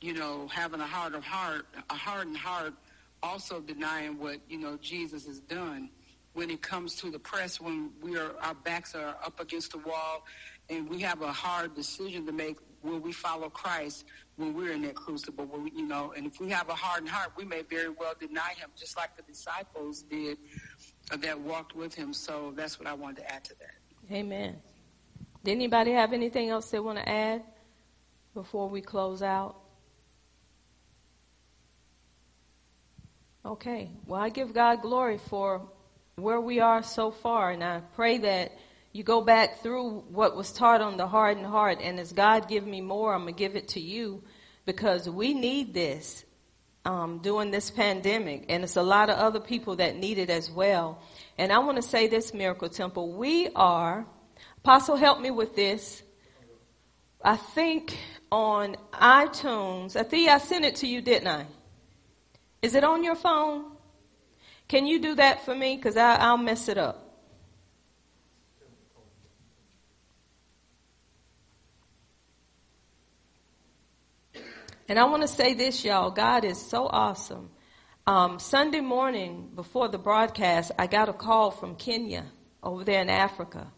you 0.00 0.14
know, 0.14 0.48
having 0.48 0.80
a 0.80 0.86
heart 0.86 1.14
of 1.14 1.24
heart, 1.24 1.66
a 1.90 1.94
hardened 1.94 2.36
heart, 2.36 2.74
also 3.22 3.60
denying 3.60 4.18
what, 4.18 4.38
you 4.48 4.58
know, 4.58 4.78
Jesus 4.80 5.26
has 5.26 5.40
done. 5.40 5.90
When 6.34 6.50
it 6.50 6.62
comes 6.62 6.94
to 6.96 7.10
the 7.10 7.18
press, 7.18 7.60
when 7.60 7.90
we 8.00 8.16
are, 8.16 8.32
our 8.40 8.54
backs 8.54 8.94
are 8.94 9.16
up 9.24 9.40
against 9.40 9.72
the 9.72 9.78
wall 9.78 10.24
and 10.70 10.88
we 10.88 11.00
have 11.00 11.22
a 11.22 11.32
hard 11.32 11.74
decision 11.74 12.26
to 12.26 12.32
make, 12.32 12.58
will 12.82 12.98
we 12.98 13.12
follow 13.12 13.48
Christ 13.48 14.04
when 14.36 14.54
we're 14.54 14.72
in 14.72 14.82
that 14.82 14.94
crucible? 14.94 15.46
Will 15.46 15.60
we, 15.60 15.70
you 15.70 15.86
know, 15.86 16.12
and 16.16 16.26
if 16.26 16.40
we 16.40 16.48
have 16.50 16.68
a 16.68 16.74
hardened 16.74 17.10
heart, 17.10 17.32
we 17.36 17.44
may 17.44 17.62
very 17.62 17.88
well 17.88 18.14
deny 18.18 18.54
him, 18.56 18.70
just 18.76 18.96
like 18.96 19.16
the 19.16 19.22
disciples 19.22 20.02
did 20.02 20.38
that 21.16 21.40
walked 21.40 21.74
with 21.74 21.94
him. 21.94 22.12
So 22.12 22.52
that's 22.56 22.78
what 22.78 22.88
I 22.88 22.94
wanted 22.94 23.18
to 23.18 23.32
add 23.32 23.44
to 23.44 23.54
that. 23.60 24.14
Amen. 24.14 24.56
Did 25.44 25.52
anybody 25.52 25.92
have 25.92 26.12
anything 26.12 26.48
else 26.48 26.70
they 26.70 26.80
want 26.80 26.98
to 26.98 27.08
add 27.08 27.42
before 28.34 28.68
we 28.68 28.80
close 28.80 29.22
out? 29.22 29.56
Okay. 33.44 33.90
Well, 34.06 34.20
I 34.20 34.28
give 34.28 34.52
God 34.52 34.82
glory 34.82 35.18
for 35.18 35.62
where 36.16 36.40
we 36.40 36.60
are 36.60 36.82
so 36.82 37.10
far, 37.10 37.50
and 37.50 37.62
I 37.62 37.80
pray 37.94 38.18
that 38.18 38.52
you 38.92 39.02
go 39.02 39.20
back 39.20 39.62
through 39.62 40.00
what 40.08 40.36
was 40.36 40.52
taught 40.52 40.80
on 40.80 40.96
the 40.96 41.06
hardened 41.06 41.46
heart, 41.46 41.78
and 41.80 42.00
as 42.00 42.12
God 42.12 42.48
give 42.48 42.66
me 42.66 42.80
more, 42.80 43.14
I'm 43.14 43.22
gonna 43.22 43.32
give 43.32 43.56
it 43.56 43.68
to 43.68 43.80
you 43.80 44.22
because 44.64 45.08
we 45.08 45.34
need 45.34 45.74
this 45.74 46.24
um, 46.84 47.18
during 47.18 47.50
this 47.50 47.70
pandemic, 47.70 48.46
and 48.48 48.64
it's 48.64 48.76
a 48.76 48.82
lot 48.82 49.10
of 49.10 49.18
other 49.18 49.40
people 49.40 49.76
that 49.76 49.96
need 49.96 50.18
it 50.18 50.30
as 50.30 50.50
well. 50.50 51.02
And 51.36 51.52
I 51.52 51.58
want 51.58 51.76
to 51.76 51.82
say 51.82 52.08
this, 52.08 52.32
Miracle 52.32 52.68
Temple, 52.68 53.12
we 53.12 53.48
are. 53.54 54.06
Apostle, 54.58 54.96
help 54.96 55.20
me 55.20 55.30
with 55.30 55.54
this. 55.54 56.02
I 57.22 57.36
think 57.36 57.96
on 58.32 58.76
iTunes, 58.92 59.92
think 60.08 60.28
I 60.28 60.38
sent 60.38 60.64
it 60.64 60.76
to 60.76 60.86
you, 60.86 61.00
didn't 61.00 61.28
I? 61.28 61.46
Is 62.62 62.74
it 62.74 62.84
on 62.84 63.04
your 63.04 63.16
phone? 63.16 63.72
Can 64.66 64.86
you 64.86 65.00
do 65.00 65.14
that 65.14 65.44
for 65.44 65.54
me? 65.54 65.76
Because 65.76 65.96
I'll 65.96 66.36
mess 66.36 66.68
it 66.68 66.78
up. 66.78 67.07
And 74.90 74.98
I 74.98 75.04
want 75.04 75.20
to 75.20 75.28
say 75.28 75.52
this, 75.52 75.84
y'all. 75.84 76.10
God 76.10 76.46
is 76.46 76.58
so 76.58 76.86
awesome. 76.86 77.50
Um, 78.06 78.38
Sunday 78.38 78.80
morning 78.80 79.50
before 79.54 79.88
the 79.88 79.98
broadcast, 79.98 80.72
I 80.78 80.86
got 80.86 81.10
a 81.10 81.12
call 81.12 81.50
from 81.50 81.76
Kenya 81.76 82.24
over 82.62 82.84
there 82.84 83.02
in 83.02 83.10
Africa. 83.10 83.70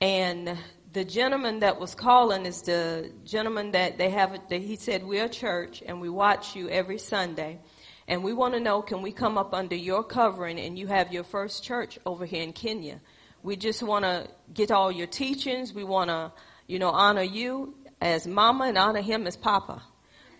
And 0.00 0.56
the 0.90 1.04
gentleman 1.04 1.60
that 1.60 1.78
was 1.78 1.94
calling 1.94 2.46
is 2.46 2.62
the 2.62 3.12
gentleman 3.26 3.72
that 3.72 3.98
they 3.98 4.08
have, 4.08 4.32
that 4.48 4.62
he 4.62 4.76
said, 4.76 5.04
we're 5.04 5.26
a 5.26 5.28
church 5.28 5.82
and 5.84 6.00
we 6.00 6.08
watch 6.08 6.56
you 6.56 6.70
every 6.70 6.98
Sunday. 6.98 7.60
And 8.08 8.24
we 8.24 8.32
want 8.32 8.54
to 8.54 8.60
know, 8.60 8.80
can 8.80 9.02
we 9.02 9.12
come 9.12 9.36
up 9.36 9.52
under 9.52 9.76
your 9.76 10.02
covering 10.02 10.58
and 10.58 10.78
you 10.78 10.86
have 10.86 11.12
your 11.12 11.24
first 11.24 11.62
church 11.62 11.98
over 12.06 12.24
here 12.24 12.42
in 12.42 12.54
Kenya? 12.54 13.02
We 13.42 13.56
just 13.56 13.82
want 13.82 14.06
to 14.06 14.28
get 14.54 14.70
all 14.70 14.90
your 14.90 15.08
teachings. 15.08 15.74
We 15.74 15.84
want 15.84 16.08
to, 16.08 16.32
you 16.66 16.78
know, 16.78 16.88
honor 16.88 17.22
you 17.22 17.74
as 18.00 18.26
mama 18.26 18.64
and 18.64 18.78
honor 18.78 19.02
him 19.02 19.26
as 19.26 19.36
papa. 19.36 19.82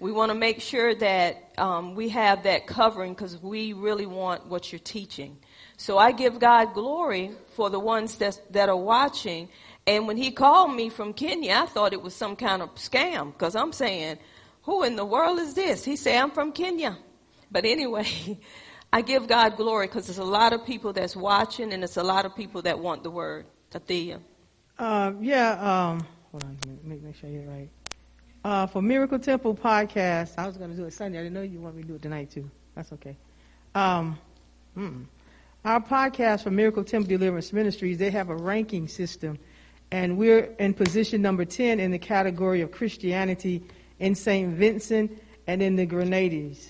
We 0.03 0.11
want 0.11 0.32
to 0.32 0.34
make 0.34 0.61
sure 0.61 0.92
that 0.96 1.53
um, 1.59 1.94
we 1.94 2.09
have 2.09 2.42
that 2.42 2.66
covering 2.66 3.12
because 3.14 3.40
we 3.40 3.72
really 3.72 4.05
want 4.05 4.48
what 4.48 4.72
you're 4.72 4.80
teaching. 4.80 5.38
So 5.76 5.96
I 5.96 6.11
give 6.11 6.40
God 6.40 6.74
glory 6.74 7.30
for 7.55 7.70
the 7.70 7.78
ones 7.78 8.16
that, 8.16 8.36
that 8.50 8.68
are 8.68 8.76
watching. 8.76 9.48
And 9.86 10.09
when 10.09 10.16
he 10.16 10.32
called 10.32 10.74
me 10.74 10.88
from 10.88 11.12
Kenya, 11.12 11.55
I 11.55 11.66
thought 11.66 11.92
it 11.92 12.03
was 12.03 12.16
some 12.16 12.34
kind 12.34 12.62
of 12.62 12.74
scam 12.74 13.32
because 13.32 13.55
I'm 13.55 13.72
saying, 13.72 14.18
who 14.62 14.82
in 14.82 14.96
the 14.96 15.05
world 15.05 15.38
is 15.38 15.55
this? 15.55 15.84
He 15.84 15.94
said, 15.94 16.16
I'm 16.20 16.32
from 16.32 16.50
Kenya. 16.50 16.98
But 17.53 17.64
anyway, 17.64 18.40
I 18.92 19.03
give 19.03 19.28
God 19.28 19.57
glory 19.57 19.86
because 19.86 20.09
there's 20.09 20.18
a 20.18 20.24
lot 20.24 20.53
of 20.53 20.66
people 20.66 20.92
that's 20.92 21.14
watching 21.14 21.72
and 21.72 21.84
it's 21.84 21.96
a 21.96 22.03
lot 22.03 22.26
of 22.26 22.34
people 22.34 22.62
that 22.62 22.80
want 22.80 23.05
the 23.05 23.11
word. 23.11 23.46
Tathia. 23.70 24.18
Uh, 24.76 25.12
yeah, 25.20 25.53
um, 25.53 26.05
hold 26.32 26.42
on, 26.42 26.59
make, 26.82 27.05
make 27.05 27.14
sure 27.14 27.30
you're 27.30 27.44
right. 27.44 27.70
Uh, 28.45 28.66
for 28.66 28.82
Miracle 28.82 29.20
Temple 29.20 29.55
podcast, 29.55 30.34
I 30.36 30.49
was 30.49 30.57
going 30.57 30.70
to 30.70 30.76
do 30.76 30.84
it 30.84 30.93
Sunday. 30.93 31.20
I 31.20 31.22
didn't 31.22 31.34
know 31.34 31.43
you 31.43 31.61
want 31.61 31.76
me 31.76 31.82
to 31.82 31.88
do 31.88 31.95
it 31.95 32.03
tonight 32.03 32.28
too. 32.28 32.51
That's 32.74 32.93
okay. 32.93 33.16
Um, 33.76 34.18
hmm. 34.74 35.03
Our 35.64 35.80
podcast 35.80 36.43
for 36.43 36.51
Miracle 36.51 36.82
Temple 36.82 37.09
Deliverance 37.09 37.53
Ministries, 37.53 37.99
they 37.99 38.11
have 38.11 38.30
a 38.30 38.34
ranking 38.34 38.88
system, 38.88 39.38
and 39.93 40.18
we're 40.18 40.53
in 40.59 40.74
position 40.74 41.22
number 41.22 41.45
10 41.45 41.78
in 41.78 41.93
the 41.93 42.01
category 42.01 42.62
of 42.62 42.72
Christianity 42.72 43.62
in 44.01 44.16
St. 44.16 44.53
Vincent 44.55 45.22
and 45.47 45.62
in 45.62 45.76
the 45.76 45.86
Grenadines. 45.86 46.68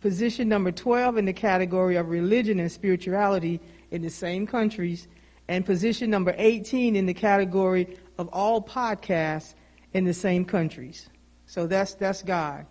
Position 0.00 0.48
number 0.48 0.72
12 0.72 1.18
in 1.18 1.24
the 1.24 1.32
category 1.32 1.94
of 1.94 2.08
religion 2.08 2.58
and 2.58 2.72
spirituality 2.72 3.60
in 3.92 4.02
the 4.02 4.10
same 4.10 4.48
countries, 4.48 5.06
and 5.46 5.64
position 5.64 6.10
number 6.10 6.34
18 6.36 6.96
in 6.96 7.06
the 7.06 7.14
category 7.14 7.96
of 8.18 8.28
all 8.32 8.60
podcasts 8.60 9.54
in 9.92 10.04
the 10.04 10.14
same 10.14 10.44
countries. 10.44 11.08
So 11.46 11.66
that's, 11.66 11.94
that's 11.94 12.22
God. 12.22 12.66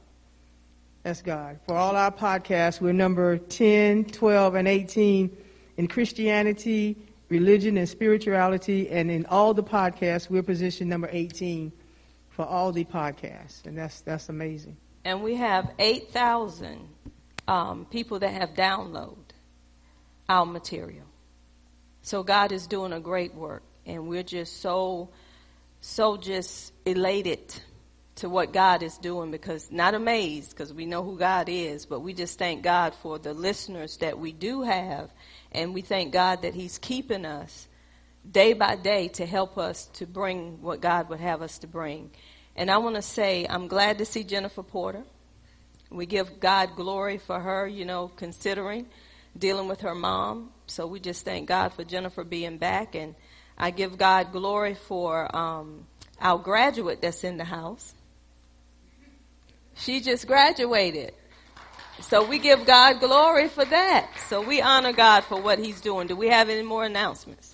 That's 1.03 1.21
God. 1.21 1.59
For 1.65 1.75
all 1.75 1.95
our 1.95 2.11
podcasts, 2.11 2.81
we're 2.81 2.93
number 2.93 3.37
10, 3.37 4.05
12, 4.05 4.55
and 4.55 4.67
18 4.67 5.37
in 5.77 5.87
Christianity, 5.87 6.97
religion, 7.29 7.77
and 7.77 7.87
spirituality. 7.87 8.89
And 8.89 9.09
in 9.09 9.25
all 9.27 9.53
the 9.53 9.63
podcasts, 9.63 10.29
we're 10.29 10.43
position 10.43 10.89
number 10.89 11.09
18 11.11 11.71
for 12.29 12.45
all 12.45 12.71
the 12.71 12.85
podcasts. 12.85 13.65
And 13.65 13.77
that's, 13.77 14.01
that's 14.01 14.29
amazing. 14.29 14.77
And 15.03 15.23
we 15.23 15.35
have 15.35 15.71
8,000 15.79 16.87
um, 17.47 17.85
people 17.85 18.19
that 18.19 18.33
have 18.33 18.51
downloaded 18.51 19.17
our 20.29 20.45
material. 20.45 21.05
So 22.03 22.23
God 22.23 22.51
is 22.51 22.67
doing 22.67 22.93
a 22.93 22.99
great 22.99 23.33
work. 23.33 23.63
And 23.85 24.07
we're 24.07 24.23
just 24.23 24.61
so 24.61 25.09
so 25.81 26.15
just 26.15 26.70
elated 26.85 27.53
to 28.15 28.29
what 28.29 28.53
God 28.53 28.83
is 28.83 28.97
doing 28.97 29.31
because 29.31 29.71
not 29.71 29.93
amazed 29.93 30.51
because 30.51 30.73
we 30.73 30.85
know 30.85 31.03
who 31.03 31.17
God 31.17 31.49
is, 31.49 31.85
but 31.85 32.01
we 32.01 32.13
just 32.13 32.37
thank 32.37 32.61
God 32.61 32.93
for 32.95 33.17
the 33.17 33.33
listeners 33.33 33.97
that 33.97 34.19
we 34.19 34.31
do 34.31 34.61
have 34.61 35.09
and 35.51 35.73
we 35.73 35.81
thank 35.81 36.13
God 36.13 36.43
that 36.43 36.53
he's 36.53 36.77
keeping 36.77 37.25
us 37.25 37.67
day 38.29 38.53
by 38.53 38.75
day 38.75 39.07
to 39.07 39.25
help 39.25 39.57
us 39.57 39.85
to 39.93 40.05
bring 40.05 40.61
what 40.61 40.81
God 40.81 41.09
would 41.09 41.19
have 41.19 41.41
us 41.41 41.57
to 41.59 41.67
bring. 41.67 42.11
And 42.55 42.69
I 42.69 42.77
want 42.77 42.95
to 42.95 43.01
say 43.01 43.47
I'm 43.49 43.67
glad 43.67 43.97
to 43.99 44.05
see 44.05 44.23
Jennifer 44.23 44.63
Porter. 44.63 45.03
We 45.89 46.05
give 46.05 46.39
God 46.39 46.75
glory 46.75 47.17
for 47.17 47.39
her, 47.39 47.67
you 47.67 47.85
know, 47.85 48.11
considering 48.15 48.85
dealing 49.37 49.67
with 49.67 49.81
her 49.81 49.95
mom. 49.95 50.51
So 50.67 50.85
we 50.85 50.99
just 50.99 51.25
thank 51.25 51.47
God 51.47 51.73
for 51.73 51.83
Jennifer 51.83 52.23
being 52.23 52.57
back 52.57 52.95
and 52.95 53.15
I 53.57 53.71
give 53.71 53.97
God 53.97 54.31
glory 54.31 54.75
for 54.75 55.33
um, 55.35 55.85
our 56.21 56.37
graduate 56.37 57.01
that's 57.01 57.23
in 57.23 57.37
the 57.37 57.43
house. 57.43 57.93
She 59.75 59.99
just 59.99 60.27
graduated. 60.27 61.13
So 62.01 62.25
we 62.25 62.39
give 62.39 62.65
God 62.65 62.99
glory 62.99 63.47
for 63.47 63.65
that. 63.65 64.09
So 64.27 64.41
we 64.41 64.61
honor 64.61 64.93
God 64.93 65.23
for 65.23 65.41
what 65.41 65.59
He's 65.59 65.81
doing. 65.81 66.07
Do 66.07 66.15
we 66.15 66.29
have 66.29 66.49
any 66.49 66.63
more 66.63 66.85
announcements? 66.85 67.50